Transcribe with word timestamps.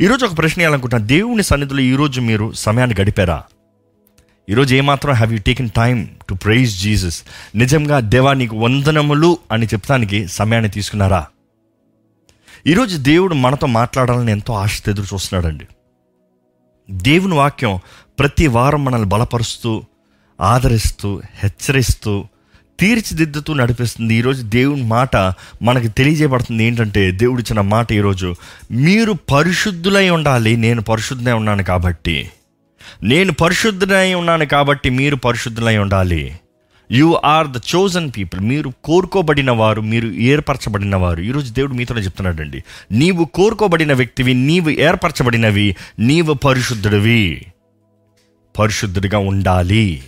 ఈరోజు 0.00 0.26
ఒక 0.26 0.38
ప్రశ్న 0.38 0.60
వేయాలనుకుంటున్నాను 0.60 1.06
దేవుని 1.06 1.42
సన్నిధిలో 1.42 1.80
ఈరోజు 1.80 2.20
మీరు 2.20 2.52
సమయాన్ని 2.52 2.96
గడిపారా? 3.00 3.42
ఈరోజు 4.50 4.74
ఏమాత్రం 4.74 5.14
have 5.14 5.32
you 5.32 5.38
taken 5.46 5.70
time 5.70 6.06
to 6.28 6.34
praise 6.34 6.80
Jesus 6.80 7.22
నిజంగా 7.54 8.00
దేవా 8.00 8.32
నీకు 8.32 8.56
వందనములు 8.56 9.38
అని 9.52 9.66
చెప్తానికి 9.66 10.26
సమయాన్ని 10.26 10.70
తీసుకున్నారా? 10.70 11.26
ఈరోజు 12.66 12.96
దేవుడు 12.96 13.34
మనతో 13.34 13.66
మాట్లాడాలని 13.66 14.32
ఎంతో 14.32 14.54
ఆశతో 14.54 14.92
ఎదురు 14.92 15.14
చూస్తున్నాడండి. 15.14 15.66
దేవుని 16.90 17.34
వాక్యం 17.34 17.78
ప్రతి 18.18 18.46
వారం 18.46 18.84
మనల్ని 18.84 19.08
బలపరుస్తూ 19.08 19.84
ఆదరిస్తూ 20.40 21.22
హెచ్చరిస్తూ 21.34 22.24
తీర్చిదిద్దుతూ 22.80 23.54
నడిపిస్తుంది. 23.54 24.14
ఈరోజు 24.14 24.42
దేవుని 24.42 24.82
మాట 24.82 25.16
మనకి 25.62 25.88
తెలియజేయబడుతుంది. 25.88 26.64
ఏంటంటే 26.64 27.10
దేవుడు 27.10 27.40
ఇచ్చిన 27.40 27.60
మాట 27.60 27.92
ఈరోజు 27.92 28.34
మీరు 28.70 29.12
పరిశుద్ధులై 29.32 30.10
ఉండాలి 30.10 30.56
నేను 30.56 30.82
పరిశుద్ధులై 30.82 31.32
ఉన్నాను 31.32 31.62
కాబట్టి. 31.62 32.30
నేను 33.02 33.32
పరిశుద్ధులై 33.32 34.14
ఉన్నాను 34.14 34.46
కాబట్టి 34.46 34.90
మీరు 34.90 35.16
పరిశుద్ధులై 35.16 35.76
ఉండాలి. 35.76 36.38
You 36.90 37.20
are 37.24 37.48
the 37.48 37.60
chosen 37.74 38.10
people 38.16 38.40
మీరు 38.40 38.72
కోరుకోబడిన 38.84 39.50
వారు 39.50 39.80
మీరు 39.80 40.08
ఏర్పరచబడిన 40.08 40.96
వారు. 40.96 41.20
ఈరోజు 41.20 41.52
దేవుడు 41.52 41.74
మీతోనే 41.74 42.00
చెప్తున్నాడండి. 42.00 42.64
నీవు 42.92 43.24
కోరుకోబడిన 43.24 43.92
వ్యక్తివి 43.92 44.34
నీవు 44.34 44.70
ఏర్పరచబడినవి 44.70 45.76
నీవు 45.98 46.34
పరిశుద్ధుడివి. 46.34 47.46
పరిశుద్ధుడిగా 48.58 49.18
ఉండాలి. 49.18 50.02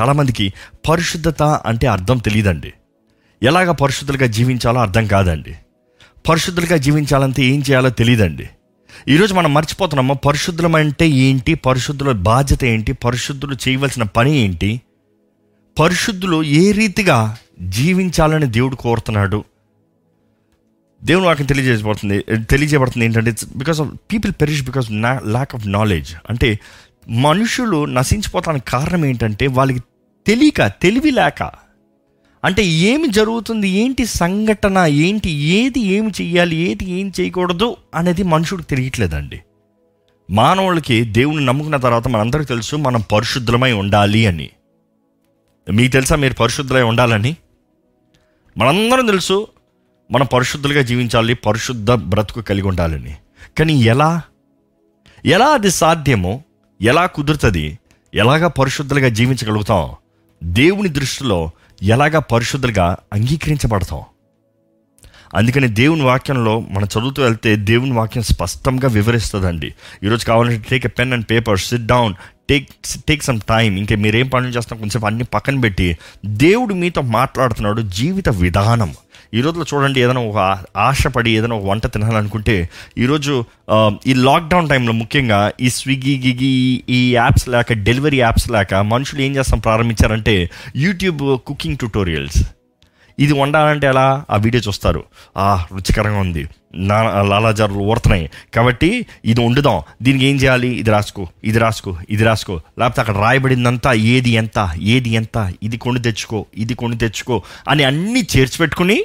చాలామందికి 0.00 0.52
పరిశుద్ధత 0.88 1.42
అంటే 1.42 1.86
అర్థం 1.86 2.18
తెలియదండి 2.18 2.72
ఎలాగ 3.42 3.70
పరిశుద్ధులుగా 3.70 4.26
జీవించాలో 4.26 4.80
అర్థం 4.80 5.06
కాదండి. 5.06 5.54
పరిశుద్ధులుగా 6.28 6.76
జీవించాలంటే 6.76 7.42
ఏం 7.42 7.60
చేయాలో 7.60 7.90
తెలియదండి 7.90 8.48
ఈరోజు 9.08 9.34
మనం 9.34 9.54
మర్చిపోతున్నాము 9.54 10.14
పరిశుద్ధులం 10.14 10.74
అంటే 10.74 11.08
ఏంటి 11.08 11.54
పరిశుద్ధుల 11.54 12.12
బాధ్యత 12.12 12.64
ఏంటి 12.64 12.92
పరిశుద్ధులు 12.92 13.56
చేయవలసిన 13.68 14.02
పని 14.02 14.36
ఏంటి 14.36 14.80
పరిశుద్ధులు 15.80 16.42
ఏ 16.42 16.72
రీతిగా 16.72 17.36
జీవించాలని 17.60 18.46
దేవుడు 18.46 18.76
కోరుతున్నాడు. 18.76 19.44
దేవుని 21.04 21.26
వాక్యం 21.26 21.46
తెలియజేయబడుతుంది 21.46 22.24
తెలియజేయబడుతుంది 22.50 23.04
ఏంటంటే 23.04 23.34
because 23.56 23.80
of 23.80 23.88
people 24.12 24.32
perish 24.32 24.62
because 24.62 24.86
నా 24.90 25.20
ల్యాక్ 25.26 25.54
ఆఫ్ 25.54 25.68
నాలెడ్జ్ 25.68 26.14
అంటే 26.30 26.60
మనుషులు 27.10 27.84
నశించిపోతానికి 27.84 28.66
కారణం 28.66 29.04
ఏంటంటే 29.04 29.46
వాళ్ళకి 29.46 29.80
తెలియక 30.26 30.66
తెలివి 30.66 31.10
లేక. 31.10 31.52
అంటే 32.44 32.64
ఏమి 32.64 33.08
జరుగుతుంది 33.08 33.68
ఏంటి 33.68 34.06
సంఘటన 34.06 34.78
ఏంటి 34.78 35.30
ఏది 35.30 35.80
ఏమి 35.80 36.10
చేయాలి 36.20 36.56
ఏది 36.56 36.90
ఏం 36.90 37.12
చేయకూడదు 37.20 37.76
అనేది 37.94 38.22
మనుషుడికి 38.22 38.68
తెలియట్లేదండి. 38.68 39.40
మానవులకి 40.30 41.04
దేవుని 41.04 41.46
నమ్ముకున్న 41.46 41.76
తర్వాత 41.76 42.08
మనందరికీ 42.08 42.44
తెలుసు 42.44 42.76
మనం 42.76 43.00
పరిశుద్ధమై 43.00 43.72
ఉండాలి 43.72 44.26
అని. 44.26 44.50
మీకు 45.72 45.92
తెలుసా 45.92 46.16
మీరు 46.16 46.34
పరిశుద్ధులై 46.34 46.82
ఉండాలని? 46.82 47.36
మనందరం 48.58 49.06
తెలుసు 49.06 49.46
మనం 50.10 50.26
పరిశుద్ధులుగా 50.32 50.82
జీవించాలి 50.82 51.34
పరిశుద్ధ 51.34 51.90
బ్రతుకు 51.90 52.40
కలిగి 52.40 52.66
ఉండాలని. 52.66 53.16
కానీ 53.58 53.72
ఎలా? 53.72 54.22
ఎలా 55.24 55.46
అది 55.46 55.70
సాధ్యమో 55.70 56.42
ఎలా 56.82 57.06
కుదురుతుంది? 57.06 57.78
ఎలాగా 58.14 58.48
పరిశుద్ధులుగా 58.48 59.08
జీవించగలుగుతాం? 59.08 59.90
దేవుని 60.44 60.88
దృష్టిలో 60.88 61.50
ఎలాగా 61.82 62.18
పరిశుద్ధులుగా 62.18 62.96
అంగీకరించబడతాం? 63.12 64.02
అందుకని 65.34 65.68
దేవుని 65.68 66.02
వాక్యంలో 66.02 66.60
మనం 66.60 66.84
చదువుతూ 66.84 67.22
వెళ్తే 67.22 67.56
దేవుని 67.56 67.92
వాక్యం 67.92 68.22
స్పష్టంగా 68.22 68.88
వివరిస్తుందండి. 68.88 69.74
ఈరోజు 70.04 70.26
కావాలంటే 70.26 70.66
take 70.70 70.86
a 70.86 70.88
pen 70.88 71.12
and 71.12 71.26
paper 71.30 71.58
sit 71.58 71.86
down 71.86 72.14
take 72.48 72.68
take 73.08 73.22
some 73.22 73.40
time 73.40 73.76
ఇంకా 73.76 73.96
మీరేం 73.96 74.28
పనులు 74.28 74.50
చేస్తాం 74.50 74.78
కొంచెం 74.78 75.04
అన్ని 75.04 75.24
పక్కన 75.24 75.60
పెట్టి 75.60 75.98
దేవుడు 76.26 76.74
మీతో 76.74 77.00
మాట్లాడుతున్నాడు 77.00 77.82
జీవిత 77.82 78.28
విధానం. 78.28 78.94
ఈ 79.36 79.40
రోజులో 79.40 79.64
చూడండి 79.70 79.98
ఏదైనా 80.00 80.20
ఒక 80.20 80.40
ఆశపడి 80.76 81.30
ఏదైనా 81.30 81.54
ఒక 81.54 81.64
వంట 81.70 81.86
తినాలనుకుంటే 81.86 82.54
ఈరోజు 82.98 83.32
ఈ 84.06 84.12
లాక్డౌన్ 84.26 84.68
టైంలో 84.68 84.92
ముఖ్యంగా 84.92 85.38
ఈ 85.60 85.68
స్విగ్గీ 85.68 86.14
గిగి 86.24 86.50
ఈ 86.88 87.00
యాప్స్ 87.14 87.46
లేక 87.48 87.72
డెలివరీ 87.88 88.18
యాప్స్ 88.18 88.50
లేక 88.56 88.74
మనుషులు 88.92 89.22
ఏం 89.22 89.32
చేస్తాం 89.36 89.58
ప్రారంభించారంటే 89.58 90.34
యూట్యూబ్ 90.76 91.22
కుకింగ్ 91.46 91.76
ట్యూటోరియల్స్. 91.76 92.38
ఇది 93.18 93.32
వండాలంటే 93.32 93.86
ఎలా? 93.86 94.06
ఆ 94.30 94.36
వీడియో 94.36 94.62
చూస్తారు. 94.68 95.02
ఆ 95.36 95.66
రుచికరంగా 95.74 96.20
ఉంది. 96.26 96.42
నా 96.90 96.96
లాలాజారులు 97.30 97.82
ఊరుతున్నాయి. 97.90 98.24
కాబట్టి 98.54 98.90
ఇది 99.24 99.40
వండుదాం. 99.40 99.82
దీనికి 100.02 100.24
ఏం 100.30 100.36
చేయాలి? 100.36 100.70
ఇది 100.82 100.90
రాసుకో 100.90 101.24
ఇది 101.44 101.58
రాసుకో 101.58 101.92
ఇది 102.10 102.24
రాసుకో. 102.24 102.56
లేకపోతే 102.78 103.00
అక్కడ 103.00 103.16
రాయబడిందంతా 103.16 103.92
ఏది 104.14 104.30
ఎంత 104.42 104.68
ఏది 104.94 105.10
ఎంత 105.20 105.36
ఇది 105.62 105.78
కొని 105.86 106.02
తెచ్చుకో 106.08 106.40
ఇది 106.56 106.74
కొని 106.74 106.98
తెచ్చుకో 107.04 107.38
అని 107.68 107.84
అన్నీ 107.84 108.22
చేర్చి 108.34 108.58
పెట్టుకుని 108.58 108.98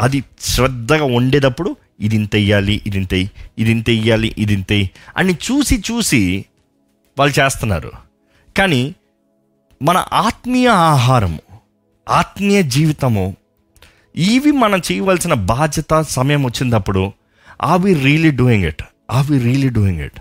అది 0.00 0.24
శ్రద్ధగా 0.40 1.04
వండేటప్పుడు 1.04 1.76
ఇది 2.00 2.16
ఇంత 2.16 2.34
వెయ్యాలి 2.34 2.82
ఇది 2.86 2.98
ఇంత 2.98 3.12
ఇది 3.58 3.70
ఇంత 3.70 3.90
వెయ్యాలి 3.90 4.34
ఇది 4.38 4.52
ఇంత 4.52 4.72
అని 5.16 5.34
చూసి 5.34 5.82
చూసి 5.90 6.44
వాళ్ళు 7.18 7.40
చేస్తున్నారు. 7.40 7.92
కానీ 8.56 8.94
మన 9.82 10.06
ఆత్మీయ 10.12 10.68
ఆహారము 10.68 11.38
ఆత్మీయ 12.08 12.62
జీవితము 12.62 13.36
ఇవి 14.16 14.50
మనం 14.50 14.78
చేయవలసిన 14.78 15.34
బాధ్యత 15.34 16.00
సమయం 16.00 16.44
వచ్చినప్పుడు 16.44 17.12
ఆ 17.62 17.76
వి 17.76 17.94
రియలీ 17.94 18.30
డూయింగ్ 18.30 18.64
ఇట్ 18.64 18.82
ఆ 19.10 19.20
వి 19.20 19.38
రియలీ 19.38 19.68
డూయింగ్ 19.68 20.00
ఇట్ 20.00 20.20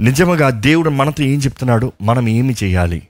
నిజముగా 0.00 0.50
దేవుడు 0.50 0.90
మనతో 0.90 1.24
ఏం 1.24 1.38
చెప్తున్నాడు? 1.38 1.92
మనం 2.02 2.28
ఏమి 2.28 2.54
చేయాలి? 2.64 3.02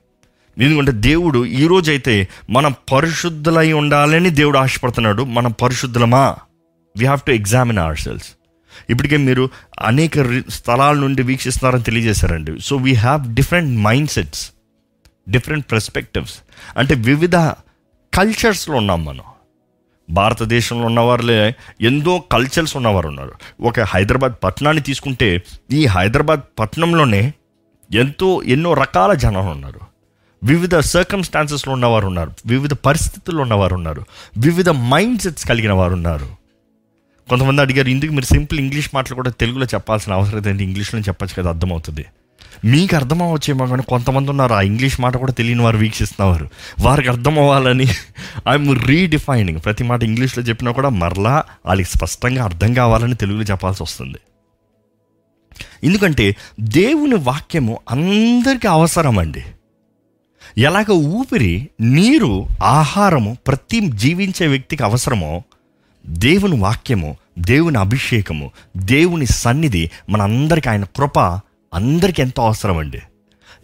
ఎందుకంటే 0.59 0.93
దేవుడు 0.93 1.47
ఈ 1.47 1.67
రోజైతే 1.67 2.29
మనం 2.51 2.75
పరిశుద్ధులై 2.93 3.73
ఉండాలని 3.73 4.31
దేవుడు 4.31 4.59
ఆశపడుతున్నాడు. 4.59 5.23
మనం 5.23 5.53
పరిశుద్ధులమా? 5.53 6.37
We 6.99 7.05
have 7.05 7.21
to 7.27 7.31
examine 7.31 7.79
ourselves 7.99 8.29
ఇప్పటికే 8.91 9.17
మీరు 9.17 9.51
అనేక 9.83 10.19
రి- 10.19 10.51
స్థలాల 10.51 10.97
నుండి 10.97 11.23
వీక్షిస్తున్నారని 11.23 11.83
తెలియజేశారండి. 11.83 12.61
So 12.61 12.77
we 12.77 12.95
have 12.95 13.35
different 13.35 13.81
mind 13.81 14.11
sets 14.11 14.51
different 15.31 15.73
perspectives 15.73 16.35
అంటే 16.79 16.95
వివిధ 16.95 17.37
కల్చర్స్లో 18.15 18.77
ఉన్నాం 18.77 19.05
మనం. 19.05 19.23
భారతదేశంలో 20.11 20.87
ఉన్నవారులే 20.87 21.55
ఎంతో 21.81 22.25
కల్చర్స్ 22.33 22.77
ఉన్నవారు 22.77 23.09
ఉన్నారు. 23.09 23.33
ఒక 23.61 23.81
హైదరాబాద్ 23.81 24.35
పట్టణాన్ని 24.45 24.83
తీసుకుంటే 24.83 25.43
ఈ 25.73 25.87
హైదరాబాద్ 25.87 26.41
పట్టణంలోనే 26.59 27.35
ఎంతో 27.95 28.43
ఎన్నో 28.43 28.75
రకాల 28.75 29.15
జనాలు 29.15 29.51
ఉన్నారు. 29.51 29.88
వివిధ 30.45 30.79
సర్కమ్స్టాన్సెస్లో 30.79 31.73
ఉన్నవారు 31.73 32.07
ఉన్నారు. 32.07 32.31
వివిధ 32.47 32.73
పరిస్థితుల్లో 32.73 33.43
ఉన్నవారు 33.43 33.75
ఉన్నారు. 33.75 34.05
వివిధ 34.39 34.69
మైండ్ 34.69 35.21
సెట్స్ 35.21 35.49
కలిగిన 35.49 35.73
వారు 35.73 35.93
ఉన్నారు. 35.93 36.29
కొంతమంది 37.29 37.63
అడిగారు 37.63 37.89
ఇందుకు 37.89 38.13
మీరు 38.13 38.25
సింపుల్ 38.25 38.59
ఇంగ్లీష్ 38.59 38.91
మాటలు 38.95 39.15
కూడా 39.15 39.31
తెలుగులో 39.31 39.67
చెప్పాల్సిన 39.67 40.13
అవసరం 40.13 40.49
ఏంటి 40.49 40.65
ఇంగ్లీష్లో 40.65 41.01
చెప్పచ్చు 41.01 41.43
కదా 41.43 41.51
అర్థమవుతుంది. 41.51 42.05
మీకు 42.65 42.97
అర్థం 42.97 43.23
అవ్వచ్చేమో 43.23 43.67
కానీ 43.67 43.83
కొంతమంది 43.83 44.31
ఉన్నారు 44.31 44.55
ఆ 44.55 44.61
ఇంగ్లీష్ 44.61 45.01
మాట 45.01 45.17
కూడా 45.17 45.33
తెలియని 45.33 45.63
వారు 45.63 45.77
వీక్షిస్తున్నవారు. 45.77 46.49
వారికి 46.81 47.09
అర్థం 47.09 47.39
అవ్వాలని 47.39 47.87
ఐఎమ్ 48.49 48.87
రీడిఫైనింగ్ 48.87 49.61
ప్రతి 49.65 49.85
మాట 49.85 50.03
ఇంగ్లీష్లో 50.03 50.45
చెప్పినా 50.45 50.73
కూడా 50.73 50.89
మరలా 50.89 51.45
వాళ్ళకి 51.67 51.89
స్పష్టంగా 51.89 52.45
అర్థం 52.45 52.75
కావాలని 52.75 53.15
తెలుగులో 53.15 53.45
చెప్పాల్సి 53.45 53.83
వస్తుంది. 53.83 54.19
ఎందుకంటే 55.85 56.37
దేవుని 56.61 57.15
వాక్యము 57.15 57.79
అందరికీ 57.91 58.69
అవసరం 58.69 59.19
అండి 59.19 59.45
ఎలాగ 60.59 60.93
ఊపిరి 60.93 61.69
నీరు 61.81 62.47
ఆహారము 62.63 63.37
ప్రతి 63.47 63.81
జీవించే 63.81 64.47
వ్యక్తికి 64.47 64.83
అవసరమో 64.83 65.43
దేవుని 66.07 66.61
వాక్యము 66.61 67.17
దేవుని 67.39 67.79
అభిషేకము 67.79 68.51
దేవుని 68.77 69.27
సన్నిధి 69.27 69.91
మనందరికీ 70.11 70.69
ఆయన 70.69 70.85
కృప 70.85 71.19
అందరికీ 71.75 72.23
ఎంతో 72.23 72.43
అవసరం 72.43 72.77
అండి 72.77 72.99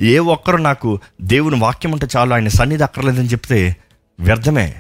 ఏ 0.00 0.18
ఒక్కరు 0.18 0.56
నాకు 0.56 0.98
దేవుని 1.22 1.60
వాక్యం 1.60 1.92
ఉంటే 1.92 2.06
చాలు 2.16 2.34
ఆయన 2.34 2.48
సన్నిధి 2.48 2.82
అక్కర్లేదని 2.82 3.26
చెప్తే 3.26 3.76
వ్యర్థమే. 4.20 4.74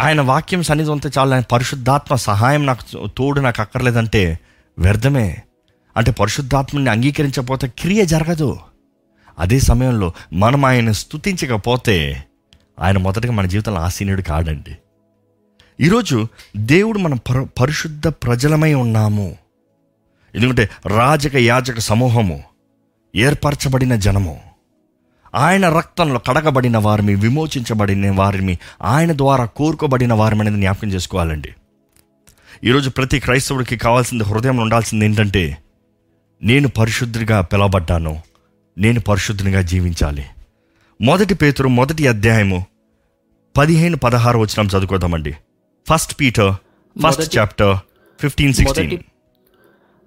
ఆయన 0.00 0.20
వాక్యం 0.20 0.62
సన్నిధి 0.62 0.90
ఉంటే 0.90 1.10
చాలు 1.18 1.34
ఆయన 1.34 1.42
పరిశుద్ధాత్మ 1.52 2.14
సహాయం 2.14 2.66
నాకు 2.66 3.08
తోడు 3.16 3.40
నాకు 3.40 3.60
అక్కర్లేదంటే 3.60 4.38
వ్యర్థమే. 4.78 5.36
అంటే 5.96 6.10
పరిశుద్ధాత్మని 6.10 6.90
అంగీకరించకపోతే 6.90 7.72
క్రియ 7.78 8.04
జరగదు. 8.04 8.58
అదే 9.38 9.60
సమయంలో 9.60 10.12
మనం 10.32 10.64
ఆయన 10.64 10.92
స్తుతించకపోతే 10.92 12.24
ఆయన 12.80 12.98
మొదటగా 12.98 13.32
మన 13.32 13.46
జీవితంలో 13.46 13.80
ఆసీనుడు 13.80 14.22
కాడండి. 14.22 14.76
ఈరోజు 15.80 16.26
దేవుడు 16.56 16.98
మనం 16.98 17.16
పర 17.16 17.46
పరిశుద్ధ 17.60 18.08
ప్రజలమై 18.08 18.74
ఉన్నాము. 18.74 19.36
ఎందుకంటే 20.34 20.70
రాజక 20.86 21.36
యాజక 21.36 21.78
సమూహము 21.78 22.42
ఏర్పరచబడిన 23.16 23.96
జనము. 23.96 24.40
ఆయన 25.34 25.68
రక్తంలో 25.68 26.18
కడగబడిన 26.18 26.78
వారిని 26.78 27.14
విమోచించబడిన 27.14 28.10
వారిని 28.10 28.58
ఆయన 28.82 29.16
ద్వారా 29.16 29.44
కోరుకోబడిన 29.44 30.12
వారిని 30.12 30.40
అనేది 30.40 30.56
జ్ఞాపకం 30.56 30.88
చేసుకోవాలండి. 30.88 31.54
ఈరోజు 32.64 32.90
ప్రతి 32.90 33.20
క్రైస్తవుడికి 33.20 33.76
కావాల్సింది 33.76 34.24
హృదయం 34.24 34.56
ఉండాల్సింది 34.56 35.04
ఏంటంటే 35.04 35.58
నేను 36.42 36.68
పరిశుద్ధిగా 36.68 37.40
పిలవబడ్డాను. 37.40 38.20
నేను 38.78 39.00
పరిశుద్ధిగా 39.00 39.62
జీవించాలి. 39.62 40.24
మొదటి 41.00 41.34
పేతురు 41.34 41.68
మొదటి 41.68 42.08
అధ్యాయము 42.08 42.66
పదిహేను 43.56 43.96
పదహారు 43.96 44.38
వచ్చిన 44.38 44.66
చదువుకోదామండి. 44.66 45.34
First 45.88 46.20
Peter 46.20 46.54
first 47.06 47.38
chapter 47.38 47.76
fifteen 48.20 48.52
sixteen 48.52 48.90
మొదటి 48.90 49.04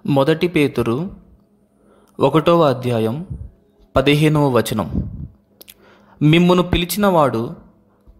మొదటి 0.06 0.48
పేతురు 0.48 1.12
ఒకటవ 2.20 2.62
అధ్యాయం 2.64 3.26
పదిహేనవ 3.96 4.50
వచనం. 4.50 5.12
మిమ్మును 6.22 6.64
పిలిచినవాడు 6.64 7.56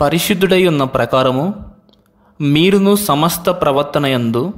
పరిశుద్ధుడై 0.02 0.68
ఉన్న 0.68 0.84
ప్రకారము 0.84 1.72
మీరును 2.42 2.96
సమస్త 2.96 3.50
ప్రవర్తనయందు 3.50 4.54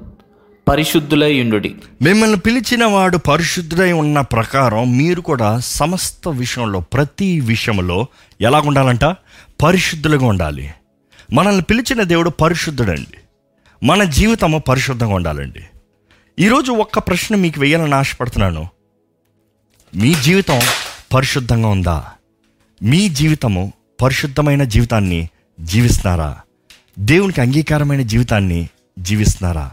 పరిశుద్ధులై 0.67 1.41
ఉండుడి. 1.41 1.75
మిమ్మల్ని 2.01 2.37
పిలిచిన 2.37 2.85
వాడు 2.85 3.17
పరిశుద్ధుడై 3.17 3.91
ఉన్న 3.91 4.21
ప్రకారం 4.21 4.97
మీరు 4.97 5.21
కూడా 5.21 5.59
సమస్త 5.59 6.27
విషయంలో 6.27 6.79
ప్రతి 6.79 7.39
విషయంలో 7.39 8.07
ఎలా 8.41 8.59
ఉండాలంట 8.59 9.05
పరిశుద్ధులుగా 9.63 10.25
ఉండాలి. 10.25 10.71
మనల్ని 11.33 11.61
పిలిచిన 11.61 12.03
దేవుడు 12.03 12.29
పరిశుద్ధుడండి. 12.29 13.17
మన 13.85 14.03
జీవితము 14.03 14.57
పరిశుద్ధంగా 14.59 15.13
ఉండాలండి. 15.13 15.59
ఈరోజు 16.39 16.71
ఒక్క 16.71 16.99
ప్రశ్న 16.99 17.35
మీకు 17.35 17.59
వేయాలని 17.59 17.95
ఆశపడుతున్నాను. 17.95 18.67
మీ 19.95 20.13
జీవితం 20.13 20.59
పరిశుద్ధంగా 21.13 21.67
ఉందా? 21.67 22.05
మీ 22.83 23.09
జీవితము 23.09 23.73
పరిశుద్ధమైన 24.01 24.63
జీవితాన్ని 24.63 25.29
జీవిస్తున్నారా? 25.61 26.37
దేవునికి 26.99 27.41
అంగీకారమైన 27.41 28.01
జీవితాన్ని 28.01 28.69
జీవిస్తున్నారా? 28.99 29.71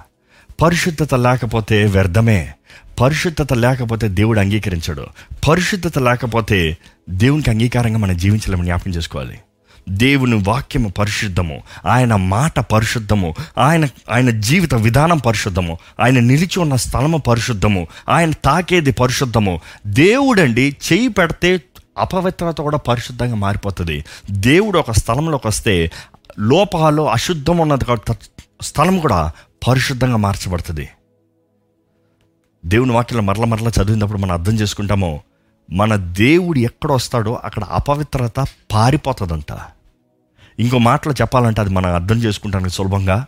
పరిశుద్ధత 0.62 1.14
లేకపోతే 1.14 1.84
వ్యర్థమే. 1.84 2.52
పరిశుద్ధత 3.00 3.52
లేకపోతే 3.52 4.08
దేవుడు 4.08 4.40
అంగీకరించడు. 4.40 5.06
పరిశుద్ధత 5.49 5.99
లేకపోతే 5.99 6.76
దేవునికి 7.10 7.50
అంగీకారంగా 7.50 7.99
మనం 7.99 8.16
జీవించలేమని 8.16 8.64
జ్ఞాపకం 8.64 8.90
చేసుకోవాలి. 8.90 9.38
దేవుని 9.88 10.44
వాక్యము 10.49 10.88
పరిశుద్ధము. 10.88 11.62
ఆయన 11.87 12.16
మాట 12.16 12.60
పరిశుద్ధము. 12.60 13.34
ఆయన 13.58 13.87
ఆయన 14.10 14.31
జీవిత 14.31 14.75
విధానం 14.75 15.19
పరిశుద్ధము. 15.19 15.78
ఆయన 16.00 16.19
నిలిచి 16.19 16.60
ఉన్న 16.60 16.76
స్థలము 16.76 17.19
పరిశుద్ధము. 17.19 17.87
ఆయన 18.08 18.31
తాకేది 18.31 18.93
పరిశుద్ధము. 18.93 19.60
దేవుడండి 19.87 20.76
చేయి 20.93 21.08
పెడితే 21.08 21.60
అపవిత్రత 21.99 22.58
కూడా 22.58 22.78
పరిశుద్ధంగా 22.78 23.34
మారిపోతుంది. 23.34 24.05
దేవుడు 24.31 24.78
ఒక 24.78 24.90
స్థలంలోకి 24.90 25.46
వస్తే 25.46 25.90
లోపాలు 26.38 27.10
అశుద్ధం 27.10 27.58
ఉన్నది 27.58 27.84
కాబట్టి 27.84 28.14
స్థలం 28.62 28.99
కూడా 28.99 29.32
పరిశుద్ధంగా 29.69 30.16
మార్చబడుతుంది. 30.16 30.88
దేవుని 32.66 32.93
వాక్యం 32.93 33.26
మరల 33.26 33.44
మరల 33.44 33.69
చదివినప్పుడు 33.69 34.19
మనం 34.19 34.32
అర్థం 34.32 34.55
చేసుకుంటామో 34.55 35.20
మన 35.72 35.96
దేవుడు 35.96 36.58
ఎక్కడ 36.58 36.93
వస్తాడో 36.93 37.34
అక్కడ 37.44 37.64
అపవిత్రత 37.64 38.46
పారిపోతుందంట. 38.75 39.58
ఇంకో 40.58 40.78
మాటలో 40.78 41.14
చెప్పాలంటే 41.14 41.60
అది 41.60 41.70
మనం 41.70 41.94
అర్థం 41.94 42.16
చేసుకుంటానికి 42.16 42.70
సులభంగా 42.70 43.26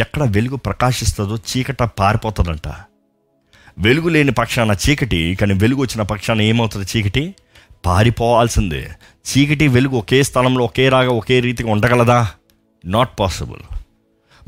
ఎక్కడ 0.00 0.22
వెలుగు 0.22 0.56
ప్రకాశిస్తుందో 0.56 1.36
చీకట 1.36 1.82
పారిపోతుందంట. 1.82 2.68
వెలుగు 3.78 4.08
లేని 4.08 4.32
పక్షాన 4.32 4.76
చీకటి 4.88 5.38
కానీ 5.40 5.54
వెలుగు 5.54 5.80
వచ్చిన 5.80 6.02
పక్షాన 6.02 6.42
ఏమవుతుంది 6.42 6.86
చీకటి? 6.96 7.34
పారిపోవాల్సిందే. 7.86 8.90
చీకటి 9.28 9.68
వెలుగు 9.68 9.96
ఒకే 9.96 10.22
స్థలంలో 10.22 10.64
ఒకే 10.64 10.88
రాగా 10.88 11.10
ఒకే 11.10 11.40
రీతిగా 11.40 11.72
ఉండగలదా? 11.72 12.30
నాట్ 12.84 13.20
పాసిబుల్ 13.20 13.77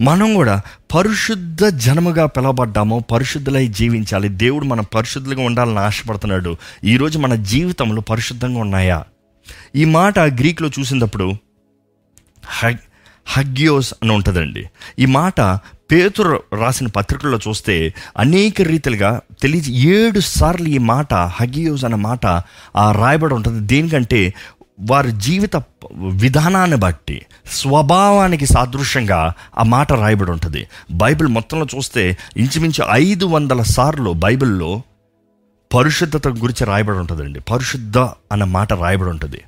మనం 0.01 0.35
కూడా 0.35 0.61
పరిశుద్ధ 0.95 1.65
జనముగా 1.65 2.27
పిలవబడ్డాము 2.27 3.05
పరిశుద్ధులై 3.13 3.67
జీవించాలి. 3.67 4.29
దేవుడు 4.29 4.65
మనం 4.65 4.87
పరిశుద్ధులుగా 4.95 5.43
ఉండాలని 5.43 5.79
ఆశపడుతున్నాడు. 5.79 6.57
ఈరోజు 6.85 7.19
మన 7.19 7.35
జీవితంలో 7.35 8.01
పరిశుద్ధంగా 8.01 8.61
ఉన్నాయా? 8.61 9.05
ఈ 9.77 9.85
మాట 9.85 10.19
గ్రీక్లో 10.19 10.71
చూసినప్పుడు 10.79 11.33
హగ్ 12.45 12.79
హగ్యోస్ 13.27 13.95
అని 14.03 14.13
ఉంటుందండి. 14.13 14.65
ఈ 14.99 15.07
మాట 15.07 15.41
పేతురు 15.93 16.43
రాసిన 16.61 16.87
పత్రికల్లో 16.87 17.39
చూస్తే 17.49 17.95
అనేక 18.17 18.63
రీతిలుగా 18.63 19.21
తెలియ 19.43 19.61
ఏడు 19.71 20.21
సార్లు 20.21 20.69
ఈ 20.69 20.79
మాట 20.79 21.15
హగియోస్ 21.15 21.85
అనే 21.85 21.95
మాట 21.95 22.27
రాయబడి 22.93 23.35
ఉంటుంది. 23.35 23.67
దేనికంటే 23.67 24.35
వారి 24.81 25.13
జీవిత 25.13 25.57
విధానాన్ని 25.95 26.77
బట్టి 26.77 27.27
స్వభావానికి 27.47 28.47
సాదృశ్యంగా 28.47 29.35
ఆ 29.59 29.63
మాట 29.63 29.93
రాయబడి 29.93 30.31
ఉంటుంది. 30.31 30.69
బైబిల్ 30.91 31.29
మొత్తంలో 31.29 31.67
చూస్తే 31.77 32.19
ఇంచుమించు 32.37 32.87
ఐదు 32.91 33.25
వందల 33.25 33.63
సార్లు 33.63 34.11
బైబిల్లో 34.11 34.83
పరిశుద్ధత 35.75 36.29
గురించి 36.29 36.65
రాయబడి 36.65 36.99
ఉంటుందండి. 36.99 37.41
పరిశుద్ధ 37.41 37.99
అన్న 37.99 38.45
మాట 38.45 38.73
రాయబడి 38.73 39.11
ఉంటుంది. 39.11 39.41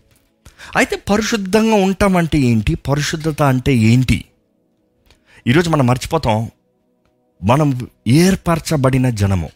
అయితే 0.76 0.96
పరిశుద్ధంగా 0.96 1.75
ఉంటామంటే 1.75 2.38
ఏంటి? 2.38 2.75
పరిశుద్ధత 2.75 3.43
అంటే 3.43 3.75
ఏంటి? 3.75 4.25
ఈరోజు 5.46 5.70
మనం 5.70 5.87
మర్చిపోతాం. 5.87 6.50
మనం 7.44 7.88
ఏర్పరచబడిన 8.08 9.11
జనము. 9.11 9.50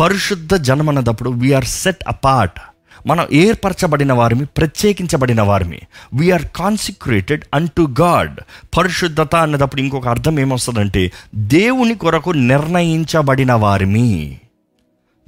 పరిశుద్ధ 0.00 0.54
జనం 0.54 0.88
అన్నదప్పుడు 0.88 1.30
వీఆర్ 1.30 1.64
సెట్ 1.64 2.04
అపార్ట్ 2.08 2.60
మనం 3.06 3.26
ఏర్పరచబడిన 3.32 4.12
వారిమి 4.12 4.46
ప్రత్యేకించబడిన 4.46 5.42
వారిమి. 5.42 5.80
We are 6.14 6.42
consecrated 6.56 7.44
unto 7.76 7.94
God 8.00 8.40
పరిశుద్ధత 8.76 9.34
అన్నదప్పుడు 9.34 9.82
ఇంకొక 9.82 10.08
అర్థం 10.08 10.40
ఏమొస్తుందంటే 10.40 11.12
దేవుని 11.34 11.94
కొరకు 11.94 12.30
నిర్ణయించబడిన 12.30 13.52
వారిమి. 13.52 14.40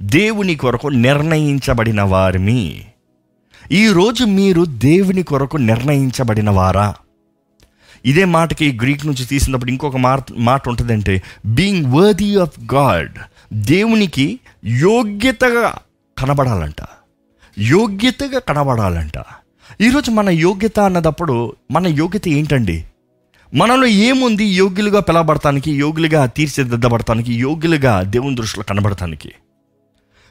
దేవుని 0.01 0.55
కొరకు 0.55 0.87
నిర్ణయించబడిన 0.87 2.01
వారిమి. 2.01 2.85
ఈరోజు 3.71 4.23
మీరు 4.23 4.65
దేవుని 4.65 5.23
కొరకు 5.23 5.57
నిర్ణయించబడిన 5.57 6.49
వారా? 6.49 6.95
ఇదే 8.05 8.25
మాటకి 8.25 8.79
గ్రీక్ 8.81 9.05
నుంచి 9.05 9.25
తీసినప్పుడు 9.25 9.71
ఇంకొక 9.71 9.97
మాట 9.97 10.25
మాట 10.37 10.69
ఉంటుందంటే 10.69 11.23
బీయింగ్ 11.45 11.93
వర్దీ 11.93 12.37
ఆఫ్ 12.37 12.73
గాడ్ 12.73 13.17
దేవునికి 13.53 14.39
యోగ్యతగా 14.65 15.73
కనబడాలంట. 16.17 16.75
యోగ్యతగా 17.59 18.39
కనబడాలంట. 18.39 19.23
ఈరోజు 19.81 20.11
మన 20.11 20.29
యోగ్యత 20.29 20.79
అన్నదప్పుడు 20.79 21.55
మన 21.71 21.87
యోగ్యత 21.87 22.27
ఏంటండి? 22.27 22.85
మనలో 23.53 23.85
ఏముంది 23.85 24.45
యోగ్యులుగా 24.45 24.99
పిలవబడటానికి 24.99 25.71
యోగ్యులుగా 25.71 26.25
తీర్చిదిద్దబడటానికి 26.25 27.33
యోగ్యులుగా 27.33 28.01
దేవుని 28.01 28.35
దృష్టిలో 28.35 28.65
కనబడటానికి? 28.69 29.31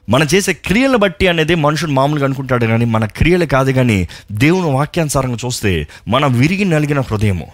మనం 0.08 0.26
చేసే 0.34 0.52
క్రియలు 0.52 0.96
బట్టి 0.96 1.28
అనేది 1.28 1.54
మనుషుడు 1.54 1.90
మామూలుగా 1.90 2.26
అనుకుంటాడు 2.26 2.66
కానీ 2.66 2.84
మన 2.84 3.04
క్రియలు 3.04 3.46
కాదు 3.46 3.72
కానీ 3.72 4.08
దేవుని 4.32 4.70
వాక్యానుసారంగా 4.70 5.36
చూస్తే 5.44 5.88
మన 6.08 6.26
విరిగి 6.26 6.64
నలిగిన 6.64 7.00
హృదయము. 7.00 7.46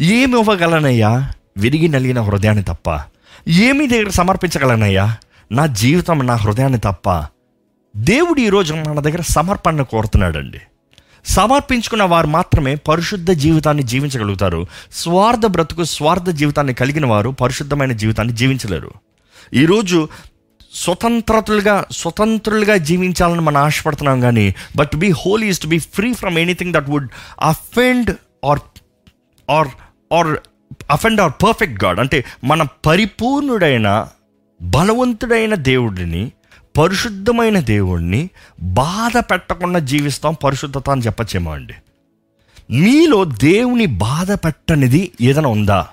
ఏమి 0.00 0.38
ఇవ్వగలనయ్యా? 0.38 1.32
విరిగి 1.58 1.88
నలిగిన 1.88 2.20
హృదయాన్ని 2.20 2.64
తప్ప. 2.64 3.00
ఏమి 3.48 3.86
దగ్గర 3.86 4.08
సమర్పించగలనయ్యా? 4.08 5.16
నా 5.52 5.66
జీవితం 5.66 6.18
నా 6.18 6.34
హృదయాన్ని 6.34 6.78
తప్ప. 6.78 7.26
దేవుడు 7.96 8.40
ఈరోజు 8.40 8.74
మన 8.74 9.00
దగ్గర 9.00 9.20
సమర్పణ 9.20 9.82
కోరుతున్నాడండి. 9.82 10.60
సమర్పించుకున్న 11.24 12.02
వారు 12.02 12.26
మాత్రమే 12.26 12.74
పరిశుద్ధ 12.74 13.30
జీవితాన్ని 13.30 13.82
జీవించగలుగుతారు. 13.82 14.66
స్వార్థ 14.92 15.46
బ్రతుకు 15.46 15.84
స్వార్థ 15.84 16.30
జీవితాన్ని 16.30 16.74
కలిగిన 16.74 17.06
వారు 17.06 17.30
పరిశుద్ధమైన 17.30 17.92
జీవితాన్ని 17.92 18.34
జీవించలేరు. 18.34 18.90
ఈరోజు 19.54 20.08
స్వతంత్రతలుగా 20.72 21.84
స్వతంత్రులుగా 21.90 22.76
జీవించాలని 22.76 23.40
మనం 23.40 23.56
ఆశపడుతున్నాం 23.56 24.20
కానీ 24.20 24.54
but 24.76 24.96
be 24.96 25.10
holy 25.10 25.48
is 25.48 25.60
to 25.60 25.66
be 25.66 25.78
free 25.78 26.14
from 26.14 26.38
anything 26.38 26.72
that 26.72 26.90
would 26.90 27.08
offend 27.42 28.16
or 28.46 28.60
or 29.50 29.68
or 30.12 30.36
offend 30.90 31.20
our 31.20 31.32
perfect 31.42 31.84
God 31.84 32.00
అంటే 32.00 32.24
మన 32.44 32.62
పరిపూర్ణుడైన 32.62 34.08
బలవంతుడైన 34.62 35.54
దేవుడిని 35.54 36.32
పరిశుద్ధమైన 36.78 37.60
దేవుణ్ణి 37.60 38.28
బాధ 38.62 39.12
పెట్టకుండా 39.18 39.78
జీవిస్తాం 39.78 40.36
పరిశుద్ధత 40.44 40.90
అని 40.90 41.00
చెప్పచ్చేమో 41.00 41.52
అండి. 41.54 41.72
మీలో 42.70 43.24
దేవుని 43.24 43.86
బాధ 43.86 44.32
పెట్టనిది 44.32 45.12
ఏదైనా 45.20 45.48
ఉందా? 45.48 45.88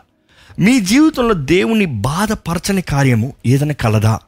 మీ 0.60 0.80
జీవితంలో 0.80 1.34
దేవుని 1.34 1.86
బాధపరచని 1.86 2.82
కార్యము 2.82 3.34
ఏదైనా 3.46 3.74
కలదా? 3.74 4.20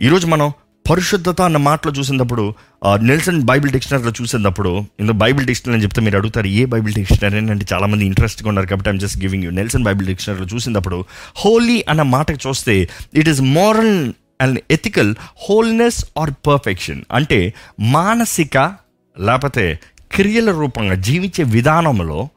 ఈరోజు 0.00 0.26
మనం 0.26 0.52
పరిశుద్ధత 0.90 1.42
అన్న 1.42 1.56
మాటలు 1.56 1.92
చూసినప్పుడు 1.92 2.54
నెల్సన్ 3.00 3.42
బైబిల్ 3.42 3.72
డిక్షనరీలో 3.72 4.12
చూసినప్పుడు 4.22 4.68
ఇందులో 5.00 5.12
బైబిల్ 5.12 5.46
డిక్షనరీ 5.46 5.74
అని 5.74 5.82
చెప్తే 5.82 6.00
మీరు 6.00 6.16
అడుగుతారు 6.16 6.46
ఏ 6.46 6.64
బైబిల్ 6.64 6.94
డిక్షనరీ? 6.94 7.38
అని 7.38 7.50
అంటే 7.50 7.66
చాలామంది 7.72 8.06
ఇంట్రెస్ట్గా 8.06 8.48
ఉన్నారు 8.48 8.66
కాబట్టి 8.66 8.90
I'm 8.90 9.00
just 9.00 9.18
giving 9.18 9.44
you 9.44 9.50
Nelson 9.50 9.84
Bible 9.84 10.06
డిక్షనరీలో 10.06 10.46
చూసినప్పుడు 10.54 11.04
హోలీ 11.36 11.84
అన్న 11.88 12.02
మాటకు 12.02 12.48
చూస్తే 12.48 12.88
it 13.14 13.28
is 13.28 13.40
moral 13.40 14.12
and 14.40 14.60
ethical 14.70 15.14
wholeness 15.50 16.04
or 16.18 16.30
perfection 16.46 17.02
అంటే 17.12 17.54
మానసిక 17.80 18.76
లేకపోతే 19.18 19.80
క్రియల 20.12 20.50
రూపంగా 20.50 20.94
జీవించే 20.94 21.44
విధానంలో 21.44 22.28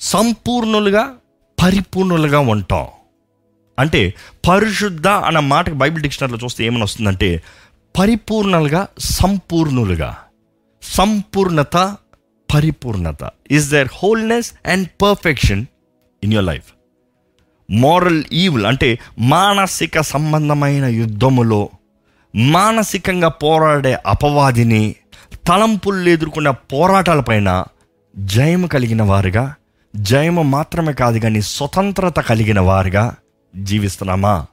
సంపూర్ణులుగా 0.00 1.14
పరిపూర్ణులుగా 1.62 2.38
ఉంటాం. 2.38 2.86
అంటే 3.78 4.14
పరిశుద్ధ 4.48 5.08
అన్న 5.08 5.38
మాటకి 5.38 5.74
బైబిల్ 5.74 6.02
డిక్షనరీలో 6.02 6.38
చూస్తే 6.44 6.64
ఏమని 6.64 6.82
వస్తుందంటే 6.82 7.42
పరిపూర్ణలుగా 7.98 8.86
సంపూర్ణులుగా. 8.98 10.16
సంపూర్ణత 10.82 11.96
పరిపూర్ణత. 12.54 13.30
Is 13.50 13.70
there 13.70 13.88
wholeness 14.02 14.52
and 14.66 14.88
perfection 15.02 15.66
in 16.24 16.32
your 16.32 16.46
life 16.46 16.73
moral 17.74 18.24
evil 18.32 18.66
అంటే 18.66 18.98
మానసిక 19.18 20.00
సంబంధమైన 20.00 20.84
యుద్ధములో 20.84 21.68
మానసికంగా 22.36 23.28
పోరాడే 23.28 23.98
అపవాదిని 24.06 24.94
తలంపులు 25.46 26.08
ఎదుర్కొన్న 26.08 26.50
పోరాటాలపైన 26.50 27.64
జయము 28.18 28.66
కలిగిన 28.66 29.02
వారుగా 29.02 29.54
జయము 29.96 30.42
మాత్రమే 30.42 30.92
కాదు 30.92 31.18
కానీ 31.18 31.42
స్వతంత్రత 31.42 32.20
కలిగిన 32.20 32.60
వారుగా 32.60 33.14
జీవిస్తున్నామా? 33.56 34.46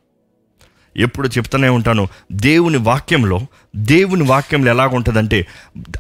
ఎప్పుడు 0.98 1.28
చెప్తూనే 1.28 1.70
ఉంటాను 1.70 2.08
దేవుని 2.32 2.78
వాక్యంలో 2.78 3.42
దేవుని 3.76 4.24
వాక్యంలో 4.24 4.72
ఎలాగుంటుందంటే 4.72 5.48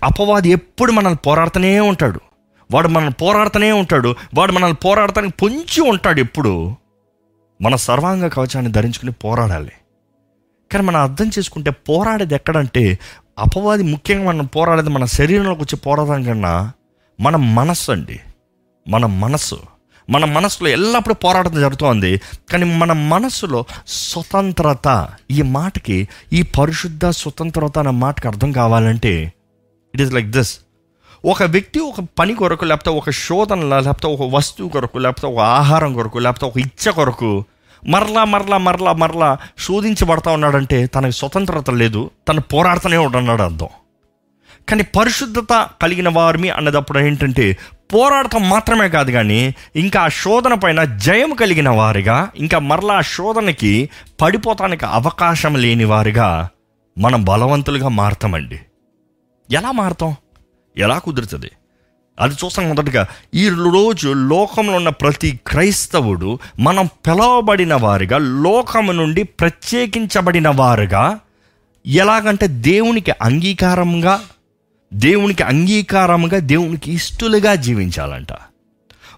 అపవాది 0.03 0.49
ఎప్పుడు 0.49 0.91
మనల్ని 0.91 1.17
పోరాడుతూనే 1.25 1.79
ఉంటాడు. 1.79 2.19
వాడు 2.71 2.87
మనల్ని 2.87 3.13
పోరాడుతూనే 3.13 3.71
ఉంటాడు. 3.71 4.15
వాడు 4.35 4.51
మనల్ని 4.51 4.75
పోరాడటానికి 4.75 5.33
పొంచి 5.41 5.81
ఉంటాడు 5.81 6.19
ఎప్పుడు. 6.19 6.75
మన 7.61 7.75
సర్వాంగ 7.75 8.27
కవచాన్ని 8.27 8.71
ధరించుకుని 8.71 9.11
పోరాడాలి. 9.11 9.71
కానీ 10.71 10.85
మనం 10.85 11.01
అర్థం 11.01 11.27
చేసుకుంటే 11.27 11.71
పోరాడేది 11.71 12.35
ఎక్కడంటే 12.35 12.99
అపవాది 13.39 13.83
ముఖ్యంగా 13.83 14.27
మనం 14.27 14.45
పోరాడేది 14.45 14.89
మన 14.89 15.05
శరీరంలోకి 15.05 15.61
వచ్చి 15.61 15.75
పోరాడడం 15.75 16.23
కన్నా 16.23 16.71
మన 17.19 17.35
మనస్సు 17.35 17.91
అండి. 17.91 18.19
మన 18.87 19.05
మనస్సు. 19.05 19.59
మన 20.09 20.25
మనసులో 20.25 20.69
ఎల్లప్పుడూ 20.69 21.15
పోరాటం 21.15 21.59
జరుగుతోంది. 21.59 22.21
కానీ 22.51 22.63
మన 22.63 22.91
మనస్సులో 22.91 23.65
స్వతంత్రత 23.87 25.09
ఈ 25.31 25.41
మాటకి 25.41 26.07
ఈ 26.33 26.41
పరిశుద్ధ 26.41 27.05
స్వతంత్రత 27.05 27.79
అనే 27.79 27.89
మాటకి 27.89 28.27
అర్థం 28.27 28.51
కావాలంటే 28.51 29.33
ఇట్ 29.93 30.01
ఈస్ 30.01 30.13
లైక్ 30.13 30.27
దిస్ 30.27 30.59
ఒక 31.25 31.43
వ్యక్తి 31.43 31.79
ఒక 31.79 31.95
పని 32.19 32.33
కొరకు 32.33 32.65
లేకపోతే 32.65 32.89
ఒక 32.89 33.09
శోధన 33.09 33.79
లేకపోతే 33.79 34.07
ఒక 34.07 34.33
వస్తువు 34.33 34.69
కొరకు 34.69 34.97
లేకపోతే 34.97 35.27
ఒక 35.27 35.39
ఆహారం 35.39 35.93
కొరకు 35.93 36.19
లేకపోతే 36.19 36.45
ఒక 36.45 36.57
ఇచ్చ 36.57 36.91
కొరకు 36.91 37.43
మరలా 37.87 38.25
మరలా 38.25 38.57
మరలా 38.57 38.93
మరలా 38.93 39.37
శోధించబడతా 39.59 40.31
ఉన్నాడంటే 40.31 40.85
తనకి 40.85 41.11
స్వతంత్రత 41.11 41.69
లేదు 41.69 42.11
తను 42.27 42.41
పోరాడుతూనే 42.41 42.97
ఉన్నాడు 42.97 43.41
అర్థం. 43.41 43.67
కానీ 44.69 44.83
పరిశుద్ధత 44.83 45.69
కలిగిన 45.81 46.09
వారిని 46.09 46.49
అన్నదప్పుడు 46.49 46.99
ఏంటంటే 46.99 47.57
పోరాడటం 47.93 48.49
మాత్రమే 48.49 48.89
కాదు 48.89 49.11
కానీ 49.11 49.55
ఇంకా 49.75 50.01
ఆ 50.01 50.07
శోధన 50.07 50.53
పైన 50.53 50.83
జయం 50.83 51.33
కలిగిన 51.33 51.69
వారిగా 51.69 52.29
ఇంకా 52.35 52.59
మరలా 52.59 52.93
ఆ 52.93 53.01
శోధనకి 53.01 53.89
పడిపోతానికి 54.21 54.85
అవకాశం 54.85 55.55
లేని 55.55 55.83
వారిగా 55.83 56.49
మనం 56.97 57.23
బలవంతులుగా 57.23 57.87
మారతామండి. 57.87 58.59
ఎలా 59.51 59.71
మారతాం? 59.71 60.15
ఎలా 60.77 60.97
కుదురుతుంది? 60.97 61.51
అది 62.19 62.35
చూస్తాం 62.45 62.69
మొదటగా 62.69 63.07
ఈ 63.35 63.49
రోజు 63.49 64.09
లోకంలో 64.09 64.73
ఉన్న 64.73 64.89
ప్రతి 64.89 65.39
క్రైస్తవుడు 65.47 66.39
మనం 66.59 66.85
పిలవబడిన 66.85 67.73
వారుగా 67.73 68.17
లోకము 68.17 68.91
నుండి 68.91 69.23
ప్రత్యేకించబడిన 69.23 70.49
వారుగా 70.49 71.19
ఎలాగంటే 71.87 72.47
దేవునికి 72.47 73.11
అంగీకారంగా 73.21 74.21
దేవునికి 74.93 75.43
అంగీకారంగా 75.43 76.39
దేవునికి 76.39 76.93
ఇష్టలుగా 76.93 77.55
జీవించాలంట. 77.55 78.27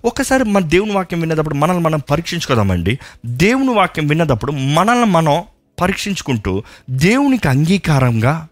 ఒక్కసారి 0.05 0.43
మన 0.43 0.61
దేవుని 0.61 0.91
వాక్యం 0.91 1.19
విన్నదప్పుడు 1.19 1.53
మనల్ని 1.53 1.83
మనం 1.83 2.01
పరీక్షించుకోదామండి. 2.11 2.99
దేవుని 3.25 3.73
వాక్యం 3.73 4.07
విన్నప్పుడు 4.07 4.51
మనల్ని 4.51 5.05
మనం 5.05 5.43
పరీక్షించుకుంటూ 5.81 6.63
దేవునికి 6.89 7.47
అంగీకారంగా 7.47 8.47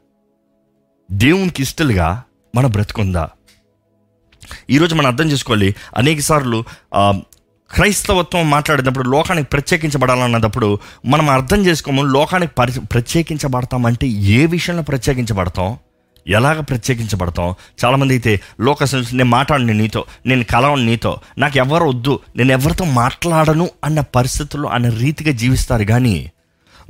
దేవునికి 1.11 1.63
ఇష్టలుగా 1.63 2.23
మన 2.55 2.65
బ్రతుకుందా? 2.67 3.29
ఈరోజు 4.69 4.93
మనం 4.95 5.07
అర్థం 5.07 5.27
చేసుకోవాలి 5.31 5.75
అనేక 5.97 6.19
సార్లు 6.19 6.63
క్రైస్తవత్వం 7.71 8.49
మాట్లాడేటప్పుడు 8.49 9.09
లోకానికి 9.09 9.47
ప్రత్యేకించబడాలన్నప్పుడు 9.47 10.69
మనం 11.05 11.29
అర్థం 11.29 11.59
చేసుకోము 11.65 12.01
లోకానికి 12.15 12.53
పరి 12.57 12.73
ప్రత్యేకించబడతామంటే 12.93 14.07
ఏ 14.07 14.39
విషయంలో 14.45 14.83
ప్రత్యేకించబడతాం? 14.83 15.69
ఎలాగ 16.27 16.57
ప్రత్యేకించబడతాం? 16.61 17.47
చాలామంది 17.81 18.13
అయితే 18.13 18.33
లోక 18.61 18.83
నేను 19.13 19.29
మాట్లాడను 19.37 19.73
నీతో 19.73 20.01
నేను 20.25 20.43
కలవను 20.43 20.83
నీతో 20.83 21.11
నాకు 21.37 21.57
ఎవరు 21.57 21.85
వద్దు 21.85 22.19
నేను 22.35 22.51
ఎవరితో 22.51 22.85
మాట్లాడను 22.85 23.69
అన్న 23.83 23.99
పరిస్థితుల్లో 24.17 24.69
అన్న 24.69 24.89
రీతిగా 24.89 25.31
జీవిస్తారు. 25.31 25.83
కానీ 25.83 26.15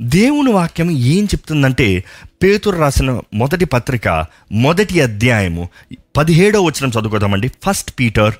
దేవుని 0.02 0.52
వాక్యం 0.52 0.90
ఏం 0.90 1.24
చెప్తుందంటే 1.24 2.04
పేతురు 2.42 2.76
రాసిన 2.76 3.20
మొదటి 3.34 3.64
పత్రిక 3.64 4.26
మొదటి 4.52 5.00
అధ్యాయము 5.00 5.68
పదిహేడో 6.16 6.60
వచ్చిన 6.60 6.90
చదువుకోదామండి. 6.90 7.48
First 7.48 8.00
Peter 8.00 8.34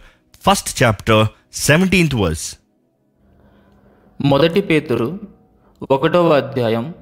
first 0.49 0.83
chapter 0.83 1.27
seventeenth 1.53 2.15
verse 2.15 2.57
మొదటి 4.21 4.61
పేతురు 4.61 5.21
ఒకటవ 5.91 6.33
అధ్యాయం 6.33 6.95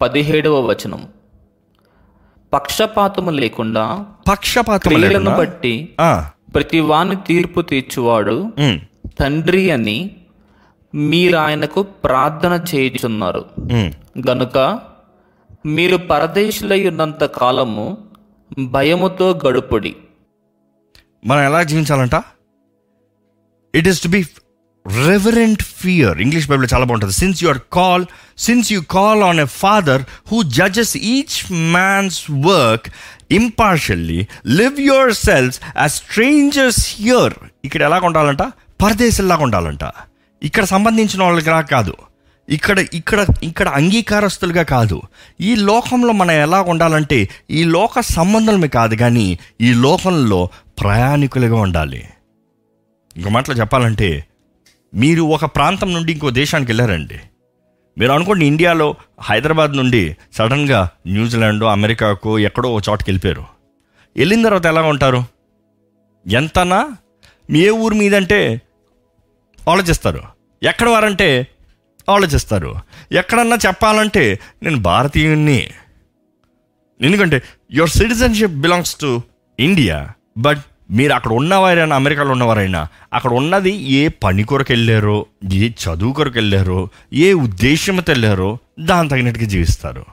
పదిహేడవ 0.00 0.60
వచనం 0.60 1.08
పక్షపాతము 2.52 3.30
లేకుండా 3.30 4.06
పక్షపాతం 4.28 5.24
బట్టి 5.38 5.88
ప్రతి 6.54 6.80
వాని 6.80 7.16
తీర్పు 7.16 7.60
తీర్చువాడు 7.60 8.52
తండ్రి 9.20 9.70
అని 9.70 10.16
మీరు 10.94 11.36
ఆయనకు 11.36 11.82
ప్రార్థన 11.82 12.64
చేయుచున్నారు. 12.70 13.42
గనుక 14.28 14.58
మీరు 15.66 15.96
పరదేశులై 15.96 16.88
ఉన్నంత 16.88 17.24
కాలము 17.24 17.98
భయముతో 18.58 19.40
గడుపుడి. 19.46 19.96
మనం 21.24 21.42
ఎలా 21.42 21.62
జీవించాలంట? 21.62 22.16
It 23.74 23.88
is 23.88 24.02
to 24.02 24.08
be 24.08 24.20
reverent 25.06 25.62
fear 25.62 26.20
English 26.20 26.48
Bible 26.48 26.68
చాలా 26.74 26.84
బాగుంటుంది. 26.84 27.12
Since 27.12 27.44
you 27.44 27.48
are 27.48 27.62
call 27.72 28.04
since 28.38 28.72
you 28.72 28.80
call 28.80 29.22
on 29.22 29.40
a 29.40 29.48
father 29.62 30.02
who 30.30 30.42
judges 30.42 30.96
each 30.96 31.52
man's 31.52 32.30
work 32.30 32.88
impartially 33.30 34.20
live 34.46 34.80
yourselves 35.12 35.60
as 35.76 35.92
strangers 35.92 36.96
here 36.96 37.34
ఇక్కడ 37.64 37.82
ఎలాగ 37.82 38.04
ఉండాలంట 38.06 38.42
పరదేశంలాగా 38.84 39.42
ఉండాలంట. 39.42 39.84
ఇక్కడ 40.42 40.64
సంబంధించిన 40.64 41.22
వాళ్ళకి 41.22 41.70
కాదు. 41.70 41.94
ఇక్కడ 42.48 42.78
ఇక్కడ 42.78 43.26
ఇక్కడ 43.42 43.68
అంగీకారస్తులుగా 43.68 44.62
కాదు. 44.62 45.02
ఈ 45.40 45.54
లోకంలో 45.54 46.12
మనం 46.12 46.30
ఎలా 46.30 46.60
ఉండాలంటే 46.62 47.28
ఈ 47.50 47.64
లోక 47.64 48.00
సంబంధమే 48.00 48.68
కాదు 48.68 48.94
కానీ 48.94 49.38
ఈ 49.60 49.72
లోకంలో 49.72 50.48
ప్రయాణికులుగా 50.80 51.60
ఉండాలి. 51.60 52.08
ఇంకో 53.16 53.30
మాటలు 53.30 53.54
చెప్పాలంటే 53.54 54.24
మీరు 54.94 55.22
ఒక 55.22 55.44
ప్రాంతం 55.44 55.92
నుండి 55.92 56.12
ఇంకో 56.12 56.30
దేశానికి 56.30 56.70
వెళ్ళారండి. 56.70 57.20
మీరు 57.98 58.12
అనుకోండి 58.12 58.46
ఇండియాలో 58.46 58.94
హైదరాబాద్ 59.20 59.76
నుండి 59.76 60.16
సడన్గా 60.32 60.88
న్యూజిలాండ్ 61.06 61.64
అమెరికాకు 61.64 62.38
ఎక్కడో 62.38 62.74
ఒక 62.74 62.82
చోటుకి 62.88 63.10
వెళ్ళిపోయారు. 63.10 63.44
వెళ్ళిన 64.16 64.44
తర్వాత 64.44 64.66
ఎలా 64.66 64.82
ఉంటారు? 64.82 65.24
ఎంతనా? 66.26 66.88
మీ 67.50 67.58
ఏ 67.58 67.70
ఊరి 67.70 67.94
మీదంటే 67.94 68.62
ఆలోచిస్తారు. 69.68 70.22
ఎక్కడ 70.62 70.88
వారంటే 70.88 71.46
ఆలోచిస్తారు. 72.08 72.74
ఎక్కడన్నా 73.12 73.56
చెప్పాలంటే 73.66 74.38
నేను 74.62 74.76
భారతీయుణ్ణి. 74.76 75.70
ఎందుకంటే 77.00 77.42
your 77.72 77.90
citizenship 77.90 78.52
belongs 78.52 78.96
to 79.00 79.22
India 79.60 80.08
but 80.38 80.58
మీరు 80.90 81.12
అక్కడ 81.12 81.32
ఉన్నవారైనా 81.32 81.96
అమెరికాలో 81.96 82.30
ఉన్నవారైనా 82.30 82.88
అక్కడ 83.12 83.32
ఉన్నది 83.32 83.70
ఏ 83.70 84.08
పని 84.08 84.42
కొరకు 84.42 84.72
వెళ్ళారో 84.72 85.26
ఏ 85.52 85.68
చదువు 85.68 86.12
కొరకు 86.12 86.34
వెళ్ళారో 86.34 86.88
ఏ 87.12 87.32
ఉద్దేశంతో 87.32 88.12
వెళ్ళారో 88.12 88.58
దాని 88.80 89.08
తగినట్టుగా 89.08 89.46
జీవిస్తారు. 89.46 90.04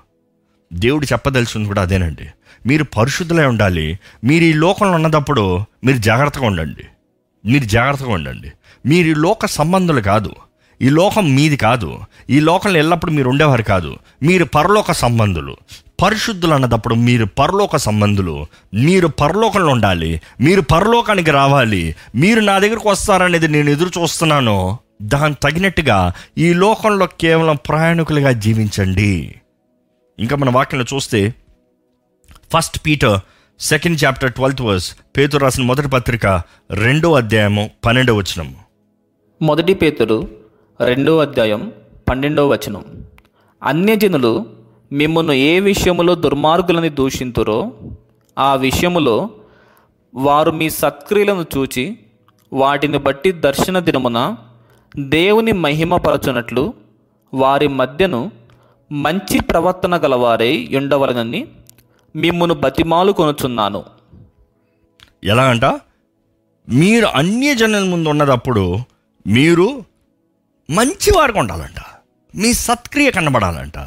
దేవుడు 0.74 1.06
చెప్పదలుచుంది 1.06 1.68
కూడా 1.68 1.82
అదేనండి. 1.82 2.28
మీరు 2.66 2.84
పరిశుద్ధులై 2.84 3.46
ఉండాలి. 3.46 4.00
మీరు 4.24 4.44
ఈ 4.44 4.54
లోకంలో 4.54 4.94
ఉన్నదప్పుడు 4.94 5.60
మీరు 5.84 5.98
జాగ్రత్తగా 5.98 6.46
ఉండండి. 6.46 6.84
మీరు 7.46 7.66
జాగ్రత్తగా 7.66 8.12
ఉండండి. 8.12 8.52
మీరు 8.88 9.08
ఈ 9.08 9.14
లోక 9.14 9.46
సంబంధులు 9.46 10.02
కాదు. 10.02 10.32
ఈ 10.82 10.90
లోకం 10.90 11.36
మీది 11.36 11.58
కాదు. 11.58 12.00
ఈ 12.30 12.40
లోకంలో 12.40 12.80
ఎల్లప్పుడు 12.80 13.12
మీరు 13.12 13.30
ఉండేవారు 13.30 13.64
కాదు. 13.64 13.96
మీరు 14.24 14.46
పరలోక 14.46 14.92
సంబంధులు. 14.92 15.58
పరిశుద్ధులు 16.02 16.54
అన్నదప్పుడు 16.54 16.96
మీరు 16.96 17.26
పరలోక 17.26 17.76
సంబంధులు. 17.76 18.46
మీరు 18.74 19.08
పరలోకంలో 19.08 19.68
ఉండాలి. 19.68 20.22
మీరు 20.42 20.62
పరలోకానికి 20.62 21.32
రావాలి. 21.32 21.96
మీరు 22.16 22.40
నా 22.40 22.60
దగ్గరకు 22.60 22.90
వస్తారనేది 22.90 23.48
నేను 23.48 23.70
ఎదురు 23.70 24.02
చూస్తున్నాను. 24.02 24.80
దానికి 25.02 25.40
తగినట్టుగా 25.44 26.14
ఈ 26.38 26.54
లోకంలో 26.54 27.06
కేవలం 27.06 27.58
ప్రయాణికులుగా 27.70 28.32
జీవించండి. 28.32 29.36
ఇంకా 30.20 30.36
మన 30.36 30.50
వాక్యంలో 30.50 30.86
చూస్తే 30.96 31.34
first 32.54 32.80
Peter 32.86 33.20
second 33.60 34.04
chapter 34.06 34.34
twelfth 34.34 34.62
verse 34.62 34.96
పేతురు 35.18 35.42
రాసిన 35.44 35.64
మొదటి 35.64 35.88
పత్రిక 35.88 36.42
రెండో 36.72 37.14
అధ్యాయము 37.14 37.70
పన్నెండో 37.86 38.16
వచనం 38.16 38.56
మొదటి 39.42 39.74
పేతుడు 39.74 40.28
రెండో 40.82 41.18
అధ్యాయం 41.18 41.72
పన్నెండవ 42.10 42.48
వచనం. 42.48 42.86
అన్యజనులు 43.64 44.46
మిమ్మల్ని 44.92 45.40
ఏ 45.40 45.60
విషయములో 45.60 46.16
దుర్మార్గులని 46.16 46.90
దూషింతురో 46.90 47.72
ఆ 48.40 48.56
విషయములో 48.56 49.30
వారు 50.16 50.52
మీ 50.52 50.70
సత్క్రియలను 50.70 51.46
చూచి 51.58 52.00
వాటిని 52.54 52.98
బట్టి 52.98 53.32
దర్శన 53.32 53.80
దినమున 53.80 54.36
దేవుని 54.98 55.52
మహిమపరచునట్లు 55.52 56.74
వారి 57.34 57.68
మధ్యను 57.68 58.32
మంచి 58.92 59.42
ప్రవర్తన 59.42 59.96
గలవారై 59.96 60.70
ఉండవలనని 60.78 61.48
మిమ్మను 62.16 62.54
బతిమాలు 62.54 63.12
కొనుచున్నాను. 63.12 63.84
ఎలా 65.24 65.44
అంట? 65.44 65.66
మీరు 66.70 67.06
అన్యజనుల 67.06 67.84
ముందు 67.84 68.10
ఉన్నదప్పుడు 68.10 68.78
మీరు 69.28 69.86
మంచివారుగా 70.70 71.40
ఉండాలంట 71.40 71.80
మీ 72.36 72.54
సత్క్రియ 72.54 73.12
కనబడాలంట. 73.12 73.78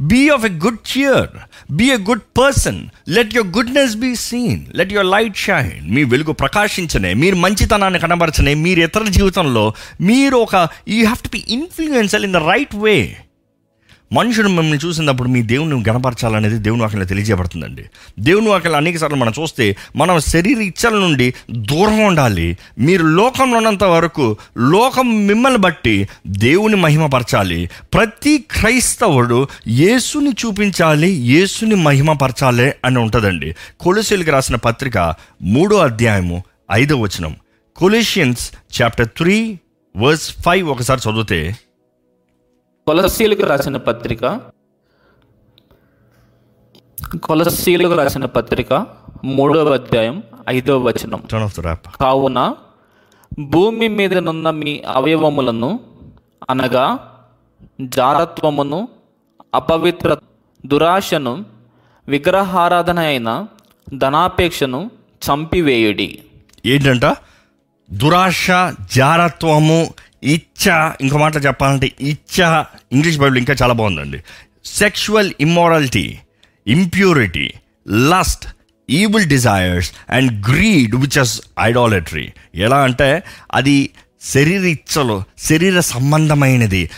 Be 0.00 0.28
of 0.28 0.44
a 0.44 0.48
good 0.48 0.78
cheer 0.96 1.28
be 1.72 1.90
a 1.90 1.96
good 1.96 2.20
person 2.38 2.88
let 3.08 3.34
your 3.34 3.50
goodness 3.50 3.96
be 3.96 4.14
seen 4.14 4.66
let 4.74 4.92
your 4.92 5.06
light 5.06 5.36
shine 5.36 5.94
మీ 5.94 6.04
వెలుగు 6.04 6.32
ప్రకాశించనే 6.32 7.14
మీరు 7.14 7.36
మంచితనాన్ని 7.36 7.98
కనబరచనే 7.98 8.54
మీరు 8.54 8.80
ఇతరుల 8.80 9.08
జీవితంలో 9.08 9.74
మీరు 10.00 10.36
ఒక 10.36 10.56
you 10.88 10.98
have 11.04 11.18
to 11.18 11.28
be 11.28 11.44
influential 11.48 12.24
in 12.24 12.32
the 12.32 12.36
right 12.36 12.74
way 12.74 13.16
మనుషుడు 14.12 14.46
మిమ్మల్ని 14.46 14.78
చూసినప్పుడు 14.84 15.28
మీ 15.28 15.42
దేవుని 15.42 15.84
గణపరచాలనేది 15.88 16.58
దేవుని 16.58 16.82
వాక్యంలో 16.82 17.06
తెలియజేయబడుతుందండి. 17.06 17.84
దేవుని 18.18 18.48
వాక్యంలో 18.48 18.76
అనేక 18.76 18.96
సార్లు 18.96 19.16
మనం 19.16 19.32
చూస్తే 19.40 19.76
మనం 19.96 20.20
శరీర 20.20 20.58
ఇచ్చల 20.58 20.92
నుండి 20.92 21.34
దూరం 21.50 21.98
ఉండాలి. 21.98 22.58
మీరు 22.78 23.02
లోకంలో 23.02 23.56
ఉన్నంత 23.56 23.84
వరకు 23.84 24.36
లోకం 24.58 25.26
మిమ్మల్ని 25.26 25.58
బట్టి 25.58 26.08
దేవుని 26.26 26.76
మహిమపరచాలి. 26.76 27.70
ప్రతి 27.94 28.38
క్రైస్తవుడు 28.38 29.48
యేసుని 29.68 30.30
చూపించాలి 30.30 31.10
యేసుని 31.10 31.74
మహిమపరచాలి 31.74 32.72
అని 32.84 32.98
ఉంటుందండి. 32.98 33.56
కొలసీలకు 33.80 34.30
రాసిన 34.30 34.56
పత్రిక 34.56 35.14
మూడో 35.42 35.76
అధ్యాయము 35.76 36.44
ఐదో 36.72 36.96
వచనం. 36.96 37.36
Colossians 37.76 38.50
chapter 38.82 39.08
three 39.08 39.58
verse 39.96 40.34
five 40.42 40.68
ఒకసారి 40.68 41.10
చదివితే 41.10 41.56
కొలసీలకు 42.90 43.42
రాసిన 43.42 43.76
పత్రిక. 43.76 44.40
కొలసీలకు 47.22 47.94
రాసిన 47.94 48.24
పత్రిక 48.24 48.86
మూడవ 49.24 49.74
అధ్యాయం 49.74 50.22
ఐదవ 50.48 50.78
వచనం. 50.78 51.22
కావున 52.00 52.54
భూమి 53.40 53.88
మీదనున్న 53.88 54.50
మీ 54.50 54.82
అవయవములను 54.86 55.80
అనగా 56.50 56.98
జారత్వమును 57.80 58.88
అపవిత్ర 59.54 60.16
దురాశను 60.66 61.44
విగ్రహారాధన 62.08 62.98
అయిన 62.98 63.46
ధనాపేక్షను 63.94 64.90
చంపివేయుడి. 65.30 66.22
ఏంటంట? 66.66 67.04
దురాశ 67.92 68.50
జారత్వము 68.94 69.88
ఇచ్చ 70.22 70.90
ఇంకో 71.00 71.18
మాట 71.18 71.36
చెప్పాలంటే 71.36 71.92
ఇచ్చ 72.00 72.64
ఇంగ్లీష్ 72.92 73.18
బైబిల్ 73.18 73.38
ఇంకా 73.38 73.54
చాలా 73.62 73.74
బాగుందండి. 73.74 74.18
Sexual 74.64 75.32
immorality 75.40 76.18
impurity 76.66 77.52
lust 77.88 78.48
evil 78.90 79.26
desires 79.26 79.92
and 80.10 80.48
greed 80.48 80.94
which 80.94 81.18
is 81.18 81.40
idolatry 81.60 82.32
ఎలా 82.54 82.76
అంటే 82.76 83.22
అది 83.52 83.90
శరీర 84.22 84.60
ఇచ్చలు 84.60 85.22
శరీర 85.38 85.80
సంబంధమైనది 85.80 86.90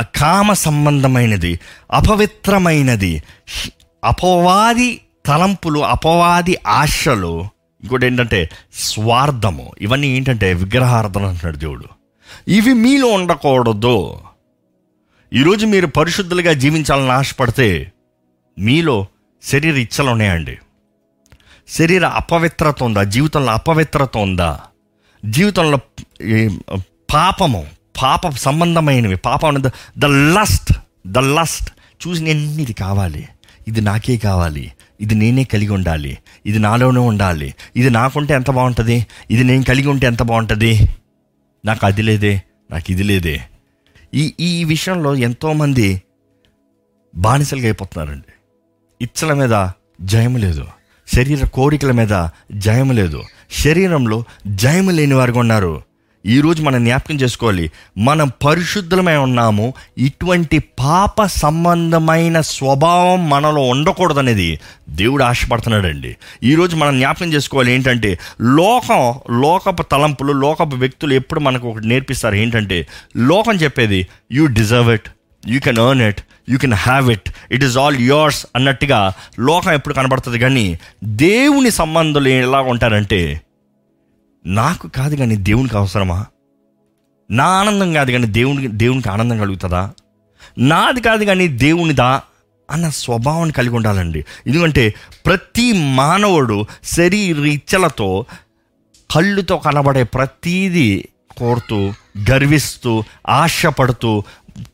కామ 0.00 0.52
సంబంధమైనది 0.52 1.60
అపవిత్రమైనది 1.92 3.22
అపవాది 4.04 5.00
తలంపులు 5.26 5.80
అపవాది 5.80 6.58
ఆశలు. 6.66 7.48
ఇంకోటి 7.82 8.06
ఏంటంటే 8.06 8.50
స్వార్థము. 8.74 9.72
ఇవన్నీ 9.80 10.08
ఏంటంటే 10.08 10.52
విగ్రహార్థన 10.52 11.24
అంటున్నాడు 11.24 11.56
దేవుడు. 11.56 11.84
ఇవి 12.48 12.72
మీలో 12.72 13.06
ఉండకూడదు. 13.06 14.18
ఈరోజు 15.32 15.66
మీరు 15.66 15.86
పరిశుద్ధులుగా 15.86 16.52
జీవించాలని 16.52 17.10
ఆశపడితే 17.10 17.92
మీలో 18.58 19.06
శరీర 19.42 19.76
ఇచ్చలు 19.76 20.10
ఉన్నాయండి. 20.10 20.58
శరీర 21.68 22.06
అపవిత్రత 22.06 22.82
ఉందా? 22.82 23.02
జీవితంలో 23.02 23.52
అపవిత్రత 23.52 24.16
ఉందా? 24.16 24.60
జీవితంలో 25.24 25.78
పాపము 27.14 27.66
పాప 28.02 28.28
సంబంధమైనవి 28.28 29.16
పాపం 29.16 29.62
ద 29.98 30.04
లస్ట్ 30.04 30.72
ద 31.06 31.18
లస్ట్ 31.18 31.70
చూసిన 32.06 32.28
ఇది 32.28 32.72
కావాలి? 32.72 33.28
ఇది 33.68 33.80
నాకే 33.80 34.16
కావాలి. 34.16 34.72
ఇది 35.00 35.14
నేనే 35.14 35.44
కలిగి 35.44 35.68
ఉండాలి. 35.68 36.18
ఇది 36.46 36.58
నాలోనే 36.58 37.00
ఉండాలి. 37.00 37.54
ఇది 37.76 37.90
నాకుంటే 37.90 38.34
ఎంత 38.34 38.50
బాగుంటుంది? 38.50 39.06
ఇది 39.30 39.44
నేను 39.44 39.62
కలిగి 39.62 39.88
ఉంటే 39.88 40.06
ఎంత 40.06 40.22
బాగుంటుంది? 40.22 40.88
నాకు 41.64 41.86
అది 41.86 42.02
లేదే 42.02 42.42
నాకు 42.70 42.92
ఇది 42.92 43.02
లేదే 43.02 43.40
ఈ 44.14 44.34
ఈ 44.40 44.64
విషయంలో 44.64 45.14
ఎంతోమంది 45.14 46.02
బానిసలుగా 47.16 47.64
అయిపోతున్నారండి 47.64 48.32
ఇచ్చల 49.02 49.32
మీద 49.32 49.68
జయము 50.00 50.38
లేదు. 50.38 50.66
శరీర 51.14 51.44
కోరికల 51.44 51.92
మీద 51.92 52.28
జయము 52.52 52.92
లేదు. 52.92 53.22
శరీరంలో 53.50 54.24
జయము 54.46 54.90
లేని 54.90 55.14
వారుగా 55.14 55.40
ఉన్నారు 55.40 55.82
ఈరోజు 56.26 56.62
మనం 56.62 56.84
జ్ఞాపకం 56.84 57.16
చేసుకోవాలి. 57.16 57.70
మనం 57.98 58.32
పరిశుద్ధులమై 58.44 59.16
ఉన్నాము. 59.16 59.74
ఇటువంటి 59.98 60.58
పాప 60.58 61.24
సంబంధమైన 61.24 62.40
స్వభావం 62.40 63.30
మనలో 63.30 63.60
ఉండకూడదనేది 63.60 64.60
దేవుడు 64.88 65.22
ఆశపడుతున్నాడండి. 65.22 66.16
ఈరోజు 66.42 66.76
మనం 66.76 66.98
జ్ఞాపకం 66.98 67.32
చేసుకోవాలి 67.32 67.72
ఏంటంటే 67.72 68.18
లోకం 68.40 69.14
లోకపు 69.30 69.82
తలంపులు 69.82 70.32
లోకపు 70.32 70.76
వ్యక్తులు 70.76 71.14
ఎప్పుడు 71.14 71.40
మనకు 71.40 71.68
ఒకటి 71.68 71.86
నేర్పిస్తారు 71.86 72.34
ఏంటంటే 72.34 72.86
లోకం 73.16 73.56
చెప్పేది 73.56 74.08
you 74.32 74.46
deserve 74.46 74.90
it 74.90 75.08
you 75.48 75.60
can 75.60 75.78
earn 75.78 76.02
it 76.02 76.20
you 76.48 76.58
can 76.58 76.72
have 76.72 77.10
it 77.10 77.28
it 77.52 77.64
is 77.64 77.76
all 77.78 78.00
yours 78.00 78.46
అన్నట్టుగా 78.56 79.12
లోకం 79.38 79.72
ఎప్పుడు 79.72 79.94
కనబడుతుంది 79.94 80.38
కానీ 80.38 80.78
దేవుని 81.04 81.70
సంబంధాలు 81.70 82.28
ఎలా 82.28 82.60
ఉంటారంటే 82.60 83.40
నాకు 84.46 84.88
కాదు 84.88 85.16
కానీ 85.16 85.36
దేవునికి 85.36 85.76
అవసరమా? 85.76 86.26
నా 87.30 87.44
ఆనందం 87.44 87.92
కాదు 87.92 88.10
కానీ 88.10 88.26
దేవునికి 88.26 88.66
దేవునికి 88.66 89.08
ఆనందం 89.08 89.38
కలుగుతుందా? 89.38 89.92
నాది 90.58 91.00
కాదు 91.00 91.24
కానీ 91.24 91.48
దేవునిదా 91.48 92.22
అన్న 92.70 92.88
స్వభావాన్ని 92.88 93.52
కలిగి 93.52 93.74
ఉండాలండి. 93.74 94.24
ఎందుకంటే 94.46 94.94
ప్రతి 95.26 95.72
మానవుడు 95.72 96.66
శరీరీచ్చలతో 96.84 98.26
కళ్ళుతో 99.10 99.58
కనబడే 99.58 100.02
ప్రతీది 100.02 101.08
కోరుతూ 101.38 101.92
గర్విస్తూ 102.30 103.02
ఆశపడుతూ 103.28 104.24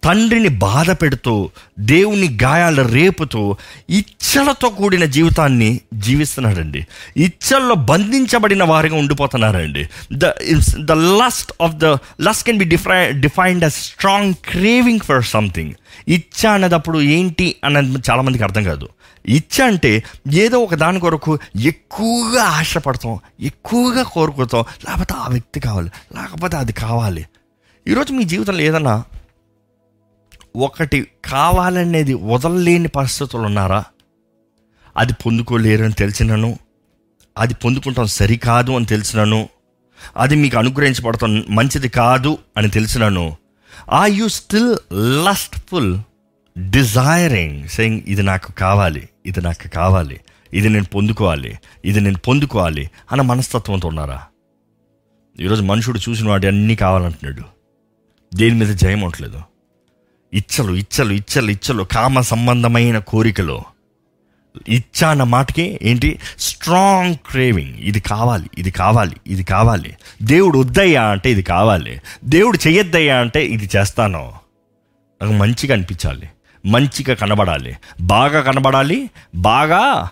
తండ్రిని 0.05 0.49
బాధ 0.49 0.91
పెడుతూ 0.91 1.51
దేవుని 1.79 2.39
గాయాలు 2.43 2.83
రేపుతూ 2.83 3.57
ఇచ్చలతో 3.91 4.69
కూడిన 4.69 5.05
జీవితాన్ని 5.05 5.81
జీవిస్తున్నాడండి. 5.95 6.87
ఇచ్చల్లో 7.17 7.75
బంధించబడిన 7.75 8.65
వారిగా 8.65 8.97
ఉండిపోతున్నారండి. 8.97 9.89
The 10.13 10.27
the 10.79 10.93
lust 10.93 11.53
of 11.63 11.75
the 11.75 11.85
lust 12.21 12.47
can 12.47 12.59
be 12.59 12.65
defy 12.65 13.13
defined 13.13 13.65
a 13.65 13.69
strong 13.69 14.35
craving 14.35 15.01
for 15.01 15.25
something 15.25 15.73
ఇచ్చ 16.09 16.47
అన్నదప్పుడు 16.47 17.01
ఏంటి 17.01 17.57
అన్నది 17.65 17.99
చాలామందికి 18.11 18.45
అర్థం 18.45 18.65
కాదు. 18.65 18.89
ఇచ్చ 19.29 19.63
అంటే 19.63 20.05
ఏదో 20.33 20.59
ఒక 20.59 20.75
దాని 20.75 21.01
కొరకు 21.01 21.39
ఎక్కువగా 21.57 22.43
ఆశపడతాం 22.43 23.19
ఎక్కువగా 23.41 24.03
కోరుకుతాం 24.03 24.65
లేకపోతే 24.89 25.15
ఆ 25.15 25.29
వ్యక్తి 25.29 25.61
కావాలి 25.61 25.91
లేకపోతే 26.17 26.57
అది 26.57 26.73
కావాలి. 26.73 27.27
ఈరోజు 27.89 28.13
మీ 28.13 28.25
జీవితంలో 28.25 28.61
ఏదన్నా 28.61 29.05
ఒకటి 30.57 31.07
కావాలనేది 31.25 32.15
వదలలేని 32.15 32.89
పరిస్థితులు 32.89 33.43
ఉన్నారా? 33.43 33.85
అది 34.97 35.13
పొందుకోలేరని 35.13 35.93
తెలిసినను? 35.93 36.59
అది 37.39 37.55
పొందుకుంటాం 37.55 38.07
సరికాదు 38.07 38.73
అని 38.73 38.87
తెలిసినను? 38.87 39.49
అది 40.17 40.37
మీకు 40.37 40.59
అనుగ్రహించబడతాం 40.59 41.45
మంచిది 41.49 41.89
కాదు 41.89 42.39
అని 42.57 42.71
తెలిసినను? 42.71 43.37
ఆ 43.91 44.07
you 44.07 44.29
still 44.29 44.77
lustful 44.97 45.99
desiring 46.71 47.69
saying 47.69 48.01
ఇది 48.07 48.23
నాకు 48.23 48.53
కావాలి 48.53 49.09
ఇది 49.27 49.41
నాకు 49.41 49.69
కావాలి 49.69 50.21
ఇది 50.53 50.69
నేను 50.69 50.85
పొందుకోవాలి 50.85 51.59
ఇది 51.85 52.01
నేను 52.01 52.19
పొందుకోవాలి 52.19 52.91
అన్న 53.13 53.23
మనస్తత్వంతో 53.23 53.89
ఉన్నారా? 53.89 54.23
ఈరోజు 55.41 55.63
మనుషుడు 55.63 56.01
చూసిన 56.09 56.29
వాటి 56.29 56.47
అన్నీ 56.47 56.77
కావాలంటున్నాడు. 56.77 57.43
దేని 58.35 58.55
మీద 58.55 58.75
జయం 58.75 59.01
ఉండలేదు 59.01 59.43
ఇచ్చలు 60.35 60.73
ఇచ్చలు 60.73 61.13
ఇచ్చలు 61.13 61.51
ఇచ్చలు 61.51 61.83
కామ 61.83 62.21
సంబంధమైన 62.21 62.99
కోరికలు. 62.99 63.63
ఇచ్చ 64.69 65.05
అన్న 65.05 65.23
మాటకి 65.23 65.79
ఏంటి? 65.83 66.19
Strong 66.39 67.15
craving. 67.15 67.75
ఇది 67.79 68.01
కావాలి 68.01 68.51
ఇది 68.59 68.71
కావాలి 68.71 69.17
ఇది 69.27 69.45
కావాలి. 69.45 69.97
దేవుడు 70.23 70.59
వద్దయ్యా 70.59 71.05
అంటే 71.05 71.31
ఇది 71.31 71.43
కావాలి. 71.43 72.01
దేవుడు 72.25 72.59
చెయ్యొద్దయ్యా 72.67 73.21
అంటే 73.21 73.47
ఇది 73.47 73.71
చేస్తాను. 73.77 74.33
నాకు 75.23 75.33
మంచిగా 75.33 75.75
అనిపించాలి. 75.75 76.29
మంచిగా 76.67 77.15
కనబడాలి. 77.15 77.77
బాగా 78.01 78.41
కనబడాలి 78.41 79.11
బాగా 79.35 80.09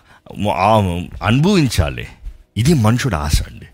అనుభవించాలి. 1.23 2.07
ఇది 2.57 2.73
మనుషుడు 2.73 3.15
ఆశ 3.15 3.41
అండి. 3.41 3.65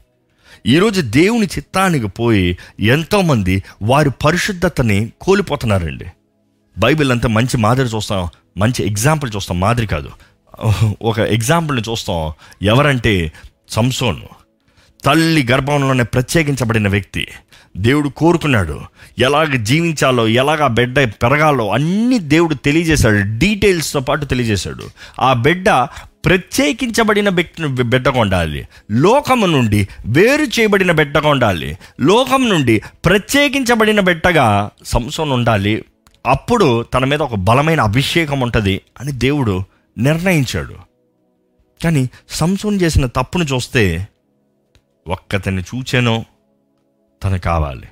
ఈరోజు 0.65 1.01
దేవుని 1.01 1.45
చిత్తానికి 1.45 2.07
పోయి 2.07 2.57
ఎంతోమంది 2.79 3.63
వారి 3.81 4.09
పరిశుద్ధతని 4.25 5.11
కోల్పోతున్నారండి. 5.21 6.05
బైబిల్ 6.77 7.11
అంతా 7.11 7.29
మంచి 7.29 7.57
మాదిరి 7.57 7.87
చూస్తాం. 7.87 8.27
మంచి 8.57 8.87
ఎగ్జాంపుల్ 8.87 9.31
చూస్తాం. 9.35 9.59
మాదిరి 9.59 9.87
కాదు. 9.87 10.09
ఒక 11.01 11.19
ఎగ్జాంపుల్ని 11.19 11.83
చూస్తాం. 11.91 12.33
ఎవరంటే 12.61 13.31
సంసోన్. 13.69 14.21
తల్లి 15.05 15.47
గర్భంలోనే 15.51 16.03
ప్రత్యేకించబడిన 16.03 16.87
వ్యక్తి. 16.87 17.27
దేవుడు 17.77 18.09
కోరుకున్నాడు. 18.09 18.81
ఎలాగ 19.19 19.55
జీవించాలో 19.55 20.27
ఎలాగ 20.27 20.63
ఆ 20.63 20.67
బిడ్డ 20.67 20.99
పెరగాలో 21.03 21.69
అన్ని 21.69 22.19
దేవుడు 22.19 22.53
తెలియజేశాడు. 22.53 23.39
డీటెయిల్స్తో 23.39 23.99
పాటు 23.99 24.25
తెలియజేశాడు. 24.25 24.89
ఆ 25.21 25.33
బిడ్డ 25.33 25.69
ప్రత్యేకించబడిన 26.25 27.29
వ్యక్తిని 27.29 27.67
బిడ్డగా 27.67 28.21
ఉండాలి 28.21 28.67
లోకము 28.91 29.45
నుండి 29.45 29.87
వేరు 30.05 30.59
చేయబడిన 30.59 30.91
బిడ్డగా 30.91 31.29
ఉండాలి 31.29 31.77
లోకం 32.01 32.49
నుండి 32.49 32.81
ప్రత్యేకించబడిన 33.05 33.99
బిడ్డగా 33.99 34.69
సంసోన్ 34.85 35.31
ఉండాలి 35.31 35.85
అప్పుడు 36.25 36.83
తన 36.83 37.05
మీద 37.05 37.21
ఒక 37.21 37.35
బలమైన 37.35 37.81
అభిషేకం 37.81 38.39
ఉంటుంది 38.39 38.81
అని 38.99 39.11
దేవుడు 39.11 39.63
నిర్ణయించాడు. 39.97 40.75
కానీ 41.83 42.09
సంసోన్ 42.29 42.81
చేసిన 42.81 43.05
తప్పును 43.05 43.43
చూస్తే 43.43 44.07
ఒక్కతని 45.07 45.61
చూచానో 45.61 46.25
తను 47.23 47.39
కావాలి 47.39 47.87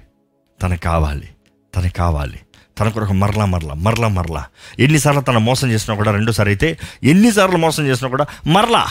తను 0.61 0.77
కావాలి 0.77 1.29
తను 1.75 1.89
కావాలి. 1.89 2.39
తన 2.79 2.89
కొరకు 2.89 3.13
మరలా 3.13 3.45
మరలా 3.45 3.73
మరలా 3.73 4.07
మరలా. 4.07 4.45
ఎన్నిసార్లు 4.79 5.21
తను 5.21 5.39
మోసం 5.39 5.71
చేసినా 5.71 5.95
కూడా 5.95 6.11
రెండోసారి 6.11 6.49
అయితే 6.49 6.79
ఎన్నిసార్లు 7.03 7.57
మోసం 7.57 7.87
చేసినా 7.87 8.09
కూడా 8.09 8.25
మరలా. 8.47 8.87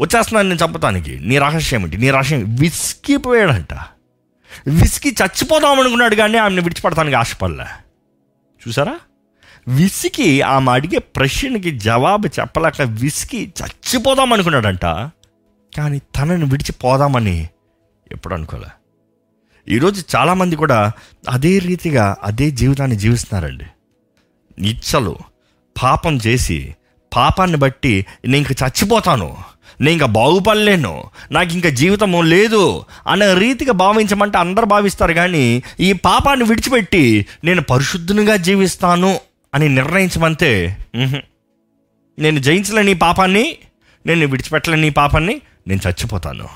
వచ్చేస్తున్నాను 0.00 0.48
నేను 0.48 0.64
చంపటానికి. 0.66 1.20
నీ 1.20 1.38
రహస్యం 1.38 1.82
ఏంటి? 1.82 1.96
నీ 1.96 2.10
రహస్యం 2.10 2.56
విసిగిపోయాడంట. 2.60 3.74
విసికి 4.66 5.08
చచ్చిపోదాం 5.08 5.80
అనుకున్నాడు 5.80 6.14
కానీ 6.14 6.38
ఆమెను 6.38 6.62
విడిచిపడటానికి 6.62 7.16
ఆశపడలే. 7.16 7.85
చూసారా? 8.68 8.98
విసికి 9.68 10.42
ఆమె 10.42 10.72
అడిగే 10.72 10.98
ప్రశ్నకి 10.98 11.78
జవాబు 11.78 12.26
చెప్పలేక 12.26 12.82
విసికి 12.82 13.52
చచ్చిపోదాం 13.62 14.32
అనుకున్నాడంట. 14.32 14.82
కానీ 15.76 15.98
తనని 15.98 16.44
విడిచిపోదామని 16.44 17.48
ఎప్పుడు 18.12 18.34
అనుకోలే. 18.34 18.68
ఈరోజు 19.68 20.04
చాలామంది 20.16 20.56
కూడా 20.56 20.92
అదే 21.28 21.58
రీతిగా 21.58 22.16
అదే 22.22 22.50
జీవితాన్ని 22.50 22.96
జీవిస్తున్నారండి. 22.96 23.64
ఇచ్చలు 24.58 25.16
పాపం 25.82 26.16
చేసి 26.16 26.76
పాపాన్ని 27.16 27.56
బట్టి 27.56 28.06
నేను 28.24 28.36
ఇంక 28.36 28.52
చచ్చిపోతాను. 28.52 29.36
నేను 29.80 29.92
ఇంకా 29.92 30.06
బాగుపడలేను. 30.06 30.92
నాకు 31.32 31.52
ఇంకా 31.52 31.68
జీవితము 31.68 32.22
లేదు 32.22 32.84
అనే 33.06 33.34
రీతిగా 33.34 33.72
భావించమంటే 33.72 34.38
అందరు 34.38 34.66
భావిస్తారు 34.66 35.12
కానీ 35.12 35.62
ఈ 35.80 35.92
పాపాన్ని 35.92 36.46
విడిచిపెట్టి 36.46 37.26
నేను 37.44 37.62
పరిశుద్ధునిగా 37.62 38.36
జీవిస్తాను 38.36 39.20
అని 39.54 39.68
నిర్ణయించమంతే 39.68 40.52
నేను 42.18 42.38
జయించలేని 42.38 42.92
ఈ 42.92 42.94
పాపాన్ని 42.94 43.44
నేను 44.06 44.26
విడిచిపెట్టలేని 44.26 44.86
ఈ 44.86 44.90
పాపాన్ని 44.90 45.40
నేను 45.68 45.80
చచ్చిపోతాను. 45.88 46.48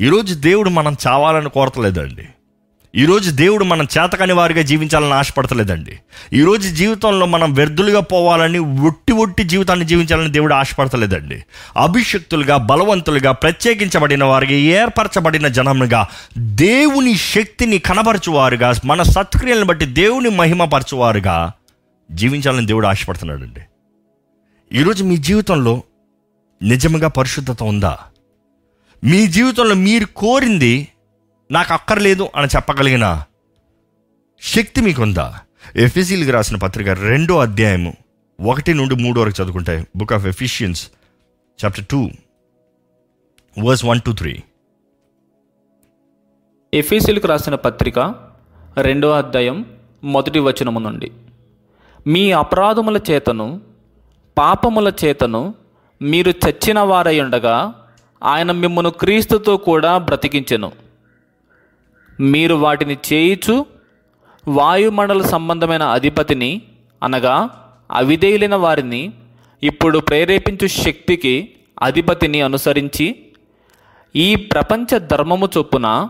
ఈరోజు 0.00 0.34
దేవుడు 0.34 0.70
మనం 0.70 0.96
చావాలని 1.06 1.50
కోరతలేదండి. 1.50 2.26
ఈరోజు 2.96 3.30
దేవుడు 3.30 3.64
మనం 3.64 3.84
చేతకాని 3.84 4.32
వారిగా 4.32 4.62
జీవించాలని 4.62 5.14
ఆశపడతలేదండి. 5.14 5.98
ఈరోజు 6.32 6.68
జీవితంలో 6.68 7.26
మనం 7.26 7.54
వ్యర్థులుగా 7.54 8.00
పోవాలని 8.00 8.58
ఒట్టి 8.58 9.12
ఒట్టి 9.12 9.44
జీవితాన్ని 9.44 9.86
జీవించాలని 9.86 10.32
దేవుడు 10.32 10.54
ఆశపడతలేదండి. 10.54 11.44
అభిషక్తులుగా 11.76 12.56
బలవంతులుగా 12.56 13.32
ప్రత్యేకించబడిన 13.32 14.24
వారికి 14.24 14.54
ఏర్పరచబడిన 14.54 15.48
జనముగా 15.48 16.06
దేవుని 16.38 17.16
శక్తిని 17.16 17.78
కనబరచువారుగా 17.78 18.72
మన 18.84 19.02
సత్క్రియలను 19.02 19.64
బట్టి 19.64 19.86
దేవుని 19.86 20.28
మహిమపరచువారుగా 20.28 21.52
జీవించాలని 22.10 22.66
దేవుడు 22.66 22.86
ఆశపడుతున్నాడండి. 22.86 23.60
ఈరోజు 24.78 25.04
మీ 25.04 25.16
జీవితంలో 25.16 25.82
నిజంగా 26.62 27.08
పరిశుద్ధత 27.08 27.62
ఉందా? 27.62 27.98
మీ 29.04 29.26
జీవితంలో 29.26 29.74
మీరు 29.74 30.04
కోరింది 30.04 30.88
నాకు 31.50 31.72
అక్కర్లేదు 31.72 32.28
అని 32.36 32.48
చెప్పగలిగిన 32.56 33.24
శక్తి 34.42 34.80
మీకుందా? 34.80 35.40
ఎఫ్ఎసీలకు 35.76 36.30
రాసిన 36.30 36.56
పత్రిక 36.56 36.88
రెండో 36.88 37.38
అధ్యాయము 37.38 37.92
ఒకటి 38.40 38.74
నుండి 38.74 38.94
మూడు 38.94 39.20
వరకు 39.20 39.42
చదువుకుంటాయి 39.42 39.86
book 39.96 40.12
of 40.12 40.26
Ephesians 40.26 40.90
chapter 41.58 41.84
two 41.90 42.10
verse 43.58 43.84
one 43.84 44.00
two 44.00 44.12
three 44.12 44.42
ఎఫీసీలకు 46.74 47.26
రాసిన 47.26 47.54
పత్రిక 47.54 47.98
రెండో 48.80 49.10
అధ్యాయం 49.10 49.66
మొదటి 50.04 50.38
వచనము 50.38 50.78
నుండి. 50.78 51.12
మీ 52.06 52.32
అపరాధముల 52.32 53.00
చేతను 53.10 53.60
పాపముల 54.38 54.92
చేతను 55.04 55.54
మీరు 56.02 56.30
చచ్చిన 56.30 56.80
వారై 56.80 57.20
ఉండగా 57.20 57.74
ఆయన 58.22 58.52
మిమ్మను 58.52 58.90
క్రీస్తుతో 58.90 59.56
కూడా 59.56 59.98
బ్రతికించెను. 59.98 60.85
మీరు 62.20 62.54
వాటిని 62.54 62.98
చేయిచు 63.12 63.66
వాయుమండల 64.48 65.22
సంబంధమైన 65.22 65.82
అధిపతిని 65.82 66.62
అనగా 67.02 67.50
అవిధేయులైన 67.90 68.54
వారిని 68.54 69.12
ఇప్పుడు 69.62 69.98
ప్రేరేపించు 69.98 70.66
శక్తికి 70.66 71.48
అధిపతిని 71.82 72.40
అనుసరించి 72.40 73.16
ఈ 74.16 74.34
ప్రపంచ 74.34 74.98
ధర్మము 74.98 75.48
చొప్పున 75.58 76.08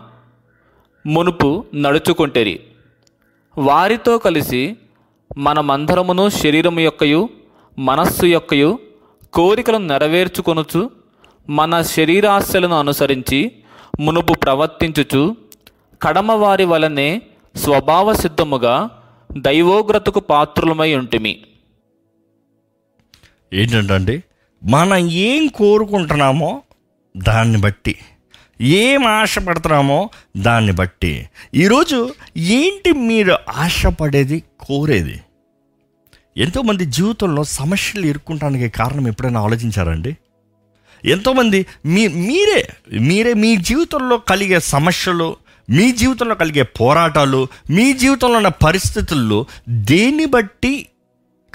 మునుపు 1.05 1.65
నడుచుకుంటేరి. 1.75 2.59
వారితో 3.57 4.17
కలిసి 4.17 4.77
మనమందరమును 5.37 6.29
శరీరము 6.29 6.79
యొక్కయు 6.79 7.29
మనస్సు 7.79 8.25
యొక్కయు 8.25 8.79
కోరికలను 9.33 9.87
నెరవేర్చుకొనుచు 9.87 10.91
మన 11.49 11.81
శరీరాశలను 11.81 12.79
అనుసరించి 12.79 13.51
మునుపు 13.99 14.33
ప్రవర్తించుచు 14.33 15.35
కడమ 16.01 16.31
వారి 16.31 16.65
వలనే 16.65 17.21
స్వభావ 17.55 18.13
సిద్ధముగా 18.13 18.89
దైవోగ్రతకు 19.37 20.19
పాత్రులమై 20.19 20.95
ఉంటిమి. 20.95 21.39
ఏంటంటే 23.53 24.23
మనం 24.63 24.97
ఏం 24.97 25.47
కోరుకుంటున్నామో 25.47 26.61
దాన్ని 27.17 27.57
బట్టి 27.57 27.95
ఏం 28.61 29.05
ఆశపడుతున్నామో 29.05 30.09
దాన్ని 30.37 30.71
బట్టి. 30.71 31.29
ఈరోజు 31.53 32.13
ఏంటి 32.37 32.91
మీరు 32.91 33.35
ఆశపడేది 33.49 34.43
కోరేది? 34.59 35.21
ఎంతోమంది 36.37 36.85
జీవితంలో 36.85 37.43
సమస్యలు 37.43 38.05
ఎదుర్కొంటానికి 38.05 38.69
కారణం 38.69 39.07
ఎప్పుడైనా 39.07 39.41
ఆలోచించారండి? 39.41 40.17
ఎంతోమంది 41.05 41.65
మీ 41.85 42.07
మీరే 42.07 42.69
మీరే 42.99 43.33
మీ 43.33 43.55
జీవితంలో 43.55 44.17
కలిగే 44.17 44.59
సమస్యలు 44.59 45.35
మీ 45.69 45.91
జీవితంలో 45.91 46.35
కలిగే 46.35 46.61
పోరాటాలు 46.61 47.47
మీ 47.69 47.93
జీవితంలో 47.93 48.37
ఉన్న 48.37 48.47
పరిస్థితుల్లో 48.47 49.45
దేన్ని 49.69 50.25
బట్టి 50.25 50.87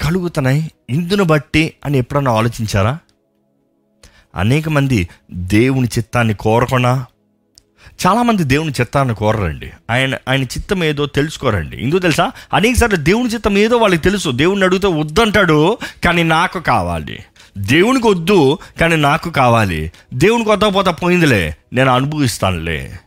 కలుగుతున్నాయి? 0.01 0.71
ఇందును 0.89 1.23
బట్టి 1.23 1.73
అని 1.85 1.97
ఎప్పుడన్నా 1.97 2.31
ఆలోచించారా? 2.31 2.99
అనేక 4.35 4.69
మంది 4.69 5.09
దేవుని 5.31 5.87
చిత్తాన్ని 5.87 6.33
కోరకుండా 6.33 7.05
చాలామంది 8.07 8.43
దేవుని 8.43 8.71
చిత్తాన్ని 8.71 9.15
కోరరండి. 9.15 9.71
ఆయన 9.89 10.15
ఆయన 10.27 10.43
చిత్తం 10.43 10.83
ఏదో 10.83 11.05
తెలుసుకోరండి. 11.05 11.83
ఎందుకు 11.83 11.99
తెలుసా? 11.99 12.31
అనేకసార్లు 12.53 12.97
దేవుని 12.97 13.29
చిత్తం 13.29 13.57
ఏదో 13.57 13.77
వాళ్ళకి 13.77 14.01
తెలుసు. 14.01 14.29
దేవుడిని 14.29 14.65
అడిగితే 14.65 14.87
వద్దంటాడు 14.87 15.77
కానీ 16.03 16.23
నాకు 16.23 16.59
కావాలి. 16.59 17.19
దేవునికి 17.57 18.07
వద్దు 18.07 18.57
కానీ 18.79 18.95
నాకు 18.95 19.29
కావాలి. 19.29 19.91
దేవునికి 20.13 20.49
వద్దకపోతే 20.49 20.91
పోయిందిలే 20.91 21.55
నేను 21.73 21.91
అనుభవిస్తానులే. 21.91 22.99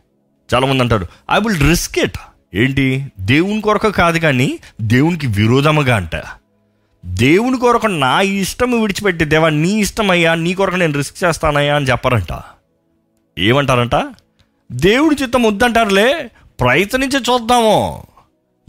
చాలామంది 0.53 0.83
అంటారు 0.83 1.07
ఐ 1.31 1.39
విల్ 1.39 1.69
రిస్క్ 1.69 1.99
ఇట్ 1.99 2.17
ఏంటి? 2.53 3.11
దేవుని 3.19 3.61
కొరకు 3.61 3.89
కాదు 3.89 4.17
కానీ 4.17 4.59
దేవునికి 4.81 5.27
విరోధముగా 5.27 5.95
అంట. 5.95 6.21
దేవుని 7.05 7.57
కొరకు 7.57 7.87
నా 7.87 8.21
ఇష్టం 8.21 8.81
విడిచిపెట్టి 8.81 9.25
దేవా 9.25 9.49
నీ 9.49 9.79
ఇష్టం 9.79 10.11
అయ్యా 10.11 10.35
నీ 10.35 10.53
కొరకు 10.53 10.75
నేను 10.75 10.93
రిస్క్ 10.93 11.23
చేస్తానయ్యా 11.23 11.75
అని 11.75 11.85
చెప్పారంట. 11.85 12.41
ఏమంటారంట? 13.39 14.13
దేవుడి 14.71 15.23
చిత్తం 15.23 15.43
వద్దంటారులే 15.43 16.29
ప్రయత్నించి 16.59 17.19
చూద్దాము. 17.19 18.03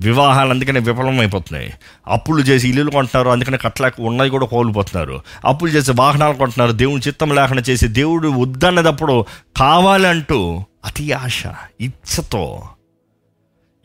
వివాహాలు 0.00 0.50
అందుకనే 0.50 0.80
విఫలమైపోతున్నాయి. 0.80 1.72
అప్పులు 2.06 2.40
చేసి 2.40 2.68
ఇల్లులు 2.68 2.90
కొంటున్నారు 2.90 3.28
అందుకనే 3.28 3.56
కట్టలేక 3.56 3.92
ఉన్నది 4.00 4.30
కూడా 4.30 4.46
కోల్పోతున్నారు. 4.46 5.20
అప్పులు 5.44 5.70
చేసి 5.70 5.92
వాహనాలు 5.92 6.34
కొంటున్నారు 6.34 6.72
దేవుని 6.72 7.02
చిత్తం 7.06 7.34
లేకుండా 7.34 7.62
చేసి 7.62 7.88
దేవుడు 7.88 8.28
వద్దన్నదప్పుడు 8.28 9.24
కావాలంటూ 9.56 10.64
అతి 10.84 11.12
ఆశ 11.12 11.42
ఇచ్చతో. 11.80 12.62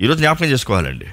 ఈరోజు 0.01 0.17
జ్ఞాపకం 0.19 0.45
చేసుకోవాలండి. 0.45 1.05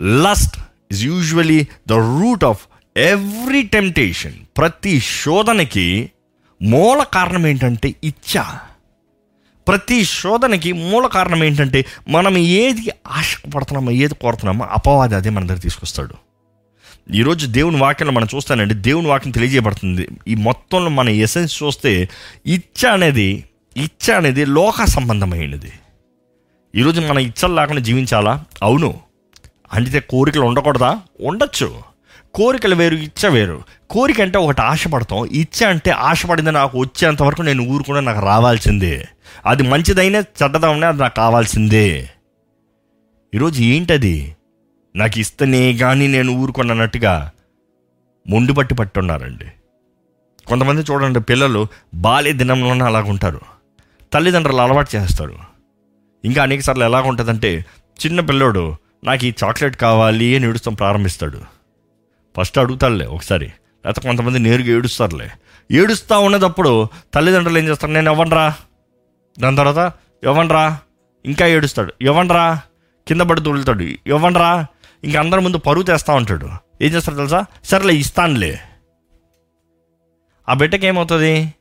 Lust 0.00 0.56
is 0.90 1.02
usually 1.02 1.66
the 1.88 1.92
root 1.92 2.44
of 2.44 2.66
every 2.96 3.62
temptation 3.62 4.32
ప్రతి 4.56 5.00
శోధనకి 5.00 6.10
మూల 6.62 7.02
కారణం 7.02 7.46
ఏంటంటే 7.46 7.94
ఇచ్చ. 8.04 8.44
ప్రతి 9.68 10.04
శోధనకి 10.04 10.72
మూల 10.72 11.06
కారణం 11.06 11.44
ఏంటంటే 11.44 11.86
మనం 12.08 12.38
ఏది 12.38 12.90
ఆశపడుతున్నామో 13.06 13.90
ఏది 13.90 14.14
కోరుతున్నామో 14.14 14.64
అపవాది 14.64 15.14
అదే 15.14 15.30
మన 15.30 15.46
దగ్గర 15.46 15.60
తీసుకొస్తాడు. 15.60 16.14
ఈరోజు 17.12 17.46
దేవుని 17.46 17.76
వాక్యంలో 17.76 18.12
మనం 18.12 18.28
చూస్తానండి 18.34 18.74
దేవుని 18.74 19.08
వాక్యం 19.08 19.32
తెలియజేయబడుతుంది. 19.32 20.08
ఈ 20.28 20.34
మొత్తంలో 20.34 20.90
మన 20.90 21.08
ఎసెన్స్ 21.08 21.62
చూస్తే 21.62 22.08
ఇచ్చ 22.46 22.86
అనేది 22.86 23.44
ఇచ్చ 23.76 24.10
అనేది 24.10 24.44
లోక 24.44 24.84
సంబంధమైనది 24.84 25.72
ఈరోజు 26.74 27.00
మన 27.00 27.18
ఇచ్చలు 27.18 27.54
లేకుండా 27.54 27.82
జీవించాలా? 27.82 28.44
అవును. 28.62 29.00
అంటే 29.72 30.00
కోరికలు 30.00 30.40
ఉండకూడదా? 30.40 30.98
ఉండొచ్చు. 31.20 31.80
కోరికలు 32.34 32.74
వేరు 32.74 32.94
ఇచ్చ 32.94 33.28
వేరు. 33.28 33.62
కోరిక 33.90 34.20
అంటే 34.20 34.38
ఒకటి 34.38 34.62
ఆశపడతాం. 34.62 35.24
ఇచ్చ 35.26 35.64
అంటే 35.64 35.90
ఆశపడింది 35.90 36.52
నాకు 36.52 36.78
వచ్చేంత 36.78 37.22
వరకు 37.22 37.42
నేను 37.42 37.62
ఊరుకుండా 37.62 38.00
నాకు 38.00 38.26
రావాల్సిందే. 38.26 39.08
అది 39.46 39.62
మంచిదైనా 39.62 40.18
చెడ్డదైనా 40.18 40.88
అది 40.88 41.00
నాకు 41.00 41.16
కావాల్సిందే. 41.16 42.10
ఈరోజు 43.34 43.62
ఏంటది? 43.62 44.36
నాకు 44.96 45.18
ఇస్తేనే 45.18 45.76
కానీ 45.76 46.06
నేను 46.06 46.32
ఊరుకున్నట్టుగా 46.32 47.30
మొండి 48.28 48.52
పట్టి 48.52 48.74
పట్టున్నారండి. 48.74 49.44
కొంతమంది 50.46 50.92
చూడండి 50.92 51.20
పిల్లలు 51.20 51.66
బాల్య 51.94 52.32
దినంలోనే 52.32 52.84
అలాగుంటారు. 52.84 53.61
తల్లిదండ్రులు 54.14 54.60
అలవాటు 54.60 54.96
చేస్తారు 54.96 55.38
ఇంకా 56.24 56.42
అనేక 56.42 56.60
సార్లు 56.60 56.84
ఎలా 56.84 57.00
ఉంటుందంటే 57.00 57.64
చిన్న 58.06 58.20
పిల్లోడు 58.20 58.76
నాకు 59.04 59.24
ఈ 59.24 59.32
చాక్లెట్ 59.44 59.76
కావాలి 59.76 60.36
అని 60.36 60.46
ఏడుస్తాం 60.46 60.74
ప్రారంభిస్తాడు. 60.74 61.40
ఫస్ట్ 62.36 62.58
అడుగుతాడులే 62.58 63.06
ఒకసారి. 63.06 63.46
లేకపోతే 63.86 64.00
కొంతమంది 64.00 64.38
నేరుగా 64.38 64.68
ఏడుస్తారులే. 64.68 65.30
ఏడుస్తూ 65.70 66.20
ఉన్నదప్పుడు 66.20 66.88
తల్లిదండ్రులు 67.14 67.58
ఏం 67.58 67.68
చేస్తారు? 67.68 67.92
నేను 67.92 68.10
ఇవ్వనరా. 68.10 68.54
దాని 69.40 69.56
తర్వాత 69.56 69.92
ఇవ్వనరా. 70.22 70.78
ఇంకా 71.26 71.46
ఏడుస్తాడు. 71.46 71.94
ఇవ్వనరా. 72.00 72.60
కింద 73.08 73.20
పడి 73.20 73.40
తొలుతాడు 73.40 73.82
ఇవ్వనరా. 73.82 74.66
ఇంక 75.04 75.16
అందరి 75.16 75.40
ముందు 75.40 75.56
పరుగు 75.56 75.82
తెస్తూ 75.82 76.14
ఉంటాడు. 76.14 76.50
ఏం 76.82 76.92
చేస్తారు 76.92 77.16
తెలుసా? 77.16 77.46
సరేలే 77.64 77.94
ఇస్తానులే. 77.94 78.60
ఆ 80.48 80.54
బిడ్డకి 80.54 80.86
ఏమవుతుంది 80.86 81.54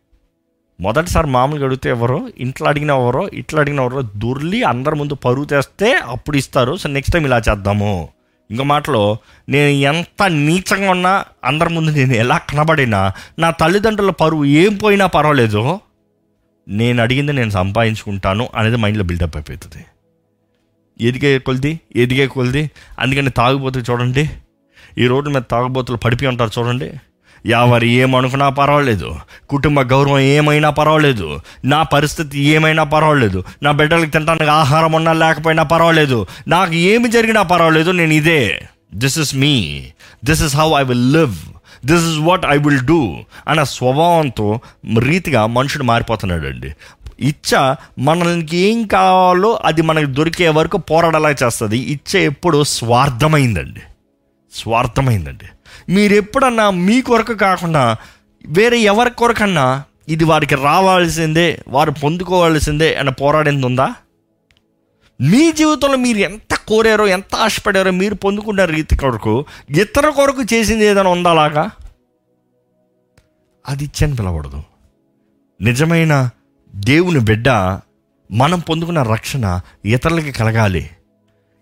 మొదటిసారి 0.81 1.27
మామూలుగా 1.27 1.65
అడిగితే 1.65 1.89
ఎవరో 1.89 2.29
ఇంట్లో 2.37 2.67
అడిగిన 2.67 2.91
ఎవరో 2.91 3.29
ఇట్లా 3.33 3.59
అడిగిన 3.61 3.79
ఎవరో 3.79 4.01
దొర్లి 4.01 4.63
అందరి 4.63 4.95
ముందు 4.95 5.13
పరుగు 5.13 5.45
తెస్తే 5.45 5.93
అప్పుడు 5.93 6.37
ఇస్తారు. 6.37 6.75
సో 6.75 6.89
నెక్స్ట్ 6.89 7.13
టైం 7.13 7.25
ఇలా 7.25 7.37
చేద్దాము. 7.49 8.09
ఇంకో 8.51 8.63
మాటలో 8.63 9.17
నేను 9.49 9.69
ఎంత 9.69 10.23
నీచంగా 10.23 10.91
ఉన్నా 10.91 11.25
అందరి 11.43 11.73
ముందు 11.73 11.91
నేను 11.91 12.13
ఎలా 12.13 12.37
కనబడినా 12.37 13.11
నా 13.39 13.51
తల్లిదండ్రుల 13.51 14.09
పరువు 14.09 14.45
ఏం 14.45 14.75
పోయినా 14.75 15.05
పర్వాలేదు. 15.05 15.79
నేను 16.67 17.01
అడిగింది 17.01 17.33
నేను 17.33 17.49
సంపాదించుకుంటాను 17.49 18.49
అనేది 18.55 18.77
మైండ్లో 18.77 19.03
బిల్డప్ 19.03 19.37
అయిపోతుంది. 19.37 19.85
ఎదిగే 21.01 21.39
కొలిది 21.39 21.79
ఎదిగే 21.95 22.27
కొలిది. 22.27 22.71
అందుకని 22.99 23.29
తాగుబోతులు 23.29 23.83
చూడండి. 23.91 24.29
ఈ 24.97 25.07
రోడ్డు 25.07 25.29
మీద 25.29 25.41
తాగుబోతులు 25.51 25.97
పడిపి 25.97 26.27
ఉంటారు 26.27 26.51
చూడండి. 26.59 26.91
ఎవరు 27.45 27.85
ఏమనుకున్నా 27.85 28.49
పర్వాలేదు. 28.49 29.15
కుటుంబ 29.49 29.81
గౌరవం 29.81 30.19
ఏమైనా 30.19 30.69
పర్వాలేదు. 30.69 31.39
నా 31.65 31.83
పరిస్థితి 31.83 32.39
ఏమైనా 32.39 32.83
పర్వాలేదు. 32.83 33.43
నా 33.63 33.71
బిడ్డలకు 33.71 34.09
తినడానికి 34.09 34.51
ఆహారం 34.51 34.91
ఉన్నా 34.91 35.13
లేకపోయినా 35.13 35.63
పర్వాలేదు. 35.63 36.25
నాకు 36.47 36.73
ఏమి 36.73 37.09
జరిగినా 37.11 37.41
పర్వాలేదు. 37.41 37.91
నేను 37.91 38.13
ఇదే. 38.13 38.61
This 38.95 39.19
is 39.19 39.35
me 39.35 39.83
this 40.25 40.41
is 40.43 40.55
how 40.55 40.81
I 40.81 40.83
will 40.83 41.13
live 41.13 41.35
this 41.85 42.03
is 42.03 42.19
what 42.19 42.45
I 42.45 42.57
will 42.57 42.79
do 42.79 43.17
అన్న 43.47 43.63
స్వభావంతో 43.63 44.59
రీతిగా 44.99 45.45
మనుషుడు 45.45 45.83
మారిపోతున్నాడు 45.83 46.47
అండి 46.47 46.73
ఇచ్చ 47.19 47.75
మనకి 47.99 48.57
ఏం 48.57 48.83
కావాలో 48.83 49.59
అది 49.65 49.81
మనకు 49.81 50.05
దొరికే 50.05 50.49
వరకు 50.49 50.77
పోరాడలా 50.77 51.29
చేస్తుంది. 51.29 51.77
ఇచ్చ 51.77 52.17
ఎప్పుడు 52.17 52.63
స్వార్థమైందండి. 52.63 53.79
స్వార్థమైందండి. 54.53 55.45
మీరు 55.91 56.13
ఎప్పుడన్నా 56.13 56.69
మీ 56.69 57.01
కొరకు 57.01 57.33
కాకుండా 57.33 57.95
వేరే 58.45 58.79
ఎవరి 58.79 59.11
కొరకన్నా 59.11 59.83
ఇది 60.07 60.23
వారికి 60.23 60.55
రావాల్సిందే 60.55 61.61
వారు 61.67 61.91
పొందుకోవాల్సిందే 61.91 62.95
అని 62.95 63.11
పోరాడింది 63.11 63.65
ఉందా? 63.65 63.95
మీ 65.21 65.51
జీవితంలో 65.51 65.97
మీరు 65.97 66.17
ఎంత 66.17 66.53
కోరారో 66.67 67.07
ఎంత 67.07 67.35
ఆశపడారో 67.35 67.91
మీరు 67.91 68.15
పొందుకున్న 68.15 68.65
రీతి 68.65 68.97
కొరకు 68.97 69.45
ఇతర 69.69 70.09
కొరకు 70.09 70.43
చేసింది 70.53 70.85
ఏదైనా 70.85 71.09
ఉందాలాగా 71.09 71.69
అది 73.65 73.83
ఇచ్చని 73.83 74.15
పిలవడదు 74.15 74.63
నిజమైన 75.61 76.29
దేవుని 76.75 77.19
బిడ్డ 77.19 77.49
మనం 78.31 78.59
పొందుకున్న 78.59 79.03
రక్షణ 79.03 79.61
ఇతరులకి 79.85 80.31
కలగాలి. 80.31 80.89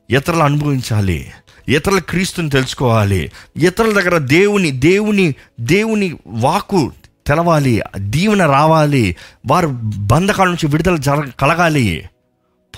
ఇతరులు 0.09 0.43
అనుభవించాలి. 0.43 1.31
ఇతరుల 1.67 1.99
క్రీస్తుని 1.99 2.49
తెలుసుకోవాలి. 2.49 3.31
ఇతరుల 3.57 4.01
దగ్గర 4.01 4.17
దేవుని 4.17 4.71
దేవుని 4.71 5.35
దేవుని 5.59 6.17
వాకు 6.27 6.91
తెలవాలి. 7.27 7.81
దీవెన 7.97 8.45
రావాలి. 8.45 9.15
వారు 9.47 9.67
బంధకాల 9.97 10.47
నుంచి 10.47 10.67
విడుదల 10.67 10.95
జర 10.95 11.27
కలగాలి. 11.39 12.09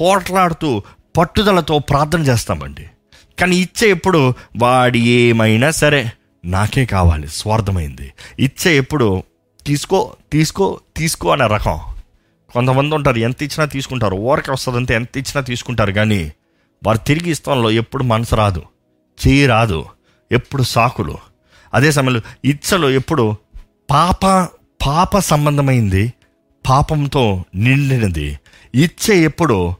పోట్లాడుతూ 0.01 0.83
పట్టుదలతో 1.17 1.79
ప్రార్థన 1.79 2.21
చేస్తామండి. 2.21 2.85
కానీ 3.39 3.55
ఇచ్చే 3.55 3.89
ఎప్పుడు 3.89 4.33
వాడి 4.57 4.99
ఏమైనా 4.99 5.71
సరే 5.71 6.11
నాకే 6.45 6.85
కావాలి. 6.85 7.27
స్వార్థమైంది. 7.27 8.13
ఇచ్చే 8.39 8.77
ఎప్పుడు 8.77 9.23
తీసుకో 9.65 10.15
తీసుకో 10.31 10.79
తీసుకో 10.97 11.29
అనే 11.29 11.47
రకం. 11.47 11.79
కొంతమంది 12.53 12.95
ఉంటారు 12.95 13.17
ఎంత 13.17 13.43
ఇచ్చినా 13.43 13.65
తీసుకుంటారు. 13.65 14.15
ఊరకి 14.15 14.51
వస్తుందంటే 14.51 14.93
ఎంత 14.93 15.09
ఇచ్చినా 15.15 15.41
తీసుకుంటారు. 15.41 15.91
కానీ 15.91 16.31
వారు 16.83 16.97
తిరిగి 16.97 17.31
ఇష్టంలో 17.31 17.71
ఎప్పుడు 17.71 18.03
మనసు 18.03 18.35
రాదు 18.35 18.61
చేయి 19.19 19.45
రాదు 19.47 19.85
ఎప్పుడు 20.31 20.63
సాకులు. 20.63 21.17
అదే 21.73 21.91
సమయంలో 21.91 22.21
ఇచ్చలో 22.45 22.89
ఎప్పుడు 22.89 23.35
పాప 23.91 24.25
పాప 24.85 25.19
సంబంధమైంది 25.19 26.13
పాపంతో 26.69 27.45
నిండినది. 27.55 28.39
ఇచ్చే 28.75 29.15
ఎప్పుడు 29.17 29.73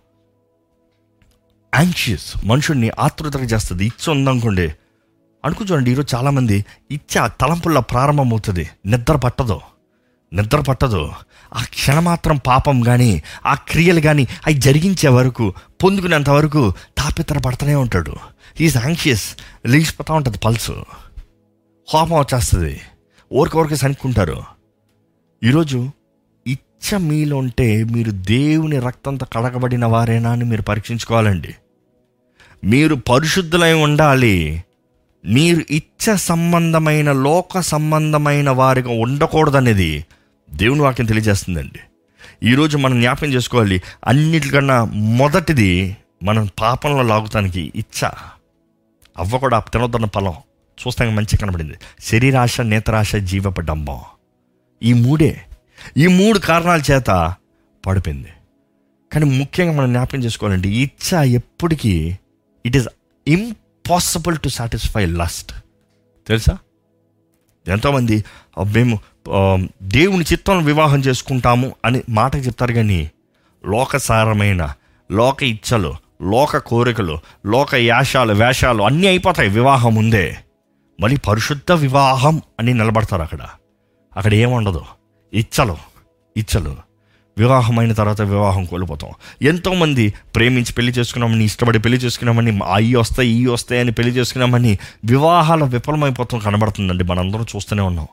యాంగ్షియస్ 1.76 2.46
మనుషుడిని 2.46 2.92
ఆతృతగా 3.00 3.44
చేస్తుంది. 3.44 3.86
ఇచ్చ 3.86 4.10
ఉందనుకోండి 4.10 4.68
అనుకో 5.46 5.66
చూడండి 5.66 5.92
ఈరోజు 5.92 6.16
చాలామంది 6.16 6.66
ఇచ్చ 6.92 7.28
తలంపుల్లో 7.42 7.82
ప్రారంభమవుతుంది 7.82 8.70
నిద్ర 8.86 9.16
పట్టదు. 9.16 9.62
నిద్ర 10.34 10.60
పట్టదు. 10.60 11.12
ఆ 11.54 11.64
క్షణమాత్రం 11.64 12.38
పాపం 12.48 12.82
కానీ 12.82 13.24
ఆ 13.46 13.54
క్రియలు 13.54 14.02
కానీ 14.02 14.24
అవి 14.24 14.54
జరిగించే 14.54 15.10
వరకు 15.10 15.54
పొందుకునేంత 15.84 16.30
వరకు 16.30 16.74
తాపితర 16.98 17.38
పడుతూనే 17.38 17.76
ఉంటాడు. 17.76 18.16
ఈజ్ 18.62 18.78
యాంగ్షియస్ 18.78 19.36
లేచిపోతూ 19.68 20.14
ఉంటుంది 20.14 20.38
పల్సు. 20.38 20.86
కోపం 21.90 22.20
వచ్చేస్తుంది. 22.20 22.82
ఊరికొరికి 23.34 23.76
సనుక్కుంటారు 23.76 24.44
ఈరోజు 25.44 25.90
ఇచ్చ 26.48 26.98
మీలో 26.98 27.38
ఉంటే 27.38 27.84
మీరు 27.84 28.12
దేవుని 28.12 28.80
రక్తంతో 28.80 29.26
కడగబడిన 29.34 29.86
వారేనా 29.86 30.32
అని 30.32 30.46
మీరు 30.46 30.62
పరీక్షించుకోవాలండి. 30.62 31.56
మీరు 32.64 32.96
పరిశుద్ధులై 32.96 33.74
ఉండాలి. 33.74 34.64
మీరు 35.26 35.62
ఇచ్చ 35.70 36.16
సంబంధమైన 36.16 37.12
లోక 37.12 37.60
సంబంధమైన 37.60 38.50
వారిగా 38.50 38.90
ఉండకూడదనేది 38.90 40.06
దేవుని 40.54 40.82
వాక్యం 40.82 41.06
తెలియజేస్తుందండి. 41.06 41.80
ఈరోజు 42.44 42.78
మనం 42.78 43.02
జ్ఞాపకం 43.02 43.28
చేసుకోవాలి 43.28 43.82
అన్నిటికన్నా 44.08 44.84
మొదటిది 44.84 45.98
మనం 46.24 46.50
పాపంలో 46.60 47.02
లాగుతానికి 47.02 47.72
ఇచ్చ. 47.76 48.06
అవ్వ 49.18 49.38
కూడా 49.38 49.60
తినొద్దన్న 49.60 50.06
ఫలం. 50.06 50.34
చూస్తానికి 50.82 51.18
మంచి 51.18 51.38
కనబడింది. 51.38 51.74
శరీరాశ 52.00 52.62
నేత్రాశ 52.62 53.16
జీవపడంబం 53.16 54.00
ఈ 54.84 54.94
మూడే. 54.94 55.42
ఈ 55.98 56.08
మూడు 56.08 56.40
కారణాల 56.40 56.82
చేత 56.92 57.36
పడిపోయింది. 57.86 58.28
కానీ 59.14 59.26
ముఖ్యంగా 59.26 59.72
మనం 59.72 59.90
జ్ఞాపకం 59.90 60.20
చేసుకోవాలంటే 60.20 60.70
ఇచ్చ 60.70 61.24
ఎప్పటికీ 61.24 62.18
it 62.66 62.78
is 62.78 62.88
impossible 63.28 64.38
to 64.38 64.50
satisfy 64.50 65.06
lust 65.06 65.54
తెలుసా? 66.28 66.58
ఎంతోమంది 67.68 68.24
మేము 68.60 69.00
దేవుని 69.82 70.26
చిత్తం 70.32 70.66
వివాహం 70.66 71.00
చేసుకుంటాము 71.00 71.76
అని 71.86 72.02
మాట 72.10 72.36
చెప్తారు 72.36 72.74
కానీ 72.74 73.12
లోకసారమైన 73.68 74.74
లోక 75.12 75.44
ఇచ్చలు 75.44 75.94
లోక 76.22 76.58
కోరికలు 76.58 77.20
లోక 77.46 77.76
యాశాలు 77.76 78.34
వేషాలు 78.34 78.84
అన్నీ 78.84 79.08
అయిపోతాయి 79.08 79.50
వివాహం 79.50 79.96
ముందే. 79.96 80.38
మళ్ళీ 81.00 81.18
పరిశుద్ధ 81.18 81.72
వివాహం 81.72 82.42
అని 82.60 82.74
నిలబడతారు 82.74 83.22
అక్కడ. 83.22 83.40
అక్కడ 84.18 84.34
ఏముండదు? 84.34 84.82
ఇచ్చలు 85.34 85.78
ఇచ్చలు. 86.38 86.76
వివాహమైన 87.38 87.94
తర్వాత 87.94 88.22
వివాహం 88.22 88.66
కోల్పోతాం. 88.66 89.12
ఎంతోమంది 89.42 90.14
ప్రేమించి 90.36 90.74
పెళ్ళి 90.74 90.92
చేసుకున్నామని 90.92 91.44
ఇష్టపడి 91.44 91.80
పెళ్ళి 91.80 92.00
చేసుకున్నామని 92.00 92.60
అయ్యి 92.74 92.96
వస్తాయి 92.96 93.30
ఇవి 93.30 93.46
వస్తాయి 93.46 93.82
అని 93.82 93.92
పెళ్ళి 93.92 94.16
చేసుకున్నామని 94.16 94.78
వివాహాల 95.06 95.64
విఫలమైపోతాం 95.64 96.40
కనబడుతుందండి. 96.40 97.04
మనందరం 97.04 97.46
చూస్తూనే 97.56 97.82
ఉన్నాం. 97.82 98.08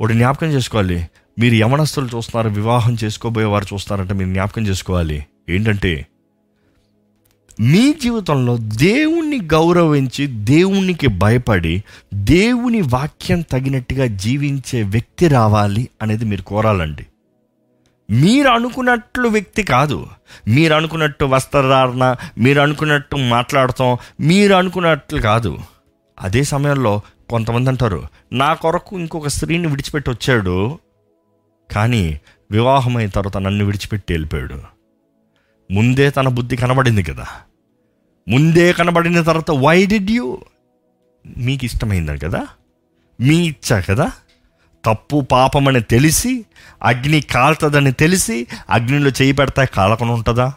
ఒకటి 0.00 0.14
జ్ఞాపకం 0.14 0.46
చేసుకోవాలి. 0.46 1.08
మీరు 1.38 1.54
యవనస్తులు 1.54 2.06
చూస్తున్నారు 2.06 2.54
వివాహం 2.54 2.96
చేసుకోబోయే 3.04 3.46
వారు 3.46 3.66
చూస్తున్నారంటే 3.74 4.14
మీరు 4.14 4.30
జ్ఞాపకం 4.30 4.66
చేసుకోవాలి. 4.66 5.26
ఏంటంటే 5.48 6.06
మీ 7.60 7.92
జీవితంలో 7.92 8.56
దేవుణ్ణి 8.56 9.40
గౌరవించి 9.40 10.26
దేవునికి 10.26 11.06
భయపడి 11.06 11.84
దేవుని 12.14 12.80
వాక్యం 12.80 13.40
తగినట్టుగా 13.40 14.06
జీవించే 14.06 14.82
వ్యక్తి 14.82 15.28
రావాలి 15.28 15.88
అనేది 16.02 16.24
మీరు 16.24 16.42
కోరాలండి. 16.42 17.06
మీరు 18.10 18.48
అనుకున్నట్లు 18.48 19.28
వ్యక్తి 19.28 19.62
కాదు. 19.62 20.06
మీరు 20.48 20.74
అనుకున్నట్టు 20.74 21.24
వస్త్రధారణ 21.24 22.16
మీరు 22.38 22.60
అనుకున్నట్టు 22.60 23.16
మాట్లాడతాం 23.16 23.98
మీరు 24.20 24.54
అనుకున్నట్లు 24.54 25.20
కాదు. 25.20 25.58
అదే 26.20 26.42
సమయంలో 26.42 27.00
కొంతమంది 27.30 27.70
అంటారు 27.70 28.06
నా 28.32 28.54
కొరకు 28.54 28.98
ఇంకొక 28.98 29.28
స్త్రీని 29.28 29.66
విడిచిపెట్టి 29.66 30.10
వచ్చాడు 30.10 30.78
కానీ 31.74 32.20
వివాహమైన 32.50 33.08
తర్వాత 33.08 33.36
నన్ను 33.36 33.64
విడిచిపెట్టి 33.64 34.12
వెళ్ళిపోయాడు. 34.12 34.60
ముందే 35.70 36.10
తన 36.10 36.28
బుద్ధి 36.28 36.56
కనబడింది 36.56 37.02
కదా. 37.02 37.26
ముందే 38.28 38.72
కనబడిన 38.72 39.22
తర్వాత 39.22 39.50
వై 39.50 39.86
డిడ్ 39.86 40.10
యూ 40.10 40.38
మీకు 41.36 41.64
ఇష్టమైందని 41.64 42.18
కదా? 42.18 42.46
మీ 43.20 43.48
ఇచ్చా 43.48 43.80
కదా? 43.80 44.12
తప్పు 44.84 45.20
పాపమని 45.20 45.80
తెలిసి 45.80 46.46
అగ్ని 46.82 47.20
కాలుతుందని 47.20 47.92
తెలిసి 47.92 48.46
అగ్నిలో 48.70 49.10
చేయి 49.10 49.32
పెడతా 49.32 49.64
కాలకుండా 49.64 50.14
ఉంటుందా? 50.14 50.52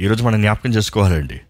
ఈరోజు 0.00 0.24
మనం 0.24 0.40
జ్ఞాపకం 0.40 0.70
చేసుకోవాలండి. 0.70 1.40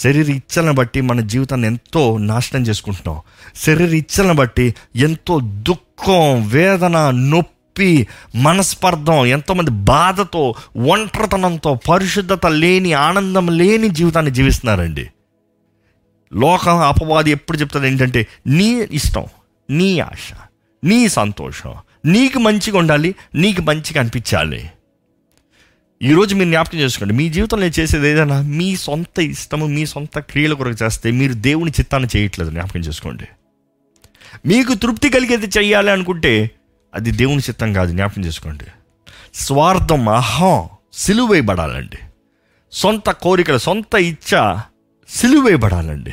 శరీర 0.00 0.30
ఇచ్చలను 0.30 0.72
బట్టి 0.72 1.00
మన 1.00 1.20
జీవితాన్ని 1.20 1.66
ఎంతో 1.66 2.18
నాశనం 2.18 2.62
చేసుకుంటున్నాం. 2.62 3.20
శరీర 3.56 3.94
ఇచ్చలను 3.94 4.34
బట్టి 4.34 4.74
ఎంతో 4.96 5.40
దుఃఖం 5.42 6.48
వేదన 6.48 7.10
నొప్పి 7.10 8.06
మనస్పర్ధం 8.34 9.26
ఎంతోమంది 9.26 9.70
బాధతో 9.70 10.54
ఒంటరితనంతో 10.76 11.74
పరిశుద్ధత 11.90 12.46
లేని 12.46 12.92
ఆనందం 12.92 13.46
లేని 13.58 13.88
జీవితాన్ని 13.88 14.32
జీవిస్తున్నారండి. 14.32 15.06
లోకం 16.32 16.78
అపవాది 16.78 17.30
ఎప్పుడు 17.30 17.58
చెప్తుంది 17.58 17.86
ఏంటంటే 17.86 18.26
నీ 18.46 18.88
ఇష్టం 18.92 19.26
నీ 19.70 19.98
ఆశ 19.98 20.34
నీ 20.84 21.08
సంతోషం 21.08 21.74
నీకు 22.04 22.38
మంచిగా 22.38 22.78
ఉండాలి 22.78 23.14
నీకు 23.34 23.62
మంచిగా 23.62 24.00
అనిపించాలి. 24.00 24.70
ఈరోజు 26.02 26.34
మీరు 26.34 26.48
జ్ఞాపకం 26.48 26.78
చేసుకోండి. 26.78 27.14
మీ 27.14 27.28
జీవితంలో 27.28 27.66
చేసేది 27.66 28.08
ఏదైనా 28.08 28.40
మీ 28.40 28.76
సొంత 28.76 29.18
ఇష్టము 29.18 29.66
మీ 29.66 29.86
సొంత 29.86 30.18
క్రియల 30.18 30.52
కొరకు 30.52 30.84
చేస్తే 30.84 31.10
మీరు 31.10 31.32
దేవుని 31.32 31.70
చిత్తాన్ని 31.70 32.08
చేయట్లేదు. 32.16 32.50
జ్ఞాపకం 32.50 32.80
చేసుకోండి. 32.80 33.24
మీకు 34.46 34.74
తృప్తి 34.74 35.10
కలిగేది 35.10 35.46
చేయాలి 35.58 35.90
అనుకుంటే 35.90 36.50
అది 36.94 37.10
దేవుని 37.10 37.38
చిత్తం 37.38 37.72
కాదు. 37.72 37.90
జ్ఞాపకం 37.90 38.24
చేసుకోండి. 38.24 38.64
స్వార్థం 39.34 40.08
అహం 40.08 40.68
సిలువేయబడాలండి 40.92 41.98
సొంత 42.72 43.10
కోరికలు 43.10 43.58
సొంత 43.58 43.94
ఇచ్చ 43.94 44.58
సిలువేయబడాలండి 45.08 46.12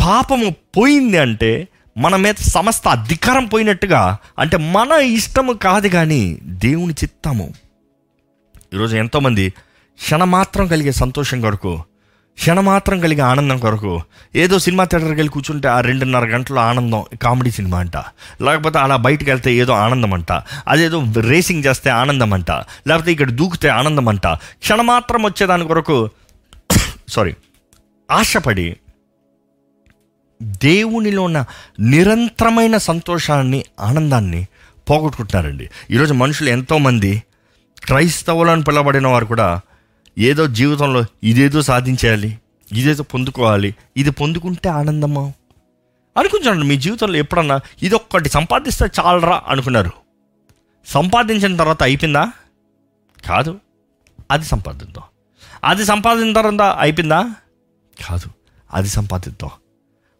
పాపము 0.00 0.50
పోయింది 0.76 1.18
అంటే 1.18 1.68
మన 1.96 2.16
మీద 2.16 2.34
సమస్త 2.34 2.88
అధికారం 2.88 3.44
పోయినట్టుగా 3.46 4.18
అంటే 4.38 4.56
మన 4.56 4.92
ఇష్టము 4.92 5.52
కాదు 5.52 5.88
కానీ 5.88 6.38
దేవుని 6.42 6.92
చిత్తము 6.92 7.61
ఈరోజు 8.74 8.96
ఎంతోమంది 8.96 9.48
క్షణమాత్రం 10.00 10.66
కలిగే 10.66 10.92
సంతోషం 10.92 11.40
కొరకు 11.40 11.82
క్షణమాత్రం 12.38 13.00
కలిగే 13.00 13.20
ఆనందం 13.20 13.58
కొరకు 13.58 14.02
ఏదో 14.34 14.58
సినిమా 14.58 14.84
థియేటర్కి 14.84 15.14
వెళ్ళి 15.14 15.28
కూర్చుంటే 15.28 15.68
ఆ 15.68 15.80
రెండున్నర 15.80 16.24
గంటల 16.24 16.58
ఆనందం 16.58 17.04
కామెడీ 17.22 17.50
సినిమా 17.50 17.78
అంట. 17.78 17.96
లేకపోతే 18.42 18.78
అలా 18.78 18.96
బయటకు 18.96 19.30
వెళ్తే 19.30 19.54
ఏదో 19.54 19.72
ఆనందం 19.72 20.14
అంట. 20.14 20.32
అదేదో 20.68 21.04
రేసింగ్ 21.20 21.64
చేస్తే 21.64 21.90
ఆనందం 21.90 22.32
అంట. 22.32 22.50
లేకపోతే 22.88 23.12
ఇక్కడ 23.12 23.30
దూకితే 23.30 23.68
ఆనందం 23.68 24.08
అంట. 24.08 24.26
క్షణమాత్రం 24.60 25.22
వచ్చేదాని 25.22 25.66
కొరకు 25.66 26.10
సారీ 27.08 27.34
ఆశపడి 28.10 28.76
దేవునిలో 30.42 31.22
ఉన్న 31.22 31.44
నిరంతరమైన 31.80 32.76
సంతోషాన్ని 32.76 33.64
ఆనందాన్ని 33.80 34.46
పోగొట్టుకుంటున్నారండి. 34.90 35.68
ఈరోజు 35.90 36.14
మనుషులు 36.14 36.50
ఎంతోమంది 36.50 37.22
క్రైస్తవులను 37.84 38.62
పిలవబడిన 38.62 39.06
వారు 39.06 39.24
కూడా 39.24 39.60
ఏదో 40.18 40.46
జీవితంలో 40.46 41.04
ఇదేదో 41.22 41.62
సాధించేయాలి 41.62 42.38
ఇదేదో 42.72 43.02
పొందుకోవాలి 43.02 43.74
ఇది 43.96 44.10
పొందుకుంటే 44.10 44.68
ఆనందమా? 44.68 45.32
అనుకుంటాను 46.16 46.64
మీ 46.64 46.76
జీవితంలో 46.76 47.18
ఎప్పుడన్నా 47.18 47.60
ఇది 47.82 47.94
ఒక్కటి 47.94 48.28
సంపాదిస్తే 48.28 48.84
చాలరా 49.00 49.42
అనుకున్నారు. 49.48 49.90
సంపాదించిన 50.86 51.56
తర్వాత 51.56 51.82
అయిపోయిందా? 51.82 52.32
కాదు. 53.26 53.60
అది 54.30 54.44
సంపాదిద్దాం. 54.44 55.04
అది 55.64 55.84
సంపాదించిన 55.84 56.32
తర్వాత 56.32 56.76
అయిపోయిందా? 56.80 57.30
కాదు. 58.08 58.26
అది 58.74 58.88
సంపాదిద్దాం. 58.88 59.50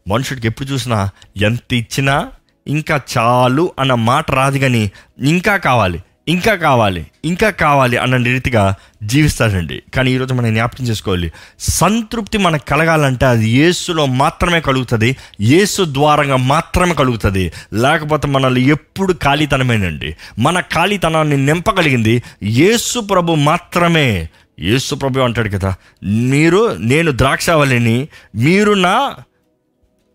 మనుషుడికి 0.09 0.47
ఎప్పుడు 0.47 0.69
చూసినా 0.69 1.11
ఎంత 1.37 1.75
ఇచ్చినా 1.75 2.33
ఇంకా 2.67 3.01
చాలు 3.19 3.73
అన్న 3.79 3.95
మాట 3.95 4.31
రాదు 4.31 4.59
కానీ 4.59 4.91
ఇంకా 5.19 5.57
కావాలి. 5.57 6.03
ఇంకా 6.29 6.55
కావాలి 6.55 7.07
ఇంకా 7.25 7.51
కావాలి 7.51 7.97
అన్న 7.97 8.17
రీతిగా 8.17 8.75
జీవిస్తాడండి. 9.03 9.83
కానీ 9.95 10.13
ఈరోజు 10.13 10.35
మనం 10.35 10.55
జ్ఞాపకం 10.55 10.85
చేసుకోవాలి. 10.85 11.33
సంతృప్తి 11.59 12.39
మనకు 12.39 12.65
కలగాలంటే 12.65 13.27
అది 13.27 13.49
యేసులో 13.49 14.07
మాత్రమే 14.07 14.61
కలుగుతుంది 14.61 15.17
యేసు 15.41 15.85
ద్వారంగా 15.89 16.37
మాత్రమే 16.37 16.95
కలుగుతుంది. 16.95 17.53
లేకపోతే 17.73 18.29
మనల్ని 18.29 18.63
ఎప్పుడు 18.63 19.13
ఖాళీతనమేనండి. 19.13 20.17
మన 20.39 20.61
ఖాళీతనాన్ని 20.61 21.47
నింపగలిగింది 21.47 22.23
యేసు 22.43 23.01
ప్రభు 23.01 23.35
మాత్రమే. 23.35 24.29
యేసు 24.61 24.95
ప్రభు 24.95 25.21
అంటాడు 25.21 25.49
కదా 25.49 25.75
మీరు 26.05 26.77
నేను 26.79 27.11
ద్రాక్షావళిని 27.11 28.09
మీరు 28.37 28.73
నా 28.73 29.15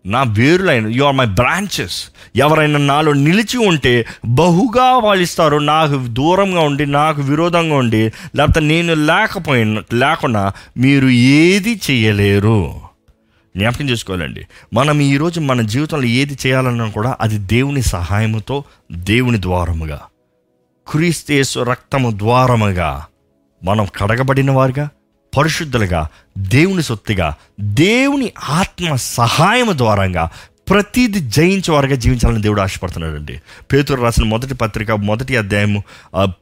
నా 0.08 0.22
వేరులైన 0.22 0.86
యు 0.86 1.04
ఆర్ 1.04 1.16
మై 1.16 1.26
బ్రాంచెస్ 1.26 2.04
ఎవరైనా 2.36 2.78
నాలో 2.78 3.12
నిలిచి 3.12 3.58
ఉంటే 3.58 4.06
బహుగా 4.24 4.98
వాళ్ళిస్తారు 4.98 5.56
నాకు 5.56 6.06
దూరంగా 6.06 6.60
ఉండి 6.60 6.86
నాకు 6.86 7.22
విరోధంగా 7.22 7.74
ఉండి 7.74 8.12
లేకపోతే 8.36 8.60
నేను 8.60 8.94
లేకపోయిన 8.94 9.82
లేకుండా 9.92 10.52
మీరు 10.76 11.06
ఏది 11.08 11.80
చేయలేరు. 11.90 12.80
జ్ఞాపకం 13.56 13.90
చేసుకోవాలండి. 13.90 14.46
మనం 14.74 15.00
ఈరోజు 15.00 15.40
మన 15.40 15.60
జీవితంలో 15.60 16.04
ఏది 16.04 16.38
చేయాలన్నా 16.46 16.88
కూడా 16.88 17.16
అది 17.20 17.38
దేవుని 17.38 17.82
సహాయముతో 17.82 18.64
దేవుని 18.92 19.42
ద్వారముగా. 19.42 20.00
క్రీస్తేసు 20.88 21.60
రక్తము 21.60 22.10
ద్వారముగా 22.10 23.06
మనం 23.64 23.84
కడగబడిన 23.84 24.50
వారుగా 24.50 24.88
పరిశుద్ధులుగా 25.36 26.08
దేవుని 26.38 26.82
సొత్తుగా 26.82 27.34
దేవుని 27.60 28.32
ఆత్మ 28.48 28.94
సహాయం 28.94 29.78
ద్వారంగా 29.78 30.30
ప్రతిది 30.68 31.20
జయించేవారుగా 31.34 31.94
జీవించాలని 31.94 32.42
దేవుడు 32.42 32.60
ఆశపడుతున్నాడండి. 32.60 33.40
పేతురు 33.72 34.02
రాసిన 34.02 34.24
మొదటి 34.24 34.54
పత్రిక 34.54 34.90
మొదటి 34.90 35.36
అధ్యాయము 35.36 35.82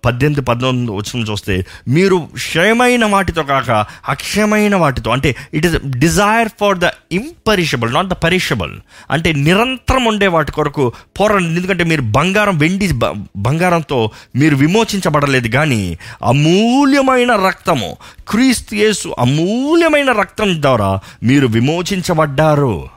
పద్దెనిమిది 0.05 0.41
పద్దెనిమిది 0.41 0.93
వచ్చిన 0.93 1.21
చూస్తే 1.23 1.67
మీరు 1.89 2.17
క్షయమైన 2.35 3.05
వాటితో 3.05 3.43
కాక 3.43 3.71
అక్షయమైన 4.09 4.77
వాటితో 4.77 5.11
అంటే 5.11 5.37
it 5.55 5.67
is 5.67 5.77
desire 5.99 6.49
for 6.61 6.79
the 6.79 6.89
imperishable 7.13 7.95
not 7.95 8.09
the 8.09 8.13
perishable 8.13 8.73
అంటే 9.11 9.33
నిరంతరం 9.33 10.05
ఉండే 10.05 10.27
వాటి 10.27 10.53
కొరకు 10.53 10.93
పోరాడండి. 11.21 11.55
ఎందుకంటే 11.55 11.85
మీరు 11.85 12.03
బంగారం 12.03 12.59
వెండి 12.59 12.91
బంగారంతో 13.37 14.11
మీరు 14.37 14.57
విమోచించబడలేదు 14.57 15.49
కానీ 15.49 15.99
అమూల్యమైన 16.23 17.33
రక్తము 17.47 17.97
క్రీస్తు 18.29 18.75
యేసు 18.75 19.15
అమూల్యమైన 19.19 20.13
రక్తం 20.13 20.63
ద్వారా 20.63 21.01
మీరు 21.23 21.47
విమోచించబడ్డారు. 21.47 22.96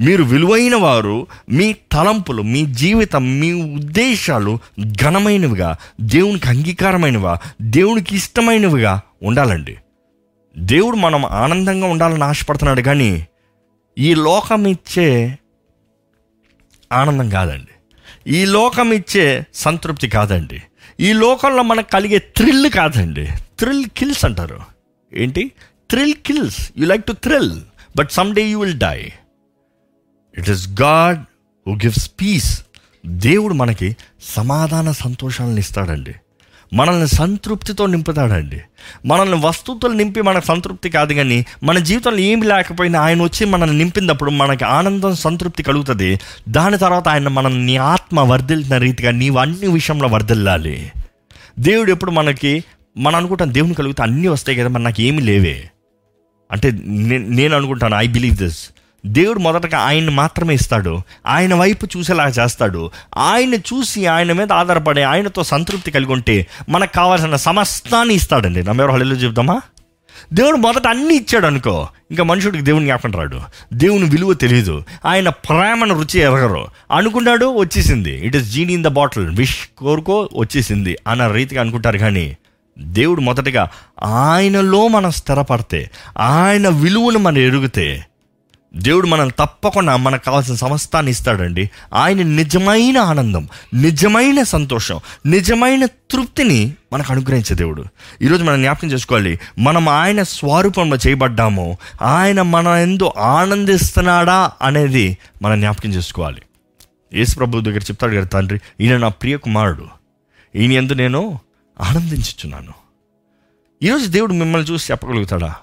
మీరు 0.00 0.22
విలువైన 0.24 0.76
వారు 0.76 1.26
మీ 1.48 1.72
తలంపులు 1.92 2.42
మీ 2.42 2.66
జీవితం 2.66 3.40
మీ 3.40 3.52
ఉద్దేశాలు 3.52 4.58
ఘనమైనవిగా 5.02 5.76
దేవునికి 6.00 6.48
అంగీకారమైనవిగా 6.48 7.40
దేవునికి 7.62 8.16
ఇష్టమైనవిగా 8.16 9.00
ఉండాలండి. 9.22 9.76
దేవుడు 10.58 10.96
మనం 10.96 11.24
ఆనందంగా 11.24 11.86
ఉండాలని 11.86 12.24
ఆశపడుతున్నాడు 12.24 12.80
కానీ 12.80 13.26
ఈ 13.98 14.14
లోకం 14.14 14.66
ఇచ్చే 14.66 15.38
ఆనందం 16.92 17.28
కాదండి. 17.28 18.00
ఈ 18.32 18.44
లోకం 18.44 18.92
ఇచ్చే 18.92 19.46
సంతృప్తి 19.54 20.08
కాదండి. 20.08 20.62
ఈ 21.00 21.12
లోకంలో 21.12 21.62
మనకు 21.62 21.90
కలిగే 21.90 22.18
థ్రిల్ 22.18 22.70
కాదండి. 22.70 23.26
థ్రిల్ 23.26 23.86
కిల్స్ 23.86 24.24
అంటారు. 24.24 24.60
ఏంటి? 25.14 25.52
Thrill 25.90 26.14
kills. 26.14 26.72
You 26.78 26.86
like 26.86 27.04
to 27.04 27.12
thrill 27.12 27.60
but 27.96 28.10
some 28.10 28.34
day 28.34 28.42
you 28.42 28.60
will 28.60 28.78
die. 28.78 29.10
It 30.38 30.50
is 30.50 30.68
God 30.82 31.18
who 31.68 31.74
gives 31.74 32.10
peace 32.20 32.60
దేవుడు 33.06 33.54
మనకి 33.54 33.96
సమాధాన 34.22 34.92
సంతోషాలను 34.92 35.58
ఇస్తాడండి. 35.58 36.14
మనల్ని 36.72 37.08
సంతృప్తితో 37.08 37.86
నింపుతాడండి. 37.86 38.60
మనల్ని 39.06 39.46
వస్తువుతో 39.46 39.88
నింపి 39.88 40.22
మనకు 40.22 40.46
సంతృప్తి 40.46 40.90
కాదు 40.90 41.12
కానీ 41.12 41.46
మన 41.62 41.78
జీవితంలో 41.78 42.18
ఏమి 42.18 42.46
లేకపోయినా 42.46 43.00
ఆయన 43.00 43.22
వచ్చి 43.22 43.46
మనల్ని 43.46 43.78
నింపినప్పుడు 43.78 44.30
మనకి 44.30 44.64
ఆనందం 44.64 45.14
సంతృప్తి 45.14 45.62
కలుగుతుంది. 45.62 46.20
దాని 46.48 46.78
తర్వాత 46.78 47.08
ఆయన 47.08 47.28
మనం 47.28 47.66
నీ 47.66 47.76
ఆత్మ 47.76 48.20
వర్ధిల్లిన 48.20 48.76
రీతిగా 48.76 49.10
నీవు 49.10 49.38
అన్ని 49.38 49.68
విషయంలో 49.68 50.08
వర్ధిల్లాలి. 50.08 50.92
దేవుడు 51.58 51.90
ఎప్పుడు 51.90 52.10
మనకి 52.10 52.64
మనం 52.96 53.16
అనుకుంటాం 53.16 53.54
దేవుని 53.54 53.74
కలిగితే 53.74 54.02
అన్నీ 54.02 54.28
వస్తాయి 54.28 54.58
కదా 54.58 54.68
మరి 54.68 54.82
నాకు 54.82 55.02
ఏమీ 55.02 55.20
లేవే. 55.20 55.70
అంటే 56.52 56.70
నేను 57.18 57.56
అనుకుంటాను 57.56 57.94
ఐ 57.94 58.06
బిలీవ్ 58.06 58.36
దిస్ 58.36 58.70
దేవుడు 59.06 59.38
మొదటగా 59.38 59.78
ఆయన్ని 59.78 60.10
మాత్రమే 60.10 60.54
ఇస్తాడు. 60.54 61.02
ఆయన 61.26 61.54
వైపు 61.54 61.86
చూసేలా 61.96 62.28
చేస్తాడు. 62.28 62.90
ఆయన 63.16 63.54
చూసి 63.54 64.06
ఆయన 64.06 64.32
మీద 64.32 64.52
ఆధారపడి 64.52 65.02
ఆయనతో 65.02 65.44
సంతృప్తి 65.44 65.90
కలిగి 65.90 66.12
ఉంటే 66.12 66.46
మనకు 66.68 66.92
కావాల్సిన 66.92 67.36
సమస్తాన్ని 67.36 68.14
ఇస్తాడండి. 68.14 68.62
నమ్మెవరు 68.62 68.92
హళిలో 68.92 69.16
చెప్దామా 69.16 69.60
దేవుడు 70.32 70.56
మొదట 70.56 70.86
అన్నీ 70.86 71.14
ఇచ్చాడు 71.14 71.46
అనుకో 71.46 71.88
ఇంకా 72.10 72.24
మనుషుడికి 72.24 72.64
దేవుని 72.64 72.84
జ్ఞాపకం 72.84 73.12
రాడు. 73.12 73.40
దేవుని 73.72 74.04
విలువ 74.04 74.32
తెలియదు 74.32 74.84
ఆయన 75.06 75.28
ప్రేమను 75.28 76.00
రుచి 76.00 76.20
ఎరగరు. 76.20 76.66
అనుకున్నాడు 76.92 77.46
వచ్చేసింది. 77.46 78.26
It 78.26 78.36
is 78.36 78.52
genie 78.52 78.72
in 78.72 78.84
the 78.84 78.86
bottle 78.86 79.26
wish 79.26 79.56
కోరుకో 79.78 80.28
వచ్చేసింది. 80.36 80.96
అన్న 81.08 81.26
రీతిగా 81.26 81.60
అనుకుంటారు 81.60 81.98
కానీ 81.98 82.36
దేవుడు 82.78 83.20
మొదటగా 83.20 83.68
ఆయనలో 84.02 84.88
మనం 84.88 85.10
స్థిరపడితే 85.10 85.90
ఆయన 86.18 86.68
విలువను 86.68 87.18
మనం 87.18 87.38
ఎరిగితే 87.38 88.06
దేవుడు 88.74 89.06
మనల్ని 89.06 89.32
తప్పకుండా 89.38 89.96
మనకు 89.96 90.24
కావాల్సిన 90.24 90.54
సమస్తాన్ని 90.54 91.10
ఇస్తాడండి. 91.10 91.70
ఆయన 91.94 92.22
నిజమైన 92.22 92.98
ఆనందం 92.98 93.48
నిజమైన 93.74 94.42
సంతోషం 94.42 95.00
నిజమైన 95.26 95.86
తృప్తిని 95.86 96.74
మనకు 96.92 97.12
అనుగ్రహించే 97.12 97.56
దేవుడు. 97.56 97.84
ఈరోజు 98.22 98.44
మనం 98.44 98.62
జ్ఞాపకం 98.62 98.88
చేసుకోవాలి 98.88 99.38
మనం 99.58 99.88
ఆయన 99.88 100.22
స్వరూపంలో 100.22 100.96
చేయబడ్డాము 101.06 101.78
ఆయన 102.02 102.42
మన 102.42 102.66
ఎందు 102.66 103.12
ఆనందిస్తున్నాడా 103.18 104.52
అనేది 104.62 105.18
మనం 105.42 105.60
జ్ఞాపకం 105.60 105.90
చేసుకోవాలి. 105.90 106.42
యేసు 107.14 107.36
ప్రభు 107.36 107.60
దగ్గర 107.60 107.82
చెప్తాడు 107.82 108.16
కదా 108.16 108.24
తండ్రి 108.24 108.60
ఈయన 108.80 108.96
నా 108.96 109.08
ప్రియ 109.08 109.36
కుమారుడు 109.36 109.86
ఈయన 110.56 110.72
ఎందు 110.72 110.92
నేను 110.92 111.38
ఆనందించుచున్నాను. 111.80 112.72
ఈరోజు 113.82 114.06
దేవుడు 114.06 114.32
మిమ్మల్ని 114.32 114.72
చూసి 114.72 114.92
చెప్పగలుగుతాడా? 114.92 115.54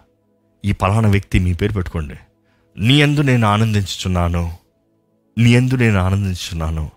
ఈ 0.65 0.71
పలానా 0.71 1.09
వ్యక్తి 1.09 1.39
మీ 1.39 1.53
పేరు 1.53 1.73
పెట్టుకోండి. 1.73 2.15
నీ 2.79 3.01
ఎందు 3.01 3.21
నేను 3.21 3.47
ఆనందించుచున్నాను. 3.47 4.53
నీ 5.37 5.49
ఎందు 5.49 5.75
నేను 5.75 5.99
ఆనందించుచున్నాను. 5.99 6.91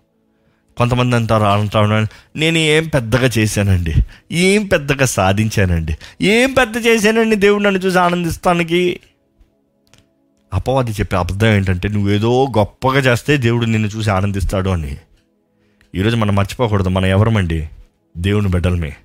కొంతమంది 0.76 1.16
అంటారు 1.16 1.44
అంటారు 1.44 2.06
నేను 2.36 2.58
ఏం 2.58 2.88
పెద్దగా 2.88 3.30
చేశానండి? 3.38 3.94
ఏం 4.32 4.66
పెద్దగా 4.66 5.06
సాధించానండి? 5.06 5.96
ఏం 6.22 6.52
పెద్ద 6.52 6.86
చేశానండి 6.86 7.36
దేవుడు 7.36 7.62
నన్ను 7.62 7.80
చూసి 7.80 7.98
ఆనందిస్తానికి? 7.98 9.00
అపవాది 10.54 10.90
చెప్పే 10.90 11.16
అబద్ధం 11.16 11.46
ఏంటంటే 11.46 11.88
నువ్వేదో 11.88 12.46
గొప్పగా 12.58 12.98
చేస్తే 12.98 13.36
దేవుడు 13.36 13.64
నిన్ను 13.64 13.88
చూసి 13.88 14.10
ఆనందిస్తాడు 14.10 14.70
అని. 14.70 14.96
ఈరోజు 15.94 16.16
మనం 16.16 16.34
మర్చిపోకూడదు 16.34 16.88
మనం 16.88 17.06
ఎవరమండి? 17.06 17.68
దేవుని 18.16 18.48
బిడ్డలమే. 18.48 18.96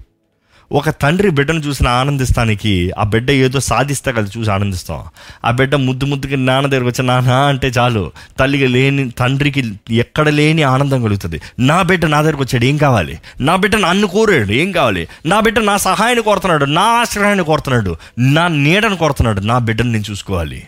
ఒక 0.72 0.90
తండ్రి 0.90 1.30
బిడ్డను 1.30 1.60
చూసిన 1.60 1.88
ఆనందిస్తానికి 1.88 2.92
ఆ 2.98 3.04
బిడ్డ 3.04 3.32
ఏదో 3.32 3.60
సాధిస్తే 3.60 4.12
కదా 4.12 4.30
చూసి 4.38 4.52
ఆనందిస్తాం. 4.52 5.04
ఆ 5.46 5.52
బిడ్డ 5.52 5.76
ముద్దు 5.76 6.06
ముద్దుకి 6.06 6.38
నాన్న 6.38 6.68
దగ్గరకు 6.68 6.88
వచ్చి 6.88 7.06
నాన్న 7.06 7.32
అంటే 7.32 7.68
చాలు 7.68 8.12
తల్లికి 8.40 8.68
లేని 8.68 9.10
తండ్రికి 9.10 9.74
ఎక్కడ 9.92 10.30
లేని 10.30 10.64
ఆనందం 10.64 11.04
కలుగుతుంది. 11.04 11.42
నా 11.60 11.82
బిడ్డ 11.82 12.06
నా 12.06 12.22
దగ్గరకు 12.22 12.42
వచ్చాడు 12.42 12.66
ఏం 12.66 12.78
కావాలి? 12.78 13.20
నా 13.42 13.56
బిడ్డ 13.56 13.76
నన్ను 13.76 14.08
కోరాడు 14.08 14.52
ఏం 14.52 14.72
కావాలి? 14.72 15.08
నా 15.26 15.40
బిడ్డ 15.40 15.60
నా 15.60 15.78
సహాయాన్ని 15.78 16.24
కోరుతున్నాడు 16.24 16.66
నా 16.66 16.82
ఆశ్రయాన్ని 16.82 17.44
కోరుతున్నాడు 17.44 17.96
నా 18.20 18.48
నీడను 18.48 18.96
కోరుతున్నాడు 18.96 19.40
నా 19.40 19.58
బిడ్డను 19.58 19.92
నేను 19.92 20.04
చూసుకోవాలి. 20.12 20.64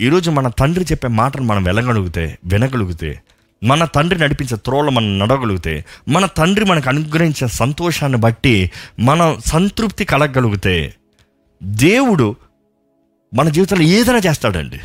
ఈరోజు 0.00 0.30
మన 0.30 0.48
తండ్రి 0.48 0.84
చెప్పే 0.84 1.08
మాటను 1.08 1.42
మనం 1.42 1.64
వెళ్ళగలిగితే 1.64 2.38
వినగలిగితే 2.44 3.20
మన 3.64 3.84
తండ్రి 3.84 4.20
నడిపించే 4.20 4.56
త్రోల 4.56 4.88
మనం 4.88 5.18
నడవగలిగితే 5.18 5.84
మన 6.08 6.26
తండ్రి 6.26 6.64
మనకు 6.64 6.88
అనుగ్రహించే 6.88 7.48
సంతోషాన్ని 7.48 8.18
బట్టి 8.18 8.70
మనం 9.00 9.40
సంతృప్తి 9.46 10.04
కలగలిగితే 10.04 10.94
దేవుడు 11.62 12.36
మన 13.34 13.48
జీవితంలో 13.48 13.82
ఏదైనా 13.82 14.18
చేస్తాడండి. 14.18 14.78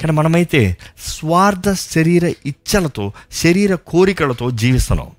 కానీ 0.00 0.12
మనమైతే 0.12 0.76
స్వార్థ 1.06 1.72
శరీర 1.72 2.34
ఇచ్చలతో 2.46 3.12
శరీర 3.32 3.74
కోరికలతో 3.74 4.50
జీవిస్తున్నాం. 4.50 5.10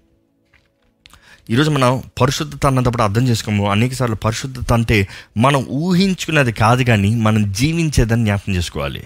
ఈరోజు 1.49 1.71
మనం 1.71 2.03
పరిశుద్ధత 2.21 2.65
అన్నప్పుడు 2.65 3.03
అర్థం 3.03 3.27
చేసుకోము. 3.27 3.71
అనేకసార్లు 3.71 4.15
పరిశుద్ధత 4.15 4.73
అంటే 4.73 5.07
మనం 5.37 5.65
ఊహించుకున్నది 5.69 6.51
కాదు 6.51 6.83
కానీ 6.83 7.15
మనం 7.15 7.51
జీవించేదని 7.51 8.23
జ్ఞాపకం 8.23 8.55
చేసుకోవాలి. 8.55 9.03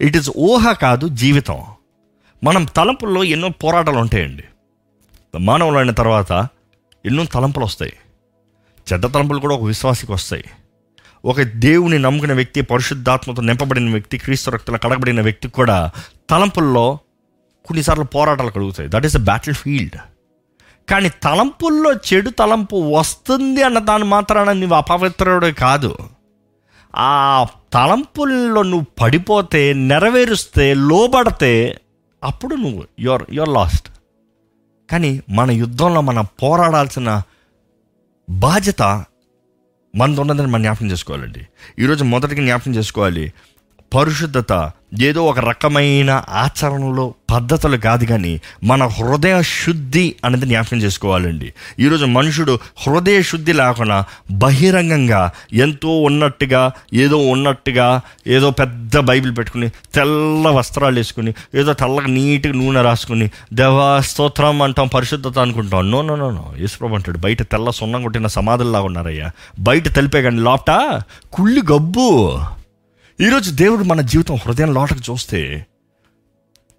ఇట్ 0.00 0.16
ఈస్ 0.16 0.30
ఊహ 0.36 0.72
కాదు 0.72 1.08
జీవితం. 1.08 1.62
మనం 2.44 2.64
తలంపుల్లో 2.64 3.24
ఎన్నో 3.24 3.48
పోరాటాలు 3.48 3.98
ఉంటాయండి 3.98 4.44
మానవులు 5.38 5.76
అయిన 5.76 5.90
తర్వాత 5.90 6.48
ఎన్నో 7.06 7.24
తలంపులు 7.24 7.64
వస్తాయి 7.64 7.92
చెడ్డ 8.92 9.06
తలంపులు 9.06 9.38
కూడా 9.38 9.54
ఒక 9.54 9.64
విశ్వాసికి 9.64 10.12
వస్తాయి 10.12 10.44
ఒక 11.24 11.40
దేవుని 11.40 11.98
నమ్ముకున్న 11.98 12.32
వ్యక్తి 12.32 12.60
పరిశుద్ధాత్మతో 12.60 13.42
నింపబడిన 13.42 13.92
వ్యక్తి 13.92 14.18
క్రీస్తు 14.18 14.50
రక్తుల 14.50 14.76
కడగబడిన 14.76 15.20
వ్యక్తికి 15.20 15.54
కూడా 15.54 15.90
తలంపుల్లో 16.30 16.98
కొన్నిసార్లు 17.64 18.04
పోరాటాలు 18.04 18.50
కలుగుతాయి. 18.50 18.88
That 18.92 19.06
is 19.06 19.16
a 19.16 19.18
battle 19.18 19.54
field 19.54 19.96
కానీ 20.88 21.08
తలంపుల్లో 21.08 21.92
చెడు 21.92 22.30
తలంపు 22.30 22.76
వస్తుంది 22.76 23.62
అన్న 23.62 23.78
దాని 23.78 24.04
మాత్రాన 24.04 24.52
నువ్వు 24.52 24.76
అపవిత్రుడు 24.76 25.46
కాదు. 25.46 25.96
ఆ 26.96 27.46
తలంపుల్లో 27.72 28.62
నువ్వు 28.62 28.86
పడిపోతే 29.00 29.72
నెరవేరుస్తే 29.72 30.74
లోబడితే 30.74 31.80
అప్పుడు 32.24 32.54
నువ్వు 32.54 32.84
యువర్ 32.98 33.22
యువర్ 33.32 33.48
లాస్ట్ 33.48 33.88
కానీ 34.90 35.22
మన 35.30 35.50
యుద్ధంలో 35.50 36.00
మనం 36.00 36.26
పోరాడాల్సిన 36.42 37.22
బాధ్యత 38.30 38.82
మనది 39.94 40.20
ఉన్నదని 40.20 40.46
మనం 40.46 40.62
జ్ఞాపకం 40.62 40.90
చేసుకోవాలండి. 40.90 41.46
ఈరోజు 41.78 42.04
మొదటిగా 42.04 42.44
జ్ఞాపకం 42.44 42.74
చేసుకోవాలి 42.74 43.32
పరిశుద్ధత 43.94 44.72
ఏదో 45.02 45.24
ఒక 45.24 45.38
రకమైన 45.38 46.22
ఆచరణలో 46.28 47.14
పద్ధతులు 47.32 47.76
కాదు 47.76 48.04
కానీ 48.04 48.40
మన 48.64 48.86
హృదయ 48.86 49.42
శుద్ధి 49.42 50.14
అనేది 50.24 50.46
జ్ఞాపకం 50.46 50.76
చేసుకోవాలండి. 50.76 51.52
ఈరోజు 51.80 52.04
మనుషుడు 52.04 52.58
హృదయ 52.86 53.22
శుద్ధి 53.22 53.52
లేకుండా 53.52 54.04
బహిరంగంగా 54.30 55.30
ఎంతో 55.52 56.02
ఉన్నట్టుగా 56.02 56.72
ఏదో 56.94 57.16
ఉన్నట్టుగా 57.16 58.00
ఏదో 58.26 58.50
పెద్ద 58.50 58.98
బైబిల్ 58.98 59.36
పెట్టుకుని 59.36 59.68
తెల్ల 59.68 60.48
వస్త్రాలు 60.48 60.96
వేసుకుని 60.96 61.34
ఏదో 61.54 61.72
తెల్లగా 61.72 62.06
నీట్గా 62.06 62.52
నూనె 62.52 62.82
రాసుకుని 62.82 63.30
దేవా 63.52 64.00
స్తోత్రం 64.00 64.62
అంటాం 64.62 64.86
పరిశుద్ధత 64.86 65.38
అనుకుంటాం. 65.38 65.90
No 65.90 66.02
no 66.02 66.16
no 66.16 66.30
no. 66.30 66.52
యేసుప్రభు 66.58 66.94
అంటాడు 66.94 67.18
బయట 67.18 67.42
తెల్ల 67.42 67.70
సున్నం 67.70 68.02
కొట్టిన 68.02 68.26
సమాధుల్లాగా 68.26 68.84
ఉన్నారయ్యా. 68.84 69.30
బయట 69.58 69.94
తెలిపే 69.94 70.22
కానీ 70.22 70.38
లోపట 70.38 71.00
కుళ్ళి 71.32 71.62
గబ్బు. 71.72 72.38
ఈరోజు 73.20 73.50
దేవుడు 73.50 73.84
మన 73.84 74.00
జీవితం 74.00 74.34
హృదయం 74.34 74.74
లోటకు 74.74 75.00
చూస్తే 75.10 75.66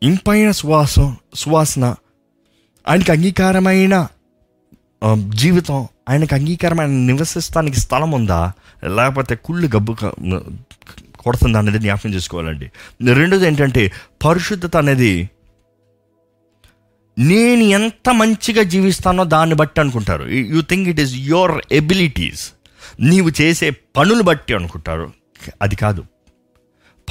ఇంపైన 0.03 0.51
సువాసం 0.51 1.17
సువాసన 1.35 1.95
ఆయనకి 2.87 3.11
అంగీకారమైన 3.11 4.07
జీవితం 5.29 5.87
ఆయనకి 6.09 6.35
అంగీకారమైన 6.35 6.89
నివసిస్తానికి 6.89 7.79
స్థలం 7.79 8.11
ఉందా? 8.11 8.51
లేకపోతే 8.95 9.35
కుళ్ళు 9.35 9.67
గబ్బు 9.75 9.95
కొడుతుందా 11.19 11.59
అనేది 11.59 11.79
జ్ఞాపకం 11.79 12.13
చేసుకోవాలండి. 12.13 12.67
రెండోది 13.13 13.47
ఏంటంటే 13.47 13.91
పరిశుద్ధత 14.25 14.77
అనేది 14.77 15.29
నేను 17.17 17.63
ఎంత 17.77 18.09
మంచిగా 18.13 18.63
జీవిస్తానో 18.63 19.23
దాన్ని 19.23 19.55
బట్టి 19.55 19.81
అనుకుంటారు. 19.81 20.23
You 20.23 20.61
think 20.61 20.89
it 20.89 20.99
is 20.99 21.13
your 21.13 21.61
abilities 21.71 22.51
నీవు 22.99 23.31
చేసే 23.41 23.69
పనులు 23.69 24.23
బట్టి 24.23 24.53
అనుకుంటారు. 24.53 25.07
అది 25.61 25.75
కాదు. 25.75 26.03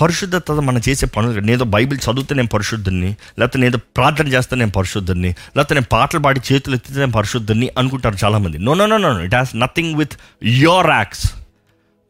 పరిశుద్ధత 0.02 0.52
మనం 0.52 0.80
చేసే 0.88 1.06
పనులు 1.06 1.40
నేదో 1.40 1.64
బైబిల్ 1.64 1.98
చదివితే 1.98 2.34
నేను 2.34 2.48
పరిశుద్ధుని 2.48 3.16
లేకపోతే 3.38 3.58
నేను 3.58 3.78
ప్రార్థన 3.78 4.28
చేస్తే 4.28 4.56
నేను 4.56 4.70
పరిశుద్ధుని 4.70 5.28
లేకపోతే 5.28 5.74
నేను 5.74 5.86
పాటలు 5.92 6.20
పాడి 6.20 6.40
చేతులు 6.52 6.74
ఎత్తితే 6.74 6.98
నేను 6.98 7.12
పరిశుద్ధుని 7.12 7.70
అనుకుంటారు 7.78 8.16
చాలామంది. 8.24 8.58
No 8.58 8.74
no 8.74 8.86
no 8.86 8.96
no 8.96 9.20
it 9.20 9.34
has 9.34 9.56
nothing 9.56 9.94
with 9.94 10.12
your 10.44 10.90
acts 10.90 11.32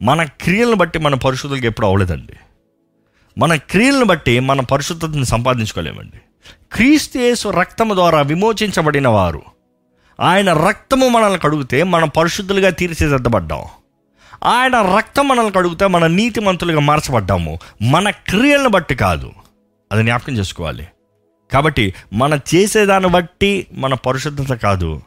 మన 0.03 0.25
క్రియలను 0.25 0.75
బట్టి 0.75 0.99
మన 0.99 1.15
పరిశుద్ధులకు 1.15 1.67
ఎప్పుడు 1.67 1.87
అవ్వలేదండి. 1.87 2.33
మన 3.39 3.55
క్రియలను 3.55 4.05
బట్టి 4.05 4.41
మన 4.41 4.61
పరిశుద్ధతను 4.61 5.25
సంపాదించుకోలేమండి. 5.25 6.21
క్రీస్తు 6.73 7.19
రక్తం 7.19 7.61
రక్తము 7.61 7.95
ద్వారా 7.95 8.21
విమోచించబడిన 8.21 9.09
వారు. 9.09 9.43
ఆయన 10.21 10.53
రక్తము 10.53 11.09
మనల్ని 11.09 11.39
కడుగుతే 11.39 11.83
మనం 11.83 12.09
పరిశుద్ధులుగా 12.09 12.71
తీర్చిదిద్దబడ్డాం. 12.71 13.63
ఆయన 14.45 14.97
రక్తం 14.97 15.29
మనల్ని 15.29 15.53
కడుగుతే 15.53 15.87
మన 15.87 16.07
నీతి 16.07 16.41
మంతులుగా 16.41 16.81
మార్చబడ్డాము. 16.81 17.59
మన 17.83 18.11
క్రియలను 18.11 18.69
బట్టి 18.69 18.95
కాదు. 18.95 19.33
అది 19.93 20.03
జ్ఞాపకం 20.03 20.37
చేసుకోవాలి. 20.37 20.89
కాబట్టి 21.53 21.95
మన 22.13 22.41
చేసేదాన్ని 22.55 23.11
బట్టి 23.11 23.67
మన 23.73 23.95
పరిశుద్ధత 23.95 24.55
కాదు. 24.55 25.03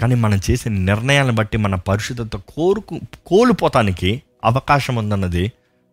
కానీ 0.00 0.14
మనం 0.14 0.40
చేసే 0.50 0.70
నిర్ణయాలను 0.70 1.32
బట్టి 1.32 1.56
మన 1.56 1.74
పరిశుద్ధత 1.74 2.36
కోరుకు 2.36 3.00
కోల్పోతానికి 3.26 4.22
అవకాశం 4.44 4.96
ఉందన్నది 4.96 5.52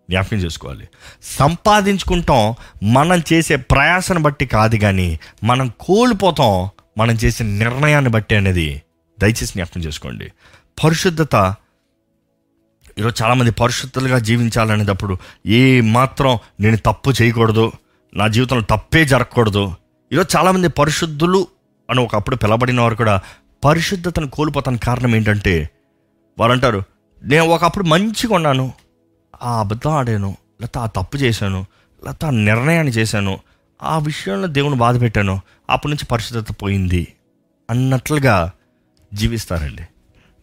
జ్ఞాపకం 0.10 0.38
చేసుకోవాలి. 0.38 0.88
సంపాదించుకుంటాం 1.24 2.56
మనం 2.84 3.24
చేసే 3.34 3.56
ప్రయాసను 3.56 4.20
బట్టి 4.20 4.46
కాదు 4.46 4.76
కానీ 4.76 5.20
మనం 5.44 5.72
కోల్పోతాం 5.80 6.70
మనం 6.98 7.14
చేసే 7.14 7.44
నిర్ణయాన్ని 7.44 8.12
బట్టి 8.12 8.36
అనేది 8.36 8.82
దయచేసి 9.20 9.46
జ్ఞాపకం 9.46 9.82
చేసుకోండి. 9.82 10.32
పరిశుద్ధత 10.84 11.56
ఈరోజు 13.00 13.24
చాలామంది 13.24 13.52
పరిశుద్ధులుగా 13.52 14.20
జీవించాలనేటప్పుడు 14.20 15.18
ఏ 15.46 15.82
మాత్రం 15.82 16.40
నేను 16.60 16.78
తప్పు 16.78 17.12
చేయకూడదు 17.22 17.72
నా 18.14 18.28
జీవితంలో 18.28 18.62
తప్పే 18.62 19.06
జరగకూడదు. 19.06 19.76
ఈరోజు 20.12 20.38
చాలామంది 20.38 20.68
పరిశుద్ధులు 20.68 21.48
అని 21.90 22.00
ఒకప్పుడు 22.00 22.36
పిలబడిన 22.36 22.82
వారు 22.82 22.96
కూడా 22.96 23.22
పరిశుద్ధతను 23.64 24.30
కోల్పోతానికి 24.30 24.86
కారణం 24.86 25.16
ఏంటంటే 25.16 25.70
వారు 26.40 26.52
అంటారు 26.52 26.84
నేను 27.24 27.46
ఒకప్పుడు 27.46 27.84
మంచిగా 27.84 28.36
ఉన్నాను 28.36 28.74
ఆ 29.44 29.60
అబద్ధం 29.60 29.92
ఆడాను 29.92 30.38
లేకపోతే 30.62 30.80
ఆ 30.80 30.86
తప్పు 30.86 31.18
చేశాను 31.18 31.66
లేకపోతే 32.04 32.26
ఆ 32.28 32.30
నిర్ణయాన్ని 32.30 32.94
చేశాను 32.94 33.40
ఆ 33.82 33.98
విషయంలో 34.00 34.48
దేవుని 34.48 34.76
బాధ 34.76 35.02
పెట్టాను 35.02 35.42
అప్పటి 35.70 35.92
నుంచి 35.92 36.06
పరిశుద్ధత 36.06 36.62
పోయింది 36.62 37.08
అన్నట్లుగా 37.70 38.52
జీవిస్తారండి. 39.14 39.82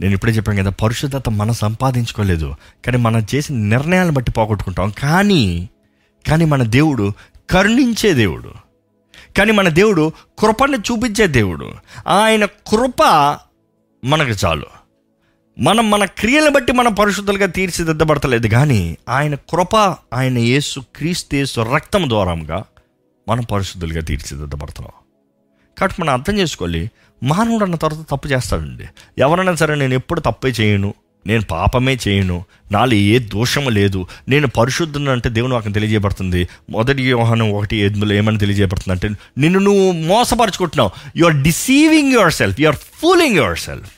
నేను 0.01 0.15
ఇప్పుడే 0.15 0.33
చెప్పాను 0.33 0.63
కదా 0.63 0.71
పరిశుద్ధత 0.71 1.29
మనం 1.29 1.53
సంపాదించుకోలేదు 1.53 2.55
కానీ 2.87 2.99
మనం 2.99 3.27
చేసిన 3.35 3.57
నిర్ణయాలను 3.57 4.13
బట్టి 4.13 4.33
పోగొట్టుకుంటాం. 4.33 4.91
కానీ 4.91 5.69
కానీ 6.29 6.45
మన 6.45 6.63
దేవుడు 6.63 7.13
కరుణించే 7.51 8.13
దేవుడు. 8.13 8.53
కానీ 9.37 9.53
మన 9.53 9.69
దేవుడు 9.69 10.13
కృపను 10.39 10.77
చూపించే 10.77 11.27
దేవుడు. 11.27 11.73
ఆయన 12.09 12.45
కృప 12.45 13.03
మనకు 14.05 14.47
చాలు. 14.47 14.67
మనం 15.59 15.91
మన 15.91 16.05
క్రియలను 16.05 16.51
బట్టి 16.51 16.73
మనం 16.73 16.95
పరిశుద్ధులుగా 16.95 17.47
తీర్చిదిద్దబడతలేదు 17.47 18.47
కానీ 18.47 18.97
ఆయన 19.09 19.35
కృప 19.35 19.77
ఆయన 20.15 20.39
యేసు 20.39 20.81
క్రీస్తు 20.97 21.61
రక్తం 21.61 22.09
ద్వారంగా 22.09 22.65
మనం 23.29 23.45
పరిశుద్ధులుగా 23.45 24.01
తీర్చిదిద్దబడతాం 24.01 24.87
కాబట్టి 25.79 26.03
మనం 26.03 26.13
అర్థం 26.13 26.39
చేసుకోవాలి 26.39 26.91
మానవుడు 27.23 27.64
అన్న 27.64 27.75
తర్వాత 27.75 28.07
తప్పు 28.11 28.29
చేస్తాడండి. 28.29 28.85
ఎవరైనా 29.19 29.55
సరే 29.55 29.75
నేను 29.75 29.95
ఎప్పుడు 29.95 30.21
తప్పే 30.21 30.49
చేయను. 30.49 30.95
నేను 31.27 31.45
పాపమే 31.45 31.99
చేయను. 32.09 32.45
నాలో 32.73 32.93
ఏ 32.93 33.19
దోషము 33.19 33.71
లేదు. 33.71 34.07
నేను 34.29 34.49
పరిశుద్ధుని 34.49 35.11
అంటే 35.11 35.29
దేవుని 35.29 35.55
వాకి 35.55 35.73
తెలియజేయబడుతుంది. 35.73 36.49
మొదటి 36.71 37.03
వ్యవహారం 37.03 37.53
ఒకటి 37.53 37.77
ఎనిమిదిలో 37.77 38.14
ఏమని 38.14 38.39
తెలియజేయబడుతుంది 38.39 38.93
అంటే 38.93 39.21
నిన్ను 39.39 39.61
నువ్వు 39.61 39.93
మోసపరుచుకుంటున్నావు. 39.93 40.91
You 41.17 41.27
are 41.27 41.43
deceiving 41.43 42.12
yourself 42.33 42.61
you 42.61 42.69
are 42.69 42.77
fooling 42.77 43.37
yourself 43.59 43.93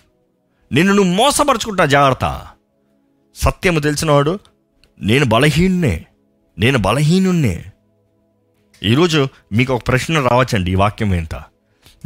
నిన్ను 0.72 0.94
నువ్వు 0.94 1.12
మోసపరుచుకుంటా 1.12 1.84
జాగ్రత్త. 1.84 2.46
సత్యము 3.34 3.80
తెలిసినవాడు 3.80 4.38
నేను 5.00 5.24
బలహీనునే. 5.24 6.04
నేను 6.58 6.78
బలహీనున్నే. 6.78 7.64
ఈరోజు 8.84 9.28
మీకు 9.52 9.74
ఒక 9.74 9.88
ప్రశ్న 9.88 10.20
రావచ్చండి 10.20 10.72
ఈ 10.72 10.74
వాక్యం 10.74 11.14
ఏంట 11.14 11.34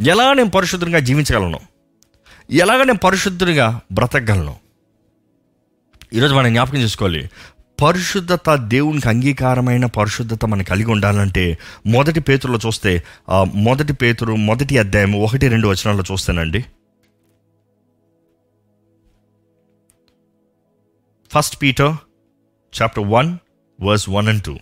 ఎలా 0.01 0.33
నేను 0.33 0.49
పరిశుద్ధంగా 0.49 0.99
జీవించగలను? 0.99 1.59
ఎలాగ 2.49 2.83
నేను 2.83 2.99
పరిశుద్ధుడిగా 2.99 3.81
బ్రతకగలను? 3.91 4.55
ఈరోజు 6.13 6.33
మనం 6.33 6.53
జ్ఞాపకం 6.53 6.77
చేసుకోవాలి. 6.77 7.29
పరిశుద్ధత 7.81 8.55
దేవునికి 8.55 9.07
అంగీకారమైన 9.09 9.85
పరిశుద్ధత 9.85 10.45
మనం 10.45 10.63
కలిగి 10.63 10.91
ఉండాలంటే 10.91 11.57
మొదటి 11.85 12.19
పేతుల్లో 12.19 12.59
చూస్తే 12.65 13.03
మొదటి 13.55 13.93
పేతురు 13.93 14.33
మొదటి 14.35 14.77
అధ్యాయం 14.77 15.13
ఒకటి 15.23 15.47
రెండు 15.47 15.67
వచనాల్లో 15.67 16.03
చూస్తానండి. 16.11 16.65
First 21.33 21.61
Peter 21.61 21.93
chapter 22.81 23.07
one 23.09 23.37
verse 23.81 24.09
one 24.09 24.27
and 24.27 24.43
two 24.43 24.53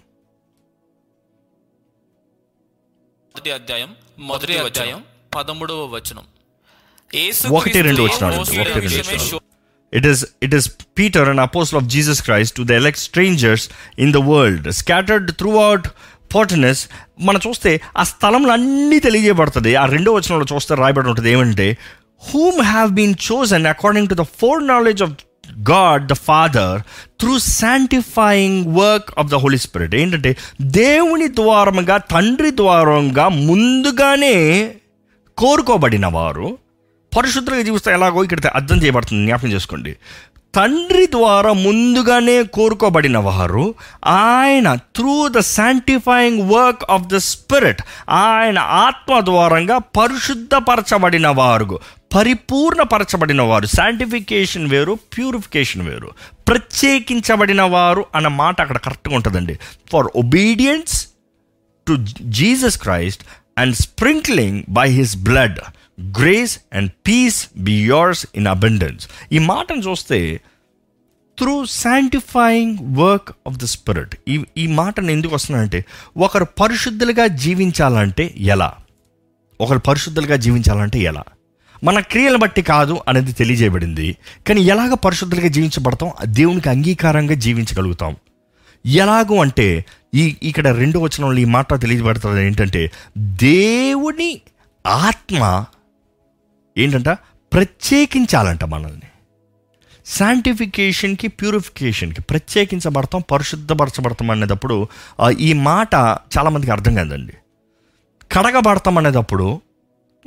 మొదటి 3.36 3.52
అధ్యాయం 3.52 3.96
మొదటి 4.20 4.58
అధ్యాయం 4.58 5.04
పదమూడవ 5.36 5.82
వచనం. 5.96 6.26
ఒకటి 7.60 7.80
రెండు 7.88 8.02
వచనాలు 8.08 8.36
అండి, 8.42 8.60
ఒకటి 8.64 8.80
రెండు 8.80 8.98
వచనాలు. 8.98 9.40
It 10.00 10.06
is, 10.12 10.20
it 10.46 10.54
is 10.58 10.66
Peter, 10.98 11.24
an 11.32 11.40
apostle 11.46 11.78
of 11.80 11.86
Jesus 11.94 12.20
Christ, 12.26 12.52
to 12.58 12.64
the 12.70 12.76
elect 12.82 13.00
strangers 13.08 13.64
in 14.04 14.10
the 14.18 14.22
world, 14.32 14.64
scattered 14.82 15.28
throughout. 15.40 15.86
మనం 17.28 17.40
చూస్తే 17.46 17.72
ఆ 18.02 18.04
స్థలంలో 18.12 18.52
అన్నీ 18.54 18.98
తెలియజేయబడుతుంది. 19.06 19.76
ఆ 19.76 19.86
రెండో 19.86 20.14
వచనంలో 20.18 20.46
చూస్తే 20.52 20.76
రాయబడి 20.82 21.10
ఉంటుంది 21.12 21.30
ఏమంటే 21.32 21.78
whom 22.30 22.62
have 22.62 22.90
been 23.00 23.16
chosen 23.32 23.66
according 23.66 24.10
to 24.12 24.18
the 24.22 24.26
foreknowledge 24.68 25.04
of 25.04 25.14
God 25.72 26.04
the 26.12 26.16
Father 26.28 26.78
through 27.20 27.34
sanctifying 27.40 28.62
work 28.82 29.10
of 29.18 29.30
the 29.34 29.36
Holy 29.44 29.60
Spirit 29.68 29.96
ఏంటంటే 30.02 30.32
దేవుని 30.62 31.28
ద్వారముగా 31.42 31.98
తండ్రి 31.98 32.52
ద్వారంగా 32.62 33.28
ముందుగానే 33.50 34.38
కోరుకోబడిన 35.38 36.08
వారు 36.08 36.58
పరిశుద్ధంగా 37.18 37.62
జీవిస్తే 37.62 37.92
ఎలాగో 37.92 38.24
ఇక్కడ 38.24 38.48
అర్థం 38.48 38.78
చేయబడుతుంది 38.78 39.26
జ్ఞాపకం 39.26 39.52
చేసుకోండి. 39.52 39.96
తండ్రి 40.56 41.08
ద్వారా 41.08 41.54
ముందుగానే 41.54 42.44
కోరుకోబడిన 42.44 43.18
వారు 43.18 43.76
ఆయన 44.06 44.76
through 44.76 45.28
the 45.28 45.40
sanctifying 45.40 46.52
work 46.52 46.92
of 46.92 47.04
the 47.04 47.18
Spirit 47.18 47.82
ఆయన 48.10 48.60
ఆత్మ 48.60 49.20
ద్వారంగా 49.20 49.78
పరిశుద్ధపరచబడిన 49.78 51.28
వారు 51.28 51.80
పరిపూర్ణపరచబడిన 52.16 53.42
వారు 53.42 53.66
శాంటిఫికేషన్ 53.66 54.68
వేరు 54.68 54.98
ప్యూరిఫికేషన్ 55.18 55.90
వేరు 55.90 56.12
ప్రత్యేకించబడిన 56.48 57.62
వారు 57.62 58.06
అన్న 58.16 58.28
మాట 58.28 58.62
అక్కడ 58.62 58.78
కరెక్ట్గా 58.78 59.16
ఉంటుందండి. 59.16 59.60
For 59.92 60.08
obedience 60.16 61.08
to 61.88 61.98
Jesus 62.22 62.78
Christ 62.78 63.24
and 63.58 63.76
sprinkling 63.76 64.64
by 64.70 64.89
his 64.89 65.18
blood 65.18 65.60
grace 66.02 66.60
and 66.74 66.91
peace 67.08 67.47
be 67.58 67.72
yours 67.72 68.26
in 68.36 68.47
abundance 68.47 69.08
ఈ 69.32 69.39
మాటను 69.39 69.82
చూస్తే 69.82 70.41
through 71.38 71.66
sanctifying 71.66 72.78
work 72.97 73.30
of 73.47 73.58
the 73.58 73.66
Spirit 73.66 74.16
ఈ 74.28 74.43
ఈ 74.58 74.68
మాటను 74.68 75.12
ఎందుకు 75.12 75.36
వస్తున్నానంటే 75.36 75.86
ఒకరు 76.18 76.47
పరిశుద్ధులుగా 76.62 77.28
జీవించాలంటే 77.28 78.34
ఎలా? 78.38 78.74
ఒకరు 79.62 79.80
పరిశుద్ధులుగా 79.80 80.36
జీవించాలంటే 80.36 80.99
ఎలా? 80.99 81.24
మన 81.84 81.99
క్రియలు 81.99 82.38
బట్టి 82.38 82.62
కాదు 82.62 82.99
అనేది 83.08 83.34
తెలియజేయబడింది. 83.34 84.18
కానీ 84.47 84.62
ఎలాగ 84.62 84.93
పరిశుద్ధులుగా 84.93 85.47
జీవించబడతాం? 85.47 86.12
దేవునికి 86.26 86.70
అంగీకారంగా 86.70 87.34
జీవించగలుగుతాం. 87.34 88.16
ఎలాగూ 88.86 89.38
అంటే 89.38 89.86
ఈ 90.14 90.36
ఇక్కడ 90.43 90.68
రెండు 90.68 90.99
వచనంలో 90.99 91.38
ఈ 91.38 91.45
మాట 91.45 91.82
తెలియబడుతుంది 91.82 92.45
ఏంటంటే 92.45 92.91
దేవుని 93.18 94.41
ఆత్మ 94.88 95.66
ఏంటంట? 96.78 97.09
ప్రత్యేకించాలంట 97.53 98.64
మనల్ని. 98.64 99.01
శాంటిఫికేషన్కి 100.05 101.28
ప్యూరిఫికేషన్కి 101.28 102.22
ప్రత్యేకించబడతాం 102.22 103.24
పరిశుద్ధపరచబడతాం 103.32 104.32
అనేటప్పుడు 104.32 104.88
ఈ 105.39 105.53
మాట 105.53 105.95
చాలామందికి 106.38 106.72
అర్థం 106.72 106.95
కాదండి. 106.95 107.34
కడగబడతాం 108.32 108.97
అనేటప్పుడు 108.97 109.62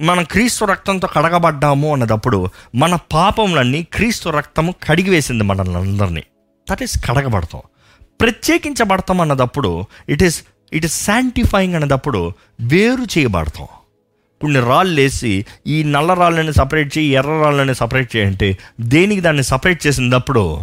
మనం 0.01 0.25
క్రీస్తు 0.25 0.65
రక్తంతో 0.65 1.09
కడగబడ్డాము 1.09 1.93
అన్నదప్పుడు 1.93 2.49
మన 2.75 2.99
పాపములన్నీ 3.13 3.83
క్రీస్తు 3.83 4.29
రక్తము 4.29 4.75
కడిగి 4.89 5.11
వేసింది 5.11 5.45
మనల్ని 5.45 5.77
అందరినీ. 5.77 6.23
దట్ 6.71 6.83
ఈస్ 6.83 7.05
కడగబడతాం. 7.05 7.63
ప్రత్యేకించబడతాం 8.21 9.21
అన్నదప్పుడు 9.21 9.85
it 10.09 10.23
is 10.23 10.45
it 10.73 10.85
is 10.85 11.05
sanctifying 11.05 11.75
అన్నదప్పుడు 11.75 12.33
వేరు 12.61 13.19
చేయబడతాం. 13.19 13.67
కొన్ని 14.41 14.61
రాళ్ళు 14.61 15.01
వేసి 15.01 15.47
ఈ 15.67 15.83
నల్ల 15.83 16.13
రాళ్ళని 16.13 16.53
సపరేట్ 16.53 16.99
చేయి 16.99 17.09
ఎర్ర 17.09 17.29
రాళ్ళని 17.29 17.75
సపరేట్ 17.75 18.17
చేయంటే 18.17 18.59
దేనికి 18.81 19.21
దాన్ని 19.21 19.45
సపరేట్ 19.45 19.87
చేసినప్పుడు 19.87 20.61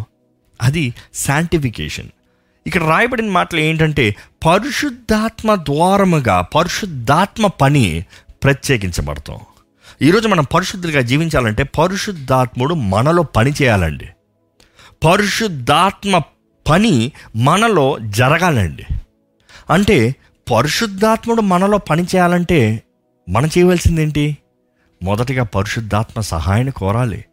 అది 0.62 0.93
శాంటిఫికేషన్ 1.14 2.10
ఇక్కడ 2.68 2.84
రాయబడిన 2.84 3.30
మాటలు 3.30 3.60
ఏంటంటే 3.60 4.16
పరిశుద్ధాత్మ 4.47 5.56
ద్వారముగా 5.56 6.41
పరిశుద్ధాత్మ 6.41 7.47
పని 7.47 8.06
ప్రత్యేకించబడతాం. 8.43 9.39
ఈరోజు 10.02 10.28
మనం 10.28 10.43
పరిశుద్ధులుగా 10.54 11.02
జీవించాలంటే 11.02 11.64
పరిశుద్ధాత్ముడు 11.64 12.74
మనలో 12.74 13.24
పని 13.24 13.54
చేయాలండి. 13.62 14.08
పరిశుద్ధాత్మ 15.04 16.22
పని 16.70 17.12
మనలో 17.36 17.97
జరగాలండి. 17.99 18.86
అంటే 19.70 20.16
పరిశుద్ధాత్ముడు 20.51 21.41
మనలో 21.41 21.78
పని 21.78 22.03
చేయాలంటే 22.03 22.84
మనం 23.30 23.49
చేయవలసిందేంటి? 23.57 24.38
మొదటిగా 25.03 25.43
పరిశుద్ధాత్మ 25.43 26.22
సహాయాన్ని 26.22 26.72
కోరాలి. 26.72 27.26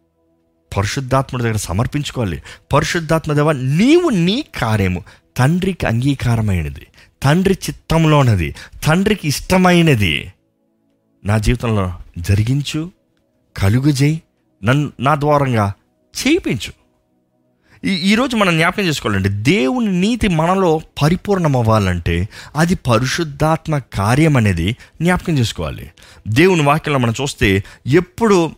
పరిశుద్ధాత్ముడి 0.77 1.43
దగ్గర 1.43 1.57
సమర్పించుకోవాలి. 1.57 2.43
పరిశుద్ధాత్మ 2.73 3.33
దేవ 3.33 3.51
నీవు 3.51 4.09
నీ 4.09 4.45
కార్యము 4.55 5.03
తండ్రికి 5.37 5.85
అంగీకారమైనది. 5.85 6.87
తండ్రి 7.23 7.57
చిత్తంలోనది. 7.69 8.55
తండ్రికి 8.85 9.27
ఇష్టమైనది. 9.27 10.33
నా 11.25 11.37
జీవితంలో 11.37 11.93
జరిగించు 12.17 12.91
కలుగుజేయి 13.57 14.21
నన్ను 14.63 14.91
నా 14.99 15.15
ద్వారంగా 15.15 15.73
చేయించు. 16.27 16.73
ఈ 17.85 17.91
ఈరోజు 17.91 18.35
మనం 18.35 18.57
జ్ఞాపకం 18.57 18.83
చేసుకోవాలంటే 18.83 19.29
దేవుని 19.29 19.91
నీతి 19.99 20.27
మనలో 20.27 20.81
పరిపూర్ణం 21.01 21.55
అవ్వాలంటే 21.55 22.27
అది 22.55 22.75
పరిశుద్ధాత్మ 22.75 23.77
కార్యం 23.77 24.37
అనేది 24.37 24.75
జ్ఞాపకం 25.01 25.37
చేసుకోవాలి. 25.37 25.91
దేవుని 26.27 26.63
వాక్యంలో 26.63 26.99
మనం 26.99 27.13
చూస్తే 27.21 27.63
ఎప్పుడు 27.87 28.51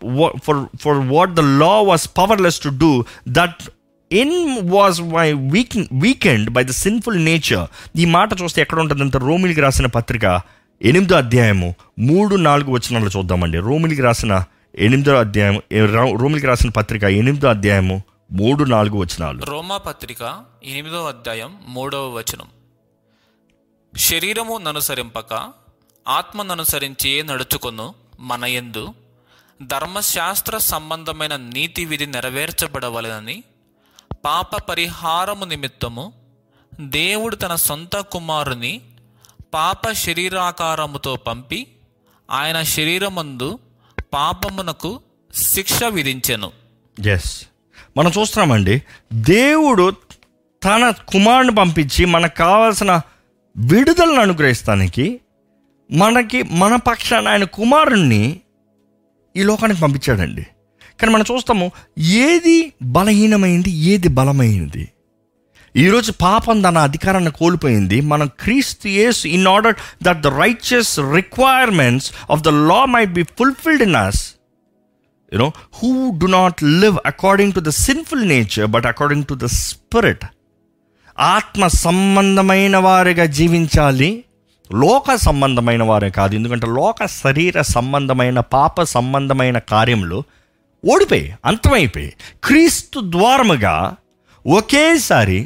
for 0.45 0.65
for 0.81 0.97
what 1.13 1.33
the 1.33 1.39
law 1.39 1.73
was 1.89 2.07
powerless 2.17 2.59
to 2.59 2.69
do 2.69 3.05
that 3.29 3.61
in 4.11 4.57
was 4.69 5.01
my 5.01 5.31
weak 5.33 5.77
weakened 5.93 6.49
by 6.49 6.63
the 6.63 6.69
sinful 6.69 7.25
nature 7.25 7.65
ఈ 7.95 8.05
మాట 8.05 8.41
చూస్తే 8.41 8.61
ఎక్కడ 8.61 8.79
ఉంటుందంటే 8.79 9.17
రోమిలికి 9.17 9.61
రాసిన 9.61 9.85
పత్రిక 9.85 10.41
ఎనిమిదో 10.81 11.15
అధ్యాయము 11.15 11.75
మూడు 11.99 12.35
నాలుగు 12.35 12.71
వచనాలు 12.71 13.09
చూద్దామండి. 13.17 13.57
రోమిలికి 13.57 14.01
రాసిన 14.01 14.43
ఎనిమిదో 14.79 15.15
అధ్యాయం 15.15 15.61
రోమిలికి 16.19 16.47
రాసిన 16.47 16.69
పత్రిక 16.69 17.03
ఎనిమిదో 17.03 17.47
అధ్యాయము 17.47 18.01
మూడు 18.31 18.63
నాలుగు 18.63 18.97
వచనాలు. 18.97 19.43
రోమా 19.43 19.77
పత్రిక 19.77 20.45
ఎనిమిదో 20.63 21.05
అధ్యాయం 21.05 21.59
మూడవ 21.67 22.09
వచనం. 22.09 22.49
శరీరము 23.97 24.57
ననుసరింపక 24.57 25.53
ఆత్మననుసరించి 26.07 27.23
నడుచుకొను 27.23 27.95
మన 28.19 28.45
యందు. 28.45 28.93
ధర్మశాస్త్ర 29.61 30.57
సంబంధమైన 30.57 31.35
నీతి 31.35 31.85
విధి 31.85 32.05
నెరవేర్చబడవలెనని 32.05 33.43
పాప 34.25 34.61
పరిహారము 34.61 35.45
నిమిత్తము 35.45 36.13
దేవుడు 36.79 37.35
తన 37.35 37.55
సొంత 37.55 37.95
కుమారుని 37.95 38.81
పాప 39.53 39.91
శరీరాకారముతో 39.91 41.15
పంపి 41.15 41.67
ఆయన 42.31 42.61
శరీరమందు 42.61 43.59
పాపమునకు 44.13 45.01
శిక్ష 45.35 45.83
విధించెను. 45.83 46.51
ఎస్ 47.07 47.47
మనం 47.97 48.11
చూస్తున్నామండి 48.19 48.81
దేవుడు 49.13 49.95
తన 50.63 50.93
కుమారుని 51.07 51.55
పంపించి 51.55 52.05
మనకు 52.05 52.35
కావాల్సిన 52.35 53.01
విడుదలను 53.57 54.21
అనుగ్రహిస్తానికి 54.21 55.19
మనకి 55.91 56.43
మన 56.43 56.75
పక్షాన 56.75 57.27
ఆయన 57.27 57.43
కుమారుణ్ణి 57.43 58.39
ఈ 59.35 59.43
లోకానికి 59.43 59.81
పంపించాడండి. 59.81 60.41
కానీ 60.99 61.13
మనం 61.13 61.25
చూస్తాము 61.31 61.71
ఏది 61.99 62.73
బలహీనమైంది 62.81 63.69
ఏది 63.69 64.07
బలమైంది? 64.07 64.87
ఈరోజు 65.75 66.11
పాపం 66.11 66.61
తన 66.61 66.77
అధికారాన్ని 66.77 67.31
కోల్పోయింది. 67.31 68.01
మనం 68.01 68.29
క్రీస్తు 68.39 68.87
యేసు 68.87 69.27
in 69.27 69.47
order 69.47 69.75
that 70.03 70.21
the 70.21 70.27
righteous 70.27 70.99
requirements 70.99 72.11
of 72.31 72.41
the 72.41 72.47
law 72.47 72.85
might 72.85 73.13
be 73.13 73.23
fulfilled 73.23 73.81
in 73.81 73.95
us 73.95 74.33
you 75.31 75.37
know, 75.37 75.53
who 75.73 76.17
do 76.17 76.27
not 76.27 76.61
live 76.61 76.99
according 77.05 77.51
to 77.53 77.61
the 77.61 77.71
sinful 77.71 78.17
nature, 78.17 78.67
but 78.67 78.85
according 78.85 79.23
to 79.25 79.35
the 79.35 79.49
spirit. 79.61 80.21
ఆత్మ 81.17 81.67
సంబంధమైన 81.67 82.77
వారిగా 82.77 83.25
జీవించాలి 83.37 84.23
లోక 84.69 85.15
సంబంధమైన 85.15 85.83
వారే 85.83 86.09
కాదు 86.09 86.33
ఎందుకంటే 86.35 86.67
లోక 86.67 87.05
శరీర 87.05 87.61
సంబంధమైన 87.61 88.39
పాప 88.39 88.83
సంబంధమైన 88.83 89.57
కార్యములు 89.57 90.19
ఓడిపోయి 90.83 91.33
అంతమైపోయి 91.45 92.13
క్రీస్తు 92.43 92.99
ద్వారముగా 93.11 93.75
ఒకేసారి 94.45 95.39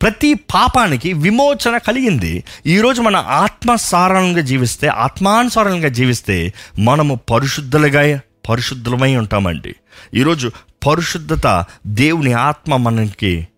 ప్రతి 0.00 0.34
పాపానికి 0.34 1.12
విమోచన 1.24 1.76
కలిగింది 1.78 2.32
ఈరోజు 2.66 3.02
మన 3.02 3.16
ఆత్మసారంగా 3.16 4.40
జీవిస్తే 4.40 4.88
ఆత్మానుసారంగా 5.04 5.88
జీవిస్తే 5.88 6.38
మనము 6.78 7.14
పరిశుద్ధులుగా 7.30 8.02
పరిశుద్ధులమై 8.48 9.16
ఉంటామండి. 9.16 9.74
ఈరోజు 10.14 10.52
పరిశుద్ధత 10.86 11.64
దేవుని 11.86 12.32
ఆత్మ 12.32 12.76
మనకి 12.76 13.48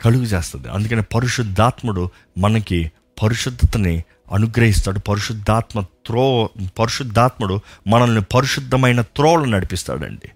కలుగు 0.00 0.22
చేస్తుంది. 0.22 0.68
అందుకని 0.68 1.02
పరిశుద్ధాత్ముడు 1.02 2.10
మనకి 2.38 2.92
పరిశుద్ధతని 3.22 4.04
అనుగ్రహిస్తాడు. 4.32 4.98
పరిశుద్ధాత్మ 4.98 5.80
త్రో 5.80 6.50
పరిశుద్ధాత్ముడు 6.78 7.60
మనల్ని 7.86 8.22
పరిశుద్ధమైన 8.22 9.00
త్రోవలు 9.00 9.50
నడిపిస్తాడండి. 9.50 10.30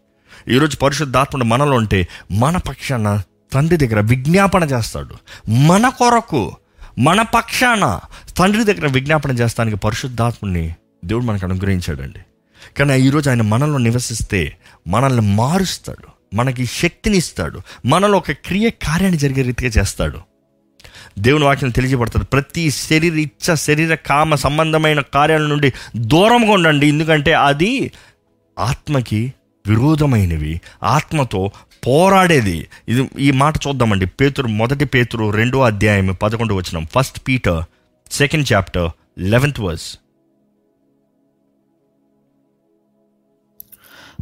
ఈరోజు 0.54 0.76
పరిశుద్ధాత్ముడు 0.76 1.44
మనలో 1.44 1.76
ఉంటే 1.76 2.08
మన 2.30 2.56
పక్షాన 2.56 3.22
తండ్రి 3.52 3.76
దగ్గర 3.76 4.00
విజ్ఞాపన 4.00 4.64
చేస్తాడు. 4.64 5.14
మన 5.50 5.88
కొరకు 5.88 6.56
మన 6.98 7.22
పక్షాన 7.22 8.00
తండ్రి 8.38 8.64
దగ్గర 8.64 8.92
విజ్ఞాపన 8.92 9.30
చేస్తానికి 9.30 9.76
పరిశుద్ధాత్ముడిని 9.76 10.74
దేవుడు 11.04 11.24
మనకు 11.24 11.46
అనుగ్రహించాడండి. 11.46 12.18
కానీ 12.78 12.98
ఈరోజు 12.98 13.28
ఆయన 13.28 13.42
మనలో 13.42 13.78
నివసిస్తే 13.78 14.56
మనల్ని 14.86 15.20
మారుస్తాడు. 15.20 16.08
మనకి 16.36 16.66
శక్తిని 16.66 17.16
ఇస్తాడు. 17.16 17.60
మనలో 17.86 18.18
ఒక 18.18 18.30
క్రియ 18.30 18.70
కార్యాన్ని 18.70 19.18
జరిగే 19.18 19.42
రీతిగా 19.42 19.72
చేస్తాడు. 19.78 20.18
దేవుని 21.18 21.44
వాక్యం 21.44 21.70
తెలియజేయబడుతుంది. 21.70 22.24
ప్రతి 22.24 22.70
శరీర 22.70 23.14
ఇచ్చ 23.14 23.54
శరీర 23.54 23.94
కామ 23.94 24.34
సంబంధమైన 24.34 25.00
కార్యాల 25.00 25.42
నుండి 25.42 25.72
దూరంగా 25.96 26.52
ఉండండి. 26.52 26.86
ఎందుకంటే 26.86 27.32
అది 27.32 27.92
ఆత్మకి 28.58 29.34
విరోధమైనవి. 29.66 30.60
ఆత్మతో 30.82 31.50
పోరాడేది. 31.86 32.66
ఇది 32.88 33.08
ఈ 33.18 33.30
మాట 33.30 33.56
చూద్దామండి. 33.56 34.06
పేతురు 34.06 34.46
మొదటి 34.46 34.84
పేతురు 34.84 35.30
రెండో 35.30 35.60
అధ్యాయం 35.60 36.16
పదకొండు 36.22 36.54
వచ్చిన 36.54 36.84
first 36.84 37.20
Peter 37.28 37.64
second 38.12 38.52
chapter 38.52 38.90
eleventh 39.18 39.60
verse 39.60 39.98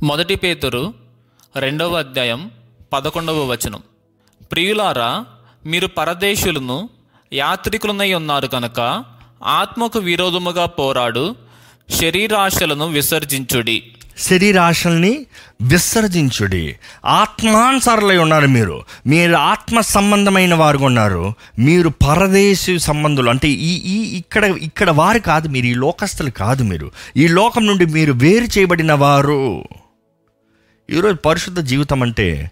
మొదటి 0.05 0.35
పేతురు 0.35 0.95
రెండవ 1.57 1.99
అధ్యాయం 1.99 2.51
పదకొండవ 2.93 3.45
వచనం. 3.45 3.83
ప్రియులారా 4.53 5.25
మీరు 5.67 5.87
పరదేశులను 5.87 6.89
యాత్రికులనై 7.33 8.15
ఉన్నారు 8.15 8.47
కనుక 8.47 9.05
ఆత్మకు 9.45 9.99
విరోధముగా 9.99 10.65
పోరాడు 10.65 11.37
శరీరాశలను 12.01 12.89
విసర్జించుడి. 12.89 13.83
శరీరాశల్ని 14.19 15.27
విసర్జించుడి. 15.63 16.77
ఆత్మానుసారులై 17.07 18.17
ఉన్నారు 18.17 18.47
మీరు. 18.47 18.85
మీరు 19.07 19.35
ఆత్మ 19.35 19.81
సంబంధమైన 19.81 20.55
వారు 20.55 20.79
ఉన్నారు. 20.79 21.35
మీరు 21.59 21.89
పరదేశి 21.89 22.79
సంబంధులు. 22.79 23.31
అంటే 23.31 23.49
ఈ 23.49 23.73
ఈ 23.75 24.17
ఇక్కడ 24.17 24.45
ఇక్కడ 24.45 24.91
వారు 24.91 25.19
కాదు 25.19 25.49
మీరు 25.49 25.67
ఈ 25.67 25.75
లోకస్తులు 25.75 26.31
కాదు 26.31 26.63
మీరు. 26.63 26.91
ఈ 27.17 27.29
లోకం 27.29 27.67
నుండి 27.67 27.87
మీరు 27.87 28.13
వేరు 28.13 28.59
చేయబడిన 28.59 28.93
వారు. 28.93 29.65
ఈరోజు 30.91 31.17
పరిశుద్ధ 31.17 31.61
జీవితం 31.61 32.03
అంటే 32.03 32.51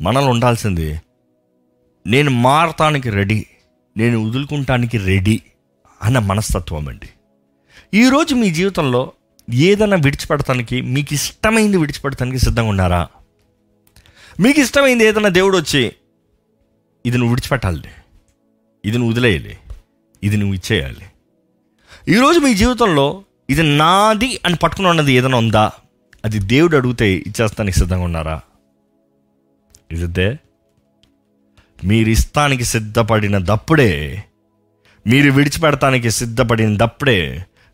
మనలో 0.00 0.26
ఉండాల్సింది 0.26 1.00
నేను 2.06 2.30
మారటానికి 2.30 3.10
రెడీ 3.10 3.46
నేను 3.96 4.26
వదులుకుంటానికి 4.26 4.98
రెడీ 4.98 5.42
అన్న 6.02 6.18
మనస్తత్వం 6.18 6.88
అండి. 6.88 7.08
ఈరోజు 7.94 8.34
మీ 8.34 8.50
జీవితంలో 8.50 9.12
ఏదైనా 9.50 9.96
విడిచిపెడతానికి 9.96 10.80
మీకు 10.80 11.14
ఇష్టమైంది 11.14 11.76
విడిచిపెడతానికి 11.76 12.38
సిద్ధంగా 12.38 12.68
ఉన్నారా? 12.68 13.08
మీకు 14.40 14.60
ఇష్టమైంది 14.60 15.04
ఏదైనా 15.04 15.28
దేవుడు 15.28 15.56
వచ్చి 15.56 15.92
ఇది 17.06 17.18
నువ్వు 17.18 17.32
విడిచిపెట్టాలి 17.32 17.92
ఇది 18.84 18.98
నువ్వు 18.98 19.12
వదిలేయాలి 19.12 19.58
ఇది 20.22 20.36
నువ్వు 20.36 20.54
ఇచ్చేయాలి. 20.54 21.06
ఈరోజు 22.08 22.38
మీ 22.38 22.54
జీవితంలో 22.54 23.24
ఇది 23.50 23.62
నాది 23.62 24.40
అని 24.44 24.56
పట్టుకుని 24.56 24.88
ఉన్నది 24.88 25.12
ఏదైనా 25.12 25.36
ఉందా? 25.36 25.72
అది 26.24 26.38
దేవుడు 26.38 26.76
అడిగితే 26.76 27.12
ఇచ్చేస్తానికి 27.14 27.78
సిద్ధంగా 27.78 28.04
ఉన్నారా? 28.04 28.36
ఇదే 29.96 30.28
మీరు 31.78 32.10
ఇస్తానికి 32.10 32.64
సిద్ధపడిన 32.64 33.38
దప్పుడే 33.38 33.90
మీరు 35.06 35.30
విడిచిపెడతానికి 35.30 36.10
సిద్ధపడిన 36.10 36.76
దప్పుడే 36.76 37.18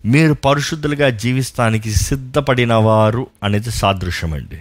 మీరు 0.04 0.32
పరిశుద్ధులుగా 0.34 1.08
జీవిస్తానికి 1.10 1.90
సిద్ధపడిన 1.90 2.72
వారు 2.72 3.26
అనేది 3.42 3.70
సాదృశ్యం 3.70 4.34
అండి 4.34 4.60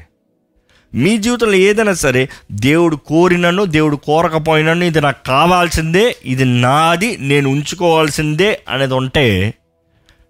మీ 0.94 1.18
జీవితంలో 1.18 1.54
ఏదైనా 1.54 1.94
సరే 1.94 2.30
దేవుడు 2.52 2.96
కోరినను 2.96 3.66
దేవుడు 3.66 3.96
కోరకపోయినను 3.96 4.86
ఇది 4.86 5.02
నాకు 5.02 5.26
కావాల్సిందే 5.26 6.16
ఇది 6.26 6.44
నాది 6.46 7.18
నేను 7.22 7.50
ఉంచుకోవాల్సిందే 7.50 8.60
అనేది 8.68 8.94
ఉంటే 8.94 9.54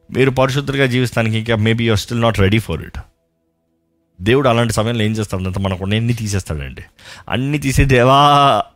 మీరు 0.09 0.29
పరిశుద్ధులుగా 0.31 0.85
జీవిస్తానికి 0.85 1.37
ఇంకా 1.37 1.55
maybe 1.55 1.85
you're 1.85 1.99
still 1.99 2.21
not 2.21 2.39
ready 2.39 2.59
for 2.59 2.81
it 2.81 2.99
దేవుడు 4.21 4.49
అలాంటి 4.49 4.73
సమయంలో 4.73 5.03
ఏం 5.03 5.11
చేస్తాడంటే 5.11 5.59
మనకు 5.59 5.83
అన్ని 5.83 6.13
తీసేస్తాడండి. 6.13 6.83
అన్ని 7.29 7.57
తీసే 7.57 7.85
దేవా 7.85 8.17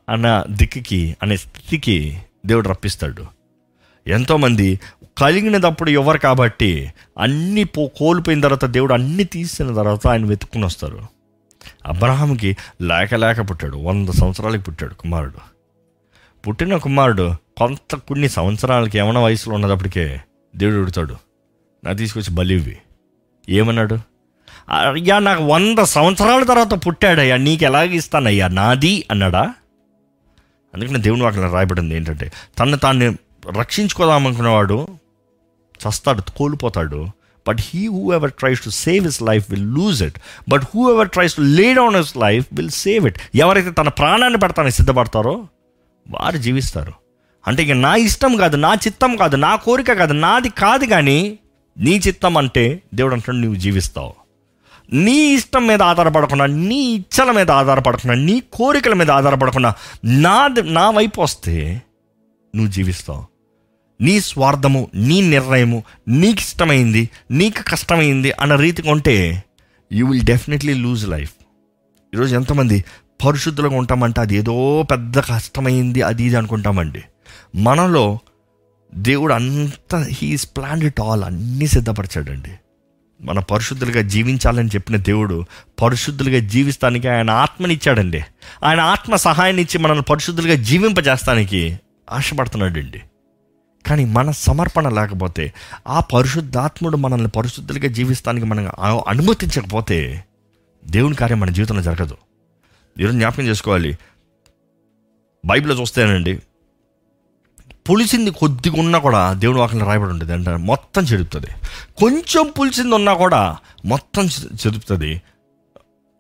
అన్న 0.09 0.45
దిక్కుకి 0.49 1.17
అనే 1.23 1.37
స్థితికి 1.37 2.17
దేవుడు 2.45 2.69
రప్పిస్తాడు. 2.69 3.25
ఎంతోమంది 4.07 4.79
కలిగినప్పుడు 5.17 5.89
ఎవరు 5.89 6.17
కాబట్టి 6.17 6.93
అన్ని 7.19 7.63
పో 7.63 7.87
కోల్పోయిన 7.87 8.41
తర్వాత 8.41 8.65
దేవుడు 8.65 8.93
అన్ని 8.93 9.23
తీసిన 9.23 9.75
తర్వాత 9.75 10.07
ఆయన 10.07 10.25
వెతుక్కుని 10.25 10.65
వస్తారు. 10.65 11.07
అబ్రహాంకి 11.85 12.57
లేక 12.81 13.15
లేక 13.15 13.49
పుట్టాడు. 13.49 13.77
వంద 13.77 14.09
సంవత్సరాలకి 14.09 14.63
పుట్టాడు 14.63 14.93
కుమారుడు. 14.93 15.53
పుట్టిన 16.47 16.77
కుమారుడు 16.77 17.35
కొంత 17.57 17.95
కొన్ని 17.95 18.29
సంవత్సరాలకి 18.29 18.97
ఏమైనా 18.97 19.21
వయసులో 19.21 19.55
ఉన్నదప్పటికే 19.55 20.21
దేవుడు 20.55 20.81
ఉడతాడు 20.81 21.15
నా 21.83 21.93
తీసుకొచ్చి 21.93 22.35
బలివి 22.35 22.77
ఏమన్నాడు? 23.49 24.12
అయ్యా 24.70 25.20
నాకు 25.20 25.43
వంద 25.43 25.80
సంవత్సరాల 25.80 26.43
తర్వాత 26.43 26.74
పుట్టాడయ్యా 26.74 27.38
నీకు 27.38 27.64
ఎలాగ 27.64 27.93
ఇస్తానయ్యా 27.93 28.47
నాది 28.47 29.05
అన్నాడా? 29.11 29.53
అందుకని 30.74 31.01
దేవుని 31.01 31.24
వాటిలో 31.24 31.53
రాయబడింది 31.53 31.95
ఏంటంటే 31.95 32.32
తను 32.59 32.78
తాన్ని 32.78 33.16
రక్షించుకోదామనుకున్నవాడు 33.59 34.88
చస్తాడు 35.84 36.22
కోల్పోతాడు 36.38 37.07
but 37.47 37.57
he 37.61 37.88
whoever 38.14 38.32
tries 38.32 38.61
to 38.61 38.70
save 38.70 39.05
his 39.05 39.22
life 39.22 39.45
will 39.49 39.74
lose 39.74 40.03
it 40.03 40.18
but 40.49 40.64
whoever 40.93 41.09
tries 41.09 41.36
to 41.36 41.41
lay 41.41 41.74
down 41.74 41.95
his 41.95 42.18
life 42.18 42.45
will 42.53 42.70
save 42.70 43.07
it 43.07 43.18
ఎవరైతే 43.36 43.72
తన 43.72 43.88
ప్రాణాన్ని 43.88 44.39
పెడతానికి 44.39 44.76
సిద్ధపడతారో 44.76 45.47
వారు 46.09 46.38
జీవిస్తారు. 46.38 46.93
అంటే 47.47 47.64
ఇక 47.64 47.72
నా 47.72 47.95
ఇష్టం 47.95 48.36
కాదు 48.36 48.55
నా 48.55 48.74
చిత్తం 48.74 49.16
కాదు 49.16 49.36
నా 49.36 49.55
కోరిక 49.55 49.93
కాదు 49.93 50.14
నాది 50.14 50.49
కాదు 50.49 50.86
కానీ 50.86 51.39
నీ 51.78 51.91
చిత్తం 51.91 52.38
అంటే 52.38 52.82
దేవుడు 52.93 53.14
అంటాడు 53.14 53.38
నువ్వు 53.38 53.59
జీవిస్తావు. 53.59 54.22
నీ 54.93 55.33
ఇష్టం 55.33 55.67
మీద 55.67 55.81
ఆధారపడకుండా 55.81 56.45
నీ 56.45 56.81
ఇచ్చల 56.93 57.31
మీద 57.31 57.51
ఆధారపడకుండా 57.51 58.19
నీ 58.19 58.43
కోరికల 58.53 58.93
మీద 58.93 59.11
ఆధారపడకుండా 59.11 59.73
నా 60.05 60.49
నా 60.63 60.89
వైపు 60.89 61.21
వస్తే 61.21 61.81
నువ్వు 62.55 62.71
జీవిస్తావు. 62.71 63.25
నీ 64.01 64.19
స్వార్థము 64.19 64.87
నీ 64.95 65.21
నిర్ణయము 65.21 65.83
నీకు 66.07 66.39
ఇష్టమైంది 66.39 67.09
నీకు 67.31 67.71
కష్టమైంది 67.71 68.31
అన్న 68.31 68.55
రీతిగా 68.55 68.91
ఉంటే 68.91 69.43
you 69.91 70.07
will 70.07 70.25
definitely 70.25 70.73
lose 70.73 71.07
life 71.07 71.33
ఈరోజు 72.13 72.35
ఎంతమంది 72.35 72.85
పరిశుద్ధులుగా 73.25 73.77
ఉంటామంటే 73.77 74.21
అది 74.21 74.35
ఏదో 74.35 74.83
పెద్ద 74.91 75.19
కష్టమైంది 75.19 76.01
అది 76.01 76.23
ఇది 76.23 76.35
అనుకుంటామండి. 76.35 77.03
మనలో 77.55 78.19
దేవుడు 78.95 79.33
అంత 79.33 79.95
హీఈస్ 79.95 80.45
ప్లాన్ 80.45 80.83
ఇట్ 80.83 81.01
ఆల్ 81.01 81.23
అన్నీ 81.23 81.67
సిద్ధపరిచాడండి. 81.67 82.51
మన 83.24 83.39
పరిశుద్ధులుగా 83.39 84.01
జీవించాలని 84.01 84.67
చెప్పిన 84.67 84.97
దేవుడు 84.97 85.45
పరిశుద్ధులుగా 85.82 86.39
జీవిస్తానికి 86.39 87.07
ఆయన 87.07 87.30
ఆత్మనిచ్చాడండి. 87.30 88.26
ఆయన 88.63 88.80
ఆత్మ 88.80 89.15
సహాయాన్ని 89.15 89.61
ఇచ్చి 89.61 89.78
మనల్ని 89.78 90.03
పరిశుద్ధులుగా 90.03 90.55
జీవింపజేస్తానికి 90.55 91.80
ఆశపడుతున్నాడండి. 92.11 93.01
కానీ 93.88 94.05
మన 94.05 94.32
సమర్పణ 94.32 94.89
లేకపోతే 94.89 95.53
ఆ 95.88 95.99
పరిశుద్ధాత్ముడు 95.99 96.97
మనల్ని 96.97 97.28
పరిశుద్ధులుగా 97.28 97.88
జీవిస్తానికి 97.88 98.45
మనం 98.45 98.71
అనుమతించకపోతే 99.07 100.24
దేవుని 100.86 101.15
కార్యం 101.15 101.39
మన 101.39 101.49
జీవితంలో 101.49 101.82
జరగదు. 101.82 102.17
ఈరోజు 102.99 103.17
జ్ఞాపకం 103.17 103.43
చేసుకోవాలి. 103.43 103.97
బైబిల్లో 105.45 105.82
చూస్తేనండి 105.82 106.39
పులిసింది 107.89 108.31
కొద్దిగా 108.31 108.79
ఉన్నా 108.79 108.99
కూడా 108.99 109.34
దేవుడు 109.34 109.59
వాటిని 109.59 109.84
రాయబడి 109.84 110.09
ఉంటుంది. 110.09 110.34
అంటే 110.34 110.51
మొత్తం 110.51 111.03
చెడుపుతుంది. 111.03 111.47
కొంచెం 111.97 112.53
పులిసింది 112.59 112.95
ఉన్నా 112.95 113.13
కూడా 113.13 113.57
మొత్తం 113.86 114.23
చెడుపుతుంది. 114.23 114.61
చెదుపుతుంది 114.67 115.21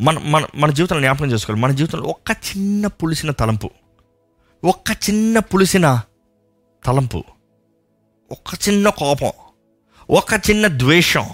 మన 0.01 0.19
మన 0.19 0.45
మన 0.55 0.71
జీవితంలో 0.71 1.01
జ్ఞాపకం 1.01 1.31
చేసుకోవాలి. 1.31 1.61
మన 1.63 1.71
జీవితంలో 1.71 2.05
ఒక్క 2.05 2.31
చిన్న 2.31 2.87
పులిసిన 2.87 3.31
తలంపు. 3.31 3.69
ఒక్క 4.63 4.91
చిన్న 4.91 5.39
పులిసిన 5.39 6.01
తలంపు. 6.85 7.23
ఒక్క 8.31 8.69
చిన్న 8.69 8.89
కోపం. 8.89 9.31
ఒక 10.09 10.33
చిన్న 10.33 10.67
ద్వేషం. 10.67 11.25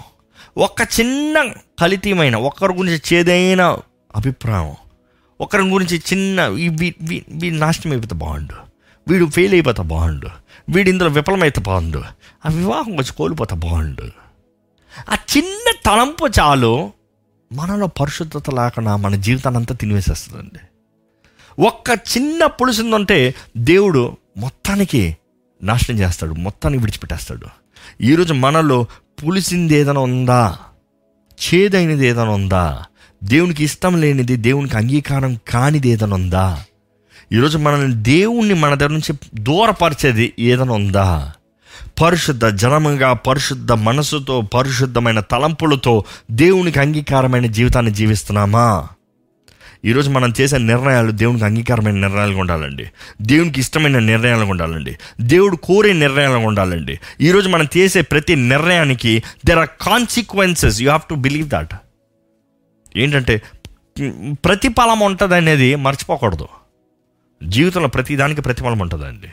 ఒక 0.58 0.82
చిన్న 1.00 1.52
కలితీమైన 1.80 2.36
ఒకరి 2.36 2.72
గురించి 2.72 3.00
చేదైన 3.12 3.62
అభిప్రాయం. 4.16 4.74
ఒకరి 5.40 5.62
గురించి 5.62 6.02
చిన్న 6.12 6.56
ఈ- 6.58 6.68
వీ- 6.68 7.22
వీ- 7.30 7.58
నాశనం 7.58 7.92
అయిపోతే 7.92 8.14
బాగుండు. 8.14 8.69
వీడు 9.10 9.26
ఫెయిల్ 9.26 9.52
అయిపోతే 9.52 9.82
బాగుండు 9.82 10.28
వీడు 10.68 10.88
ఇందులో 10.88 11.10
విఫలమైతే 11.10 11.60
బాగుండు 11.60 11.98
ఆ 12.46 12.48
వివాహం 12.48 12.92
వచ్చి 12.92 13.12
కోల్పోతా 13.12 13.56
బాగుండు 13.56 14.02
ఆ 15.10 15.16
చిన్న 15.36 15.72
తలంపు 15.86 16.28
చాలు 16.40 16.92
మనలో 17.52 17.86
పరిశుద్ధత 17.86 18.50
లేకుండా 18.50 18.96
మన 18.96 19.14
జీవితాన్ని 19.14 19.58
అంతా 19.58 19.74
తినివేసేస్తుందండి. 19.74 20.58
ఒక్క 21.62 21.90
చిన్న 21.90 22.46
పులుసుందంటే 22.46 23.34
దేవుడు 23.56 24.16
మొత్తానికి 24.36 25.16
నాశనం 25.62 25.98
చేస్తాడు 25.98 26.34
మొత్తాన్ని 26.34 26.80
విడిచిపెట్టేస్తాడు. 26.80 27.46
ఈరోజు 28.02 28.34
మనలో 28.34 28.86
పులిసింది 29.24 29.74
ఏదైనా 29.74 30.00
ఉందా? 30.00 30.58
చేదైనది 31.40 32.06
ఏదైనా 32.06 32.30
ఉందా? 32.30 32.84
దేవునికి 33.24 33.64
ఇష్టం 33.64 34.00
లేనిది 34.00 34.36
దేవునికి 34.36 34.76
అంగీకారం 34.76 35.38
కానిది 35.48 35.88
ఏదైనా 35.88 36.14
ఉందా? 36.14 36.64
ఈరోజు 37.32 37.58
మనల్ని 37.58 37.94
దేవుణ్ణి 37.94 38.54
మన 38.54 38.74
దగ్గర 38.74 38.90
నుంచి 38.90 39.14
దూరపరిచేది 39.34 40.32
ఏదైనా 40.38 40.72
ఉందా? 40.72 41.32
పరిశుద్ధ 42.02 42.46
జనముగా 42.46 43.12
పరిశుద్ధ 43.12 43.72
మనసుతో 43.72 44.40
పరిశుద్ధమైన 44.40 45.20
తలంపులతో 45.20 46.04
దేవునికి 46.30 46.80
అంగీకారమైన 46.80 47.46
జీవితాన్ని 47.46 47.92
జీవిస్తున్నామా? 47.92 48.88
ఈరోజు 49.84 50.10
మనం 50.10 50.32
చేసే 50.40 50.58
నిర్ణయాలు 50.58 51.10
దేవునికి 51.10 51.44
అంగీకారమైన 51.44 51.94
నిర్ణయాలుగా 51.94 52.40
ఉండాలండి. 52.40 52.86
దేవునికి 53.22 53.60
ఇష్టమైన 53.60 53.98
నిర్ణయాలుగా 53.98 54.50
ఉండాలండి. 54.50 54.96
దేవుడు 55.20 55.56
కోరే 55.56 55.92
నిర్ణయాలుగా 55.92 56.38
ఉండాలండి. 56.38 56.98
ఈరోజు 57.20 57.48
మనం 57.48 57.68
చేసే 57.76 58.00
ప్రతి 58.00 58.36
నిర్ణయానికి 58.36 59.22
there 59.46 59.58
are 59.58 59.68
consequences 59.80 60.82
you 60.82 60.88
have 60.88 61.08
to 61.10 61.14
believe 61.14 61.48
that 61.48 61.74
ఏంటంటే 62.96 63.42
ప్రతిఫలం 64.44 65.00
ఉంటుంది 65.00 65.34
అనేది 65.34 65.74
మర్చిపోకూడదు. 65.74 66.48
జీవితంలో 67.44 67.88
ప్రతిదానికి 67.88 68.40
ప్రతిఫలం 68.40 68.78
ఉంటుందండి. 68.78 69.28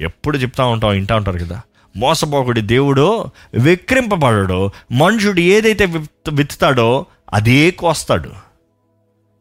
ఎప్పుడు 0.00 0.38
చెప్తా 0.38 0.64
ఉంటాం 0.64 0.90
వింటా 0.90 1.16
ఉంటారు 1.16 1.38
కదా. 1.38 1.60
మోసపోకుడి 1.96 2.60
దేవుడు 2.60 3.30
విక్రింపబడడు 3.54 4.70
మనుషుడు 4.92 5.40
ఏదైతే 5.40 5.86
విత్ 5.86 6.30
విత్తుతాడో 6.30 7.06
అదే 7.32 7.70
కోస్తాడు. 7.70 8.30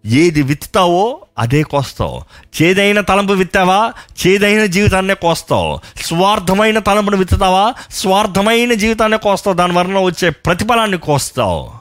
ఏది 0.05 0.41
విత్తుతావో 0.41 1.21
అదే 1.37 1.63
కోస్తావు. 1.63 2.21
చేదైన 2.61 3.01
తలంపు 3.01 3.33
విత్తావా? 3.33 3.93
చేదైన 4.27 4.65
జీవితాన్నే 4.65 5.13
కోస్తావు. 5.13 5.79
స్వార్థమైన 6.01 6.79
తలంపును 6.79 7.17
విత్తుతావా? 7.17 7.73
స్వార్థమైన 7.89 8.73
జీవితాన్నే 8.73 9.17
కోస్తావు. 9.17 9.55
దాని 9.55 9.73
వలన 9.73 9.99
వచ్చే 9.99 10.29
ప్రతిఫలాన్ని 10.29 10.97
కోస్తావు. 10.97 11.71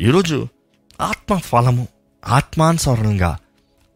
ఈరోజు 0.00 0.48
ఆత్మ 1.00 1.38
ఫలము 1.38 1.88
ఆత్మానుసారంగా 2.28 3.38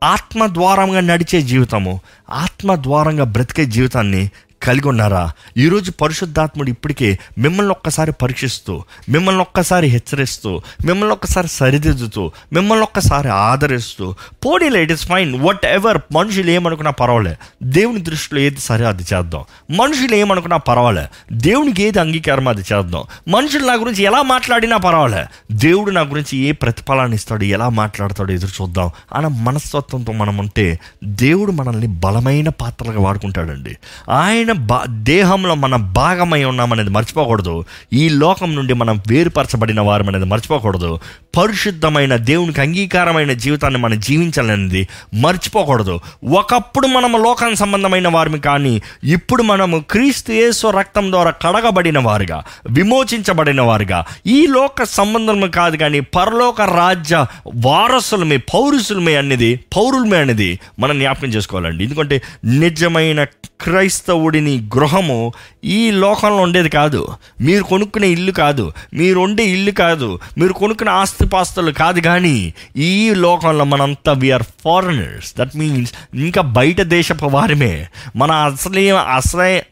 ఆత్మ 0.03 0.47
ద్వారంగా 0.47 1.01
నడిచే 1.01 1.43
జీవితము 1.43 2.01
ఆత్మ 2.31 2.75
ద్వారంగా 2.75 3.25
బ్రతికే 3.25 3.65
జీవితాన్ని 3.65 4.23
కలిగి 4.63 4.89
ఉన్నారా? 4.89 5.33
ఈరోజు 5.57 5.91
పరిశుద్ధాత్ముడు 5.91 6.71
ఇప్పటికే 6.71 7.19
మిమ్మల్ని 7.39 7.71
ఒక్కసారి 7.71 8.13
పరీక్షిస్తూ 8.13 8.85
మిమ్మల్ని 9.09 9.41
ఒక్కసారి 9.41 9.87
హెచ్చరిస్తూ 9.87 10.63
మిమ్మల్ని 10.85 11.13
ఒక్కసారి 11.13 11.49
సరిదిద్దుతూ 11.49 12.33
మిమ్మల్ని 12.53 12.83
ఒక్కసారి 12.83 13.29
ఆదరిస్తూ 13.29 14.15
పోనీలే 14.47 14.83
it 14.83 14.93
is 14.93 15.07
fine 15.07 15.41
what 15.41 15.67
ever 15.67 15.99
మనుషులు 16.13 16.51
ఏమనుకున్నా 16.51 16.91
పర్వాలే. 16.91 17.37
దేవుని 17.63 18.01
దృష్టిలో 18.01 18.41
ఏది 18.41 18.61
సరే 18.61 18.85
అది 18.85 19.03
చేద్దాం. 19.15 19.45
మనుషులు 19.77 20.15
ఏమనుకున్నా 20.15 20.57
పర్వాలే. 20.57 21.07
దేవునికి 21.33 21.83
ఏది 21.83 21.99
అంగీకారం 21.99 22.49
అది 22.49 22.63
చేద్దాం. 22.73 23.05
మనుషులు 23.29 23.67
నా 23.67 23.75
గురించి 23.75 24.03
ఎలా 24.03 24.23
మాట్లాడినా 24.23 24.77
పర్వాలే. 24.77 25.25
దేవుడు 25.53 25.91
నా 25.91 26.01
గురించి 26.01 26.39
ఏ 26.39 26.53
ప్రతిఫలాన్ని 26.53 27.15
ఇస్తాడు 27.15 27.45
ఎలా 27.45 27.69
మాట్లాడతాడో 27.69 28.35
ఎదురు 28.35 28.63
చూద్దాం. 28.63 28.91
అన్న 29.13 29.29
మనస్తత్వంతో 29.29 30.13
మనం 30.13 30.37
ఉంటే 30.37 30.81
దేవుడు 31.05 31.53
మనల్ని 31.53 31.87
బలమైన 31.87 32.49
పాత్రలుగా 32.49 33.01
వాడుకుంటాడండి. 33.01 33.77
ఆయన 34.11 34.46
బా 34.53 34.85
దేహంలో 34.89 35.55
మన 35.55 35.77
భాగమై 35.77 36.45
ఉన్నామనేది 36.45 36.91
మర్చిపోకూడదు. 36.91 37.65
ఈ 37.93 38.09
లోకం 38.09 38.55
నుండి 38.55 38.75
మనం 38.75 39.01
వేరుపరచబడిన 39.09 39.81
వారం 39.81 40.09
అనేది 40.09 40.25
మర్చిపోకూడదు. 40.25 41.01
పరిశుద్ధమైన 41.37 42.17
దేవునికి 42.17 42.61
అంగీకారమైన 42.61 43.33
జీవితాన్ని 43.33 43.81
మనం 43.81 44.01
జీవించాలనేది 44.01 44.89
మర్చిపోకూడదు. 45.15 46.01
ఒకప్పుడు 46.25 46.87
మనము 46.87 47.19
లోకానికి 47.19 47.59
సంబంధమైన 47.59 48.09
వారిని 48.09 48.39
కానీ 48.39 48.83
ఇప్పుడు 49.05 49.43
మనము 49.43 49.85
క్రీస్తు 49.91 50.33
యేసు 50.33 50.67
రక్తం 50.67 51.13
ద్వారా 51.13 51.31
కడగబడిన 51.31 51.99
వారుగా 51.99 52.45
విమోచించబడిన 52.71 53.61
వారుగా 53.61 54.05
ఈ 54.27 54.47
లోక 54.47 54.83
సంబంధం 54.83 55.51
కాదు 55.51 55.77
కానీ 55.77 56.01
పరలోక 56.01 56.63
రాజ్య 56.63 57.27
వారసులమే 57.55 58.37
పౌరుషులమే 58.37 59.17
అనేది 59.17 59.61
పౌరులమే 59.77 60.17
అనేది 60.17 60.61
మనం 60.79 60.99
జ్ఞాపకం 60.99 61.29
చేసుకోవాలండి. 61.29 61.85
ఎందుకంటే 61.85 62.23
నిజమైన 62.45 63.25
క్రైస్తవుడిని 63.61 64.71
గృహము 64.77 65.33
ఈ 65.65 65.91
లోకంలో 65.91 66.37
ఉండేది 66.37 66.69
కాదు. 66.69 67.09
మీరు 67.41 67.65
కొనుక్కునే 67.65 68.09
ఇల్లు 68.09 68.33
కాదు. 68.33 68.73
మీరు 68.95 69.21
ఉండే 69.21 69.45
ఇల్లు 69.45 69.71
కాదు. 69.71 70.19
మీరు 70.39 70.53
కొనుక్కునే 70.53 70.91
ఆస్తిపాస్తులు 71.27 71.73
కాదు 71.73 72.01
కానీ 72.01 72.55
ఈ 72.77 73.15
లోకంలో 73.15 73.65
మనంతా 73.65 74.13
వీఆర్ 74.13 74.43
ఫారినర్స్ 74.43 75.35
దట్ 75.39 75.57
మీన్స్ 75.57 75.93
ఇంకా 76.15 76.43
బయట 76.43 76.81
దేశపు 76.81 77.27
వారిమే. 77.27 77.87
మన 78.17 78.33
అసలే 78.33 78.91
అసలై 78.91 79.63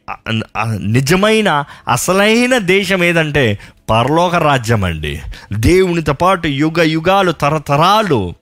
నిజమైన 0.77 1.65
అసలైన 1.93 2.59
దేశం 2.59 3.05
ఏదంటే 3.05 3.59
పరలోక 3.91 4.35
రాజ్యం 4.35 4.85
అండి. 4.85 5.21
దేవునితో 5.53 6.13
పాటు 6.13 6.47
యుగ 6.47 6.83
యుగాలు 6.83 7.33
తరతరాలు 7.33 8.35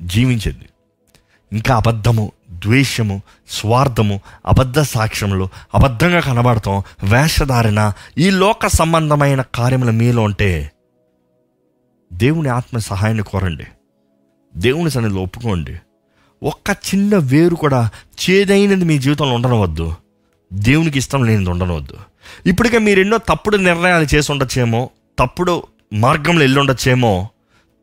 జీవించింది. 0.00 0.66
ఇంకా 1.52 1.76
అబద్ధము 1.76 2.32
ద్వేషము 2.50 3.22
స్వార్థము 3.50 4.20
అబద్ధ 4.46 4.80
సాక్ష్యములు 4.80 5.48
అబద్ధంగా 5.74 6.20
కనబడతాం 6.20 6.82
వేషధారణ 7.04 7.92
ఈ 8.18 8.30
లోక 8.30 8.66
సంబంధమైన 8.66 9.42
కార్యముల 9.54 9.90
మీలో 9.90 10.22
ఉంటే 10.22 10.70
దేవుని 12.12 12.48
ఆత్మ 12.48 12.78
సహాయాన్ని 12.78 13.24
కోరండి. 13.24 13.64
దేవుని 14.56 14.90
సన్నిధిలో 14.90 15.22
ఒప్పుకోండి. 15.22 15.76
ఒక్క 16.42 16.70
చిన్న 16.70 17.16
వేరు 17.16 17.54
కూడా 17.54 17.90
చేదైనది 18.30 18.84
మీ 18.84 18.98
జీవితంలో 18.98 19.34
ఉండనవద్దు. 19.34 19.94
దేవునికి 20.52 20.98
ఇష్టం 20.98 21.24
లేనిది 21.24 21.50
ఉండనవద్దు. 21.50 21.96
ఇప్పటికే 22.46 22.78
మీరు 22.78 23.00
ఎన్నో 23.00 23.18
తప్పుడు 23.18 23.56
నిర్ణయాలు 23.56 24.06
చేసి 24.14 24.32
ఉండొచ్చేమో 24.32 24.90
తప్పుడు 25.18 25.62
మార్గంలో 25.92 26.40
వెళ్ళి 26.40 26.60
ఉండొచ్చేమో 26.60 27.28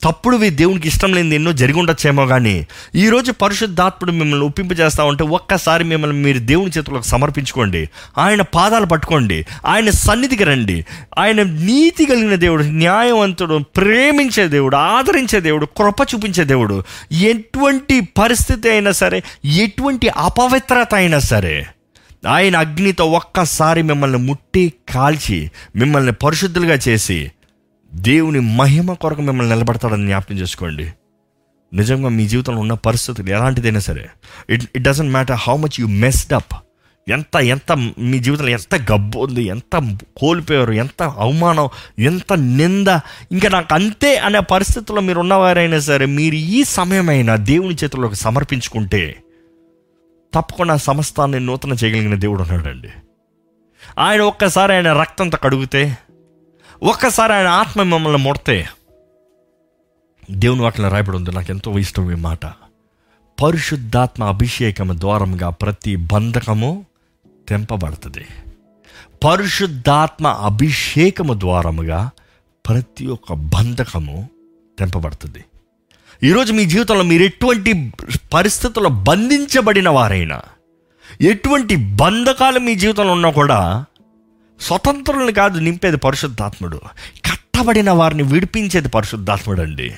తప్పుడువి 0.03 0.49
దేవునికి 0.49 0.87
ఇష్టం 0.87 1.13
లేనిది 1.13 1.35
ఎన్నో 1.35 1.51
జరిగి 1.51 1.79
ఉండొచ్చేమో 1.79 2.25
కానీ 2.25 2.67
ఈరోజు 2.95 3.31
పరిశుద్ధాత్ముడు 3.31 4.11
మిమ్మల్ని 4.11 4.45
ఒప్పింపజేస్తా 4.45 5.03
ఉంటే 5.03 5.23
ఒక్కసారి 5.23 5.83
మిమ్మల్ని 5.83 6.17
మీరు 6.17 6.39
దేవుని 6.39 6.71
చేతులకు 6.77 7.01
సమర్పించుకోండి. 7.01 7.89
ఆయన 8.17 8.41
పాదాలు 8.41 8.85
పట్టుకోండి. 8.85 9.45
ఆయన 9.65 9.89
సన్నిధికి 9.89 10.43
రండి. 10.43 10.85
ఆయన 11.17 11.43
నీతి 11.43 12.05
కలిగిన 12.05 12.35
దేవుడు 12.35 12.63
న్యాయవంతుడు 12.63 13.57
ప్రేమించే 13.57 14.47
దేవుడు 14.47 14.75
ఆదరించే 14.75 15.39
దేవుడు 15.39 15.65
కృప 15.65 16.01
చూపించే 16.01 16.43
దేవుడు. 16.43 16.83
ఎటువంటి 17.11 18.01
పరిస్థితి 18.01 18.69
అయినా 18.69 18.91
సరే 18.91 19.23
ఎటువంటి 19.45 20.09
అపవిత్రత 20.09 20.95
అయినా 20.95 21.19
సరే 21.19 21.65
ఆయన 22.27 22.57
అగ్నితో 22.57 23.05
ఒక్కసారి 23.05 23.81
మిమ్మల్ని 23.81 24.17
ముట్టి 24.17 24.73
కాల్చి 24.93 25.51
మిమ్మల్ని 25.75 26.11
పరిశుద్ధులుగా 26.11 26.79
చేసి 26.87 27.31
దేవుని 27.93 28.39
మహిమ 28.39 28.93
కొరకు 28.93 29.21
మిమ్మల్ని 29.21 29.53
నిలబడతాడని 29.53 30.05
జ్ఞాపకం 30.05 30.35
చేసుకోండి. 30.35 30.93
నిజంగా 31.73 32.09
మీ 32.09 32.27
జీవితంలో 32.27 32.59
ఉన్న 32.59 32.73
పరిస్థితులు 32.73 33.29
ఎలాంటిదైనా 33.29 33.79
సరే 33.79 34.09
it 34.49 34.63
it 34.75 34.83
doesn't 34.83 35.11
matter 35.11 35.37
how 35.39 35.57
much 35.57 35.79
you 35.79 35.87
messed 35.87 36.33
up 36.33 36.63
ఎంత 37.09 37.35
ఎంత 37.35 37.71
మీ 37.99 38.19
జీవితంలో 38.19 38.49
ఎంత 38.49 38.91
గబ్బు 38.91 39.19
ఉంది 39.19 39.43
ఎంత 39.43 39.97
కోల్పోయారు 40.17 40.71
ఎంత 40.71 41.03
అవమానం 41.03 41.69
ఎంత 41.99 42.33
నింద 42.33 42.87
ఇంకా 43.31 43.49
నాకు 43.49 43.73
అంతే 43.73 44.17
అనే 44.17 44.39
పరిస్థితుల్లో 44.39 45.01
మీరు 45.01 45.19
ఉన్నవారైనా 45.19 45.79
సరే 45.79 46.05
మీరు 46.05 46.35
ఈ 46.35 46.63
సమయమైనా 46.63 47.35
దేవుని 47.35 47.75
చేతుల్లోకి 47.83 48.15
సమర్పించుకుంటే 48.15 49.15
తప్పకుండా 50.33 50.75
సమస్తాన్ని 50.77 51.39
నూతన 51.39 51.73
చేయగలిగిన 51.73 52.15
దేవుడు 52.15 52.41
ఉన్నాడండి. 52.41 52.89
ఆయన 53.99 54.21
ఒక్కసారి 54.21 54.73
ఆయన 54.73 54.93
రక్తంతో 54.93 55.37
కడుగుతే 55.37 55.97
ఒక్కసారి 56.83 57.33
ఆయన 57.33 57.47
ఆత్మ 57.47 57.83
మమ్మల్ని 57.83 58.19
ముడితే 58.19 58.67
దేవుని 60.31 60.61
వాటిని 60.61 60.89
రాయబడి 60.89 61.17
ఉంది. 61.17 61.31
నాకు 61.31 61.51
ఎంతో 61.51 61.79
ఇష్టం 61.79 62.11
ఈ 62.11 62.15
మాట. 62.15 62.45
పరిశుద్ధాత్మ 63.43 64.23
అభిషేకము 64.23 64.93
ద్వారంగా 64.93 65.49
ప్రతి 65.49 65.95
బంధకము 65.95 66.85
తెంపబడుతుంది. 67.47 68.25
పరిశుద్ధాత్మ 69.23 70.27
అభిషేకము 70.27 71.33
ద్వారముగా 71.33 72.09
ప్రతి 72.69 73.07
ఒక్క 73.07 73.33
బంధకము 73.33 74.29
తెంపబడుతుంది. 74.79 75.45
ఈరోజు 76.23 76.53
మీ 76.53 76.65
జీవితంలో 76.65 77.03
మీరు 77.03 77.23
ఎటువంటి 77.23 77.93
పరిస్థితుల్లో 78.33 78.89
బంధించబడిన 78.89 79.89
వారైనా 79.89 80.41
ఎటువంటి 81.21 81.75
బంధకాలు 81.75 82.59
మీ 82.59 82.75
జీవితంలో 82.75 83.13
ఉన్నా 83.13 83.29
కూడా 83.31 83.85
స్వతంత్రులను 84.61 85.31
కాదు 85.31 85.59
నింపేది 85.59 85.97
పరిశుద్ధాత్ముడు. 85.97 86.77
కట్టబడిన 87.25 87.91
వారిని 87.91 88.23
విడిపించేది 88.23 88.89
పరిశుద్ధాత్ముడు 88.89 89.61
అండి 89.61 89.95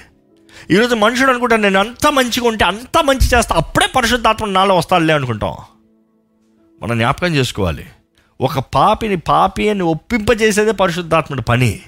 ఈరోజు 0.71 0.95
మనుషుడు 0.95 1.29
అనుకుంటా 1.29 1.55
నేను 1.55 1.79
అంత 1.79 2.07
మంచిగా 2.07 2.47
ఉంటే 2.47 2.65
అంత 2.65 3.03
మంచి 3.03 3.37
చేస్తా 3.37 3.55
అప్పుడే 3.55 3.87
పరిశుద్ధాత్ముడు 3.95 4.51
నాలో 4.51 4.77
వస్తాడులే 4.77 5.13
అనుకుంటాం. 5.13 5.55
మనం 6.81 6.97
జ్ఞాపకం 6.97 7.35
చేసుకోవాలి. 7.35 7.85
ఒక 8.41 8.59
పాపిని 8.59 9.17
పాపి 9.17 9.69
అని 9.69 9.83
ఒప్పింపజేసేదే 9.83 10.71
పరిశుద్ధాత్ముడి 10.71 11.41
పని. 11.41 11.79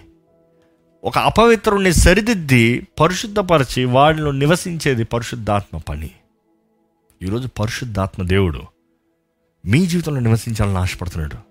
ఒక 1.04 1.18
అపవిత్రుడిని 1.18 1.94
సరిదిద్ది 1.94 2.88
పరిశుద్ధపరిచి 3.00 3.86
వాడిలో 3.86 4.32
నివసించేది 4.32 5.04
పరిశుద్ధాత్మ 5.04 5.78
పని. 5.78 6.10
ఈరోజు 7.24 7.48
పరిశుద్ధాత్మ 7.48 8.24
దేవుడు 8.24 8.62
మీ 9.66 9.86
జీవితంలో 9.86 10.20
నివసించాలని 10.20 10.78
ఆశపడుతున్నాడు. 10.78 11.51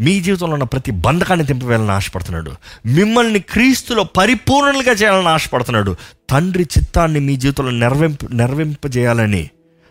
మీ 0.00 0.20
జీవితంలో 0.20 0.52
ఉన్న 0.52 0.64
ప్రతి 0.64 0.90
బంధకాన్ని 0.90 1.46
తెంపివేయాలని 1.46 1.90
ఆశపడుతున్నాడు. 1.90 2.52
మిమ్మల్ని 2.86 3.38
క్రీస్తులో 3.38 4.04
పరిపూర్ణలుగా 4.04 4.92
చేయాలని 4.92 5.28
ఆశపడుతున్నాడు. 5.28 5.96
తండ్రి 6.30 6.68
చిత్తాన్ని 6.78 7.20
మీ 7.20 7.36
జీవితంలో 7.36 7.70
నెరవేంప 7.70 8.18
నెరవేంపజేయాలని 8.32 9.50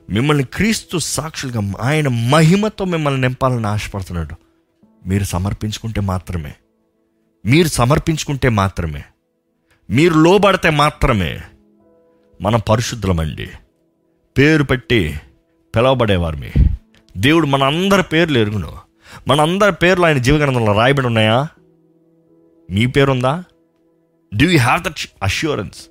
మిమ్మల్ని 0.10 0.44
క్రీస్తు 0.44 0.98
సాక్షులుగా 0.98 1.74
ఆయన 1.82 2.08
మహిమతో 2.08 2.86
మిమ్మల్ని 2.86 3.22
నింపాలని 3.22 3.68
ఆశపడుతున్నాడు. 3.68 4.36
మీరు 5.08 5.24
సమర్పించుకుంటే 5.24 6.02
మాత్రమే. 6.02 6.54
మీరు 7.46 7.68
సమర్పించుకుంటే 7.68 8.50
మాత్రమే. 8.50 9.04
మీరు 9.90 10.14
లోబడితే 10.14 10.70
మాత్రమే. 10.70 11.42
మనం 12.42 12.62
పరిశుద్ధులమండి. 12.70 13.50
పేరు 14.38 14.64
పెట్టి 14.64 15.20
పిలవబడేవారు 15.76 16.38
దేవుడు 17.18 17.48
మన 17.48 17.64
అందరి 17.64 18.04
పేర్లు 18.04 18.40
ఎరుగును. 18.40 18.86
మన 19.28 19.42
అందరి 19.42 19.72
పేర్లు 19.72 20.06
ఆయన 20.06 20.18
జీవగ్రంథంలో 20.18 20.74
రాయబడి 20.74 21.08
ఉన్నాయా? 21.08 21.48
మీ 22.72 22.86
పేరుందా? 22.86 23.44
Do 24.36 24.50
you 24.50 24.60
have 24.60 24.84
that 24.84 25.10
assurance 25.24 25.86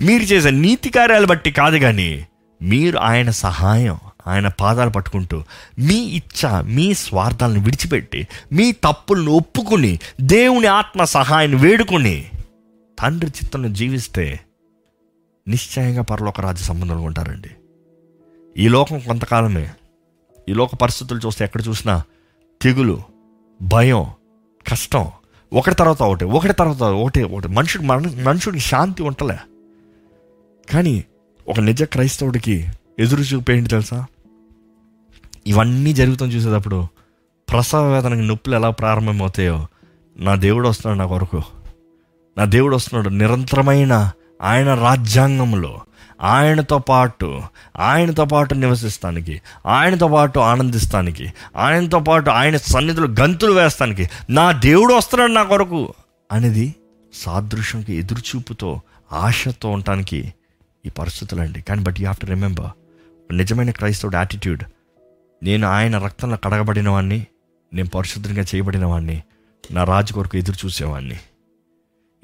మీరు 0.00 0.22
చేసే 0.22 0.50
నీతి 0.50 0.90
కార్యాలు 0.90 1.26
బట్టి 1.26 1.50
కాదు 1.50 1.78
కానీ 1.78 2.26
మీరు 2.62 2.98
ఆయన 2.98 3.30
సహాయం 3.30 3.98
ఆయన 4.26 4.48
పాదాలు 4.48 4.90
పట్టుకుంటూ 4.90 5.42
మీ 5.78 5.94
ఇచ్చ 5.94 6.62
మీ 6.62 6.94
స్వార్థాలను 6.94 7.60
విడిచిపెట్టి 7.60 8.28
మీ 8.52 8.72
తప్పులను 8.72 9.32
ఒప్పుకుని 9.32 9.98
దేవుని 10.20 10.66
ఆత్మ 10.66 11.04
సహాయాన్ని 11.04 11.58
వేడుకుని 11.58 12.30
తండ్రి 12.98 13.30
చిత్తంలో 13.30 13.68
జీవిస్తే 13.68 14.40
నిశ్చయంగా 15.48 16.02
పరలోక 16.02 16.40
రాజ్య 16.40 16.64
సంబంధంలో 16.64 17.02
ఉంటారండి. 17.02 17.50
ఈ 18.62 18.68
లోకం 18.68 18.98
కొంతకాలమే. 18.98 19.70
ఈ 20.48 20.52
లోక 20.52 20.74
పరిస్థితులు 20.74 21.20
చూస్తే 21.26 21.44
ఎక్కడ 21.44 21.62
చూసినా 21.68 22.02
తెగులు 22.62 23.02
భయం 23.62 24.06
కష్టం. 24.68 25.06
ఒకటి 25.52 25.74
తర్వాత 25.74 26.02
ఒకటి 26.02 26.24
ఒకటి 26.24 26.52
తర్వాత 26.52 26.82
ఒకటి 26.82 27.22
ఒకటి. 27.22 27.48
మనుషుడు 27.48 27.82
మన 27.82 28.22
మనుషుడికి 28.22 28.64
శాంతి 28.64 29.02
ఉంటలే. 29.02 29.38
కానీ 30.70 31.04
ఒక 31.48 31.60
నిజ 31.60 31.82
క్రైస్తవుడికి 31.82 32.68
ఎదురు 32.98 33.20
చూపేంటి 33.20 33.70
తెలుసా? 33.70 34.06
ఇవన్నీ 35.46 35.92
జరుగుతాం 35.92 36.28
చూసేటప్పుడు 36.28 36.86
ప్రసవ 37.50 37.94
వేదనకి 37.94 38.26
నొప్పులు 38.26 38.54
ఎలా 38.54 38.70
ప్రారంభమవుతాయో 38.70 39.66
నా 40.16 40.34
దేవుడు 40.34 40.68
వస్తున్నాడు 40.68 40.98
నా 40.98 41.06
కొరకు. 41.06 41.42
నా 42.38 42.44
దేవుడు 42.44 42.76
వస్తున్నాడు 42.76 43.08
నిరంతరమైన 43.08 44.10
ఆయన 44.42 44.74
రాజ్యాంగంలో. 44.74 45.80
ఆయనతో 46.20 46.78
పాటు 46.78 47.42
ఆయనతో 47.76 48.24
పాటు 48.24 48.54
నివసిస్తానికి 48.54 49.40
ఆయనతో 49.66 50.08
పాటు 50.08 50.38
ఆనందిస్తానికి 50.38 51.32
ఆయనతో 51.56 52.00
పాటు 52.00 52.30
ఆయన 52.30 52.56
సన్నిధిలో 52.56 53.06
గంతులు 53.06 53.52
వేస్తానికి 53.52 54.10
నా 54.30 54.52
దేవుడు 54.52 54.94
వస్తున్నాడు 54.94 55.32
నా 55.32 55.42
కొరకు 55.42 55.94
అనేది 56.32 56.74
సాదృశ్యంకి 57.14 57.94
ఎదురుచూపుతో 57.94 58.80
ఆశతో 59.12 59.70
ఉండటానికి 59.70 60.34
ఈ 60.86 60.88
పరిస్థితులు 60.88 61.40
అండి. 61.40 61.62
కానీ 61.62 61.82
but 61.82 62.00
you 62.00 62.04
have 62.04 62.16
to 62.16 62.26
remember 62.26 62.70
నిజమైన 63.34 63.70
క్రైస్తవుడు 63.70 64.16
యాటిట్యూడ్ 64.16 64.62
నేను 65.42 65.66
ఆయన 65.66 65.98
రక్తంలో 65.98 66.36
కడగబడిన 66.36 66.88
వాడిని 66.88 67.26
నేను 67.74 67.88
పరిశుద్ధంగా 67.88 68.42
చేయబడిన 68.42 68.84
వాడిని 68.84 69.22
నా 69.72 69.84
రాజు 69.84 70.12
కొరకు 70.12 70.38
ఎదురు 70.38 70.66
చూసేవాడిని 70.66 71.18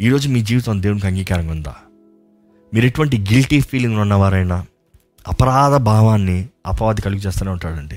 ఈరోజు 0.01 0.29
మీ 0.29 0.43
జీవితం 0.43 0.83
దేవునికి 0.83 1.07
అంగీకారంగా 1.07 1.53
ఉందా? 1.53 1.75
మీరు 2.75 2.87
ఎటువంటి 2.87 3.19
గిల్టీ 3.21 3.61
ఫీలింగ్ 3.61 3.99
ఉన్నవారైనా 3.99 4.67
అపరాధ 5.29 5.77
భావాన్ని 5.77 6.49
అపవాది 6.67 7.03
కలిగి 7.03 7.21
చేస్తూనే 7.21 7.51
ఉంటాడండి. 7.51 7.95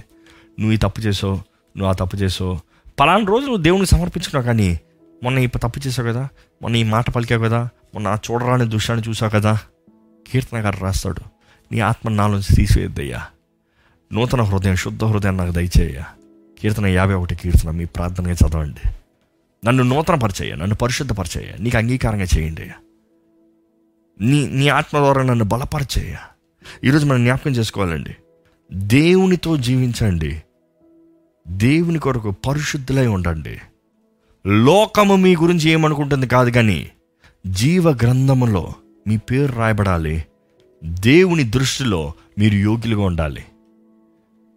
నువ్వు 0.59 0.71
ఈ 0.71 0.78
తప్పు 0.78 1.01
చేసావు 1.01 1.34
నువ్వు 1.78 1.86
ఆ 1.86 1.91
తప్పు 1.91 2.15
చేసావు. 2.17 2.59
పలానా 2.99 3.26
రోజు 3.26 3.45
నువ్వు 3.45 3.61
దేవునికి 3.61 3.91
సమర్పించుకున్నావు 3.91 4.45
కానీ 4.45 4.80
మొన్న 5.23 5.39
ఈ 5.39 5.47
తప్పు 5.47 5.88
చేసావు 5.88 6.07
కదా 6.07 6.28
మొన్న 6.61 6.78
ఈ 6.78 6.84
మాట 6.84 7.09
పలికావు 7.09 7.43
కదా 7.43 7.69
మొన్న 7.93 8.07
ఆ 8.07 8.17
చూడరాని 8.32 8.69
దృశ్యాన్ని 8.69 9.09
చూసావు 9.09 9.32
కదా 9.32 9.59
కీర్తనగారు 10.28 10.78
రాస్తాడు 10.80 11.21
నీ 11.71 11.80
ఆత్మ 11.80 12.09
నాలోంచి 12.09 12.55
తీసివేద్దయ్యా 12.55 13.21
నూతన 14.13 14.41
హృదయం 14.41 14.76
శుద్ధ 14.76 15.03
హృదయం 15.03 15.38
నాకు 15.38 15.51
దయచేయ 15.51 16.01
కీర్తన 16.61 16.86
యాభై 16.86 17.13
ఒకటి 17.13 17.36
కీర్తన 17.36 17.69
మీ 17.69 17.86
ప్రార్థనగా 17.86 18.34
చదవండి. 18.34 18.89
నన్ను 19.65 19.84
నూతన 19.84 20.15
పరిచయ 20.15 20.55
నన్ను 20.55 20.76
పరిశుద్ధపరిచేయ 20.76 21.53
నీకు 21.59 21.78
అంగీకారంగా 21.78 22.26
చేయండి 22.38 22.61
అయ్యా. 22.61 22.76
నీ 24.22 24.47
నీ 24.47 24.68
ఆత్మ 24.68 24.97
ద్వారా 24.97 25.24
నన్ను 25.24 25.45
బలపరచేయ 25.45 26.16
ఈరోజు 26.84 27.05
మనం 27.05 27.24
జ్ఞాపకం 27.24 27.51
చేసుకోవాలండి. 27.51 28.16
దేవునితో 28.74 29.57
జీవించండి. 29.57 30.43
దేవుని 31.47 31.99
కొరకు 31.99 32.32
పరిశుద్ధులై 32.32 33.07
ఉండండి. 33.07 33.61
లోకము 34.47 35.16
మీ 35.16 35.36
గురించి 35.36 35.70
ఏమనుకుంటుంది 35.70 36.28
కాదు 36.28 36.49
కానీ 36.49 36.91
జీవ 37.47 37.91
గ్రంథములో 37.91 38.74
మీ 39.07 39.18
పేరు 39.18 39.51
రాయబడాలి. 39.51 40.26
దేవుని 40.84 41.43
దృష్టిలో 41.43 42.13
మీరు 42.39 42.55
యోగ్యులుగా 42.55 43.01
ఉండాలి. 43.01 43.45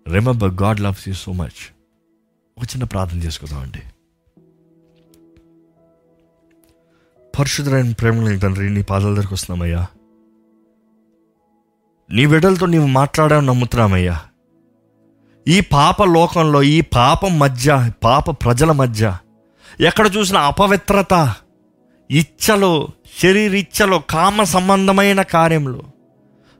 Remember 0.08 0.54
God 0.62 0.80
loves 0.80 1.08
you 1.08 1.14
so 1.14 1.32
much 1.32 1.72
ఒక 2.58 2.64
చిన్న 2.64 2.84
ప్రార్థన 2.84 3.18
చేసుకుందామండి. 3.18 3.82
పరిశుద్ధులైన 7.38 7.92
ప్రేమ 7.92 8.38
తండ్రి 8.38 8.70
నీ 8.70 8.82
పాదాల 8.82 9.10
దగ్గరికి 9.10 9.34
వస్తున్నామయ్యా. 9.34 9.86
నీ 12.10 12.26
బిడ్డలతో 12.26 12.66
నీవు 12.66 12.86
మాట్లాడావు 12.86 13.40
నమ్ముతున్నామయ్యా. 13.40 14.20
ఈ 15.48 15.60
పాప 15.60 16.02
లోకంలో 16.02 16.62
ఈ 16.62 16.80
పాపం 16.80 17.38
మధ్య 17.38 17.92
పాప 18.04 18.30
ప్రజల 18.30 18.72
మధ్య 18.72 19.16
ఎక్కడ 19.80 20.10
చూసిన 20.16 20.36
అపవిత్రత 20.36 21.34
ఇచ్చలు 22.10 22.88
శరీరిచ్చలు 23.22 24.02
కామ 24.10 24.42
సంబంధమైన 24.42 25.22
కార్యములు 25.22 25.82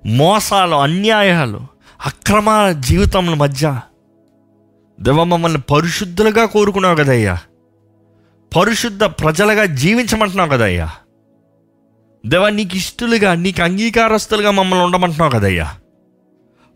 మోసాలు 0.07 0.75
అన్యాయాలు 0.75 1.61
అక్రమ 2.07 2.71
జీవితముల 2.71 3.35
మధ్య 3.35 3.81
దేవ 5.01 5.25
మమ్మల్ని 5.25 5.61
పరిశుద్ధులుగా 5.61 6.45
కోరుకున్నావు 6.45 6.97
కదయ్యా. 6.97 7.39
పరిశుద్ధ 8.57 9.05
ప్రజలుగా 9.05 9.65
జీవించమంటున్నావు 9.65 10.51
కదయ్యా. 10.51 10.91
దేవా 12.27 12.49
నీకు 12.49 12.77
ఇష్టలుగా 12.77 13.35
నీకు 13.35 13.63
అంగీకారస్తులుగా 13.63 14.51
మమ్మల్ని 14.51 14.85
ఉండమంటున్నావు 14.85 15.31
కదయ్యా. 15.31 15.75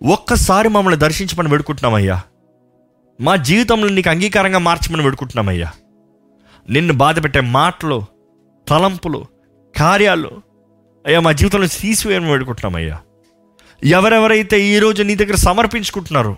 ఒక్కసారి 0.02 0.68
మమ్మల్ని 0.68 1.00
దర్శించమని 1.00 1.48
వేడుకుంటున్నామయ్యా. 1.48 2.20
మా 3.20 3.36
జీవితంలో 3.36 3.88
నీకు 3.88 4.10
అంగీకారంగా 4.10 4.58
మార్చమని 4.58 5.02
వేడుకుంటున్నామయ్యా. 5.02 5.72
నిన్ను 6.70 6.94
బాధ 6.94 7.24
పెట్టే 7.24 7.40
మాటలు 7.40 8.04
తలంపులు 8.68 9.26
కార్యాలు 9.78 10.30
అయ్యా 11.06 11.20
మా 11.20 11.32
జీవితంలో 11.32 11.66
తీసివేయమని 11.66 12.30
వేడుకుంటున్నామయ్యా. 12.30 13.00
ఎవరెవరైతే 13.84 14.60
ఈరోజు 14.60 15.02
నీ 15.02 15.14
దగ్గర 15.14 15.34
సమర్పించుకుంటున్నారో 15.34 16.36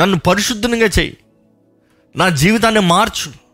నన్ను 0.00 0.18
పరిశుద్ధంగా 0.18 0.76
చెయ్యి 0.76 1.16
నా 2.16 2.28
జీవితాన్ని 2.28 2.80
మార్చు. 2.80 3.47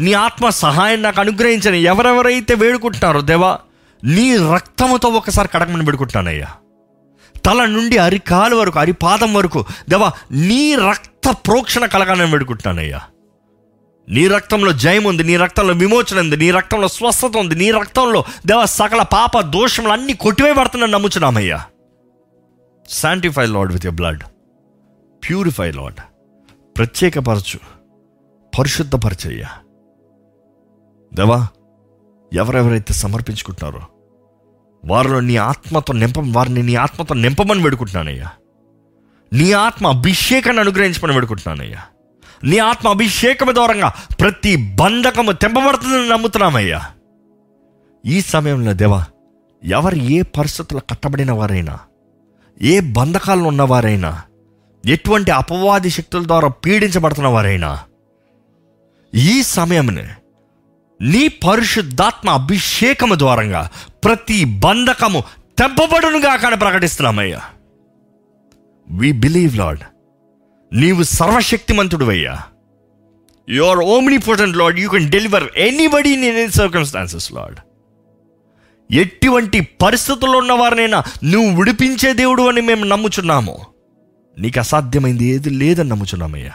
నీ 0.00 0.12
ఆత్మ 0.12 0.48
సహాయం 0.48 1.02
నాకు 1.02 1.20
అనుగ్రహించని 1.20 1.78
ఎవరెవరైతే 1.78 2.54
వేడుకుంటున్నారో 2.54 3.20
దేవా 3.20 3.58
నీ 4.04 4.36
రక్తముతో 4.36 5.08
ఒకసారి 5.08 5.48
కడగమని 5.48 5.84
వేడుకుంటున్నానయ్యా. 5.84 6.46
తల 7.44 7.64
నుండి 7.64 7.98
అరికాలు 7.98 8.56
వరకు 8.56 8.78
అరిపాదం 8.78 9.34
వరకు 9.34 9.64
దేవా 9.88 10.12
నీ 10.32 10.74
రక్త 10.74 11.30
ప్రోక్షణ 11.30 11.86
కలగాలని 11.86 12.30
వేడుకుంటున్నానయ్యా. 12.30 13.00
నీ 14.08 14.28
రక్తంలో 14.28 14.72
జయం 14.72 15.04
ఉంది 15.04 15.24
నీ 15.24 15.36
రక్తంలో 15.36 15.74
విమోచన 15.74 16.18
ఉంది 16.18 16.36
నీ 16.36 16.50
రక్తంలో 16.50 16.88
స్వస్థత 16.88 17.32
ఉంది 17.36 17.54
నీ 17.54 17.70
రక్తంలో 17.70 18.24
దేవ 18.46 18.64
సకల 18.64 19.02
పాప 19.02 19.40
దోషములు 19.40 19.92
అన్నీ 19.92 20.12
కొట్టివేయబడుతున్నాను 20.12 20.92
నమ్ముచున్నామయ్యా. 20.92 21.64
Sanctify 22.90 23.46
Lord 23.46 23.72
with 23.72 23.86
your 23.86 23.94
blood 23.94 24.22
purify 25.28 25.70
Lord 25.70 26.00
ప్రత్యేకపరచు. 26.76 27.58
పరిశుద్ధపరచయ్యా. 28.58 29.48
దేవా 31.16 31.48
ఎవరెవరైతే 32.32 32.94
సమర్పించుకుంటున్నారో 32.94 33.86
వారిలో 34.84 35.20
నీ 35.20 35.36
ఆత్మతో 35.36 35.92
నింప 35.92 36.14
వారిని 36.18 36.62
నీ 36.62 36.74
ఆత్మతో 36.74 37.14
నింపమని 37.14 37.62
వేడుకుంటున్నానయ్యా. 37.62 38.30
నీ 39.32 39.52
ఆత్మ 39.52 39.86
అభిషేకాన్ని 39.86 40.60
అనుగ్రహించమని 40.60 41.14
వేడుకుంటున్నానయ్యా. 41.14 41.82
నీ 42.44 42.58
ఆత్మ 42.58 42.88
అభిషేకం 42.88 43.54
దూరంగా 43.54 43.92
ప్రతి 44.20 44.56
బంధకము 44.56 45.32
తెంపబడుతుందని 45.32 46.08
నమ్ముతున్నామయ్యా. 46.08 46.84
ఈ 48.06 48.20
సమయంలో 48.20 48.72
దేవా 48.72 49.04
ఎవరు 49.64 49.96
ఏ 49.96 50.22
పరిస్థితుల్లో 50.22 50.82
కట్టబడిన 50.90 51.32
వారైనా 51.32 51.78
ఏ 52.62 52.80
బంధకాలను 52.80 53.48
ఉన్నవారైనా 53.48 54.22
ఎటువంటి 54.86 55.30
అపవాది 55.30 55.90
శక్తుల 55.90 56.26
ద్వారా 56.26 56.48
పీడించబడుతున్న 56.48 57.28
వారైనా 57.28 57.80
ఈ 59.14 59.42
సమయమునే 59.42 60.08
నీ 61.02 61.28
పరిశుద్ధాత్మ 61.28 62.30
అభిషేకము 62.30 63.14
ద్వారంగా 63.14 63.70
ప్రతి 64.04 64.44
బంధకము 64.44 65.22
తెంపబడునుగా 65.58 66.36
కానీ 66.36 66.56
ప్రకటిస్తున్నామయ్యా. 66.56 67.40
వి 68.90 69.12
బిలీవ్ 69.12 69.56
లాడ్ 69.56 69.80
నీవు 70.72 71.02
సర్వశక్తిమంతుడు 71.02 72.04
అయ్యా 72.04 72.42
you 73.48 73.64
are 73.64 73.78
omnipotent 74.18 74.56
Lord 74.56 74.78
you 74.78 74.90
can 74.90 75.10
deliver 75.10 75.44
anybody 75.56 76.10
in 76.10 76.24
any 76.24 76.48
circumstances 76.48 77.32
Lord 77.32 77.56
ఎటువంటి 78.90 79.60
పరిస్థితుల్లో 79.60 80.38
ఉన్నవారినైనా 80.38 81.02
నువ్వు 81.24 81.56
విడిపించే 81.56 82.14
దేవుడు 82.14 82.42
అని 82.42 82.60
మేము 82.60 82.84
నమ్ముచున్నాము. 82.84 83.58
నీకు 84.38 84.58
అసాధ్యమైంది 84.58 85.24
ఏది 85.24 85.50
లేదని 85.50 85.88
నమ్ముచున్నామయ్యా. 85.88 86.52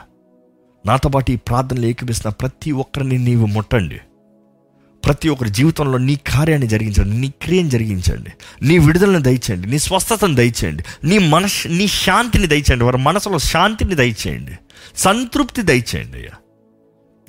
నాతో 0.86 1.10
పాటు 1.10 1.32
ఈ 1.32 1.36
ప్రార్థనలు 1.36 1.86
ఏకపిస్తున్న 1.86 2.34
ప్రతి 2.34 2.72
ఒక్కరిని 2.72 3.18
నీవు 3.18 3.46
ముట్టండి. 3.46 4.00
ప్రతి 5.06 5.30
ఒక్కరి 5.30 5.50
జీవితంలో 5.50 5.98
నీ 5.98 6.16
కార్యాన్ని 6.16 6.68
జరిగించండి 6.68 7.18
నీ 7.18 7.34
క్రియను 7.42 7.70
జరిగించండి 7.70 8.32
నీ 8.62 8.78
విడుదలను 8.78 9.20
దయచేయండి 9.20 9.68
నీ 9.68 9.80
స్వస్థతను 9.80 10.36
దయచేయండి 10.36 10.84
నీ 11.04 11.18
మనస్ 11.18 11.68
నీ 11.68 11.88
శాంతిని 11.88 12.48
దయచేయండి 12.48 12.86
వారి 12.86 12.98
మనసులో 12.98 13.40
శాంతిని 13.40 13.96
దయచేయండి 13.96 14.52
సంతృప్తి 14.96 15.62
దయచేయండి 15.62 16.18
అయ్యా. 16.18 16.32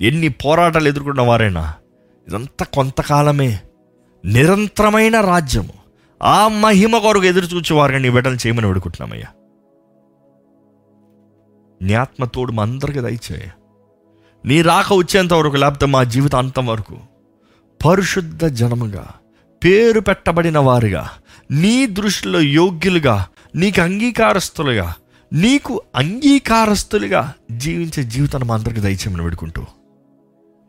ఎన్ని 0.00 0.28
పోరాటాలు 0.28 0.88
ఎదుర్కొన్న 0.88 1.20
వారైనా 1.20 1.74
ఇదంతా 2.28 2.64
కొంతకాలమే 2.64 3.60
నిరంతరమైన 4.24 5.20
రాజ్యము. 5.20 5.74
ఆ 6.22 6.48
మహిమ 6.48 6.98
కొరకు 6.98 7.24
ఎదురు 7.24 7.46
చూచే 7.46 7.74
వారిని 7.74 8.00
నీ 8.00 8.10
బిడ్డలు 8.10 8.34
చేయమని 8.34 8.66
వేడుకుంటున్నామయ్యా 8.66 9.26
నీ 11.82 11.94
ఆత్మ 11.94 12.24
తోడు 12.24 12.52
మా 12.52 12.62
అందరికీ 12.62 13.00
దయచేయ. 13.00 13.48
నీ 14.46 14.62
రాక 14.62 14.92
వచ్చేంత 14.92 15.32
వరకు 15.32 15.56
లేకపోతే 15.56 15.86
మా 15.86 16.04
జీవితాంతం 16.04 16.66
వరకు 16.66 16.98
పరిశుద్ధ 17.84 18.44
జనముగా 18.44 19.08
పేరు 19.64 20.00
పెట్టబడిన 20.00 20.58
వారుగా 20.58 21.10
నీ 21.50 21.86
దృష్టిలో 21.86 22.40
యోగ్యులుగా 22.40 23.26
నీకు 23.56 23.80
అంగీకారస్తులుగా 23.80 24.94
నీకు 25.32 25.82
అంగీకారస్తులుగా 25.96 27.34
జీవించే 27.50 28.02
జీవితాన్ని 28.02 28.48
మా 28.48 28.54
అందరికి 28.54 28.80
దయచేయమని 28.80 29.22
వేడుకుంటూ 29.22 29.64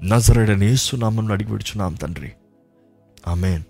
నజరడని 0.03 0.78
అడిగి 1.34 1.51
విడుచున్నాం 1.51 1.93
తండ్రి. 1.93 2.32
ఆమెన్. 3.28 3.64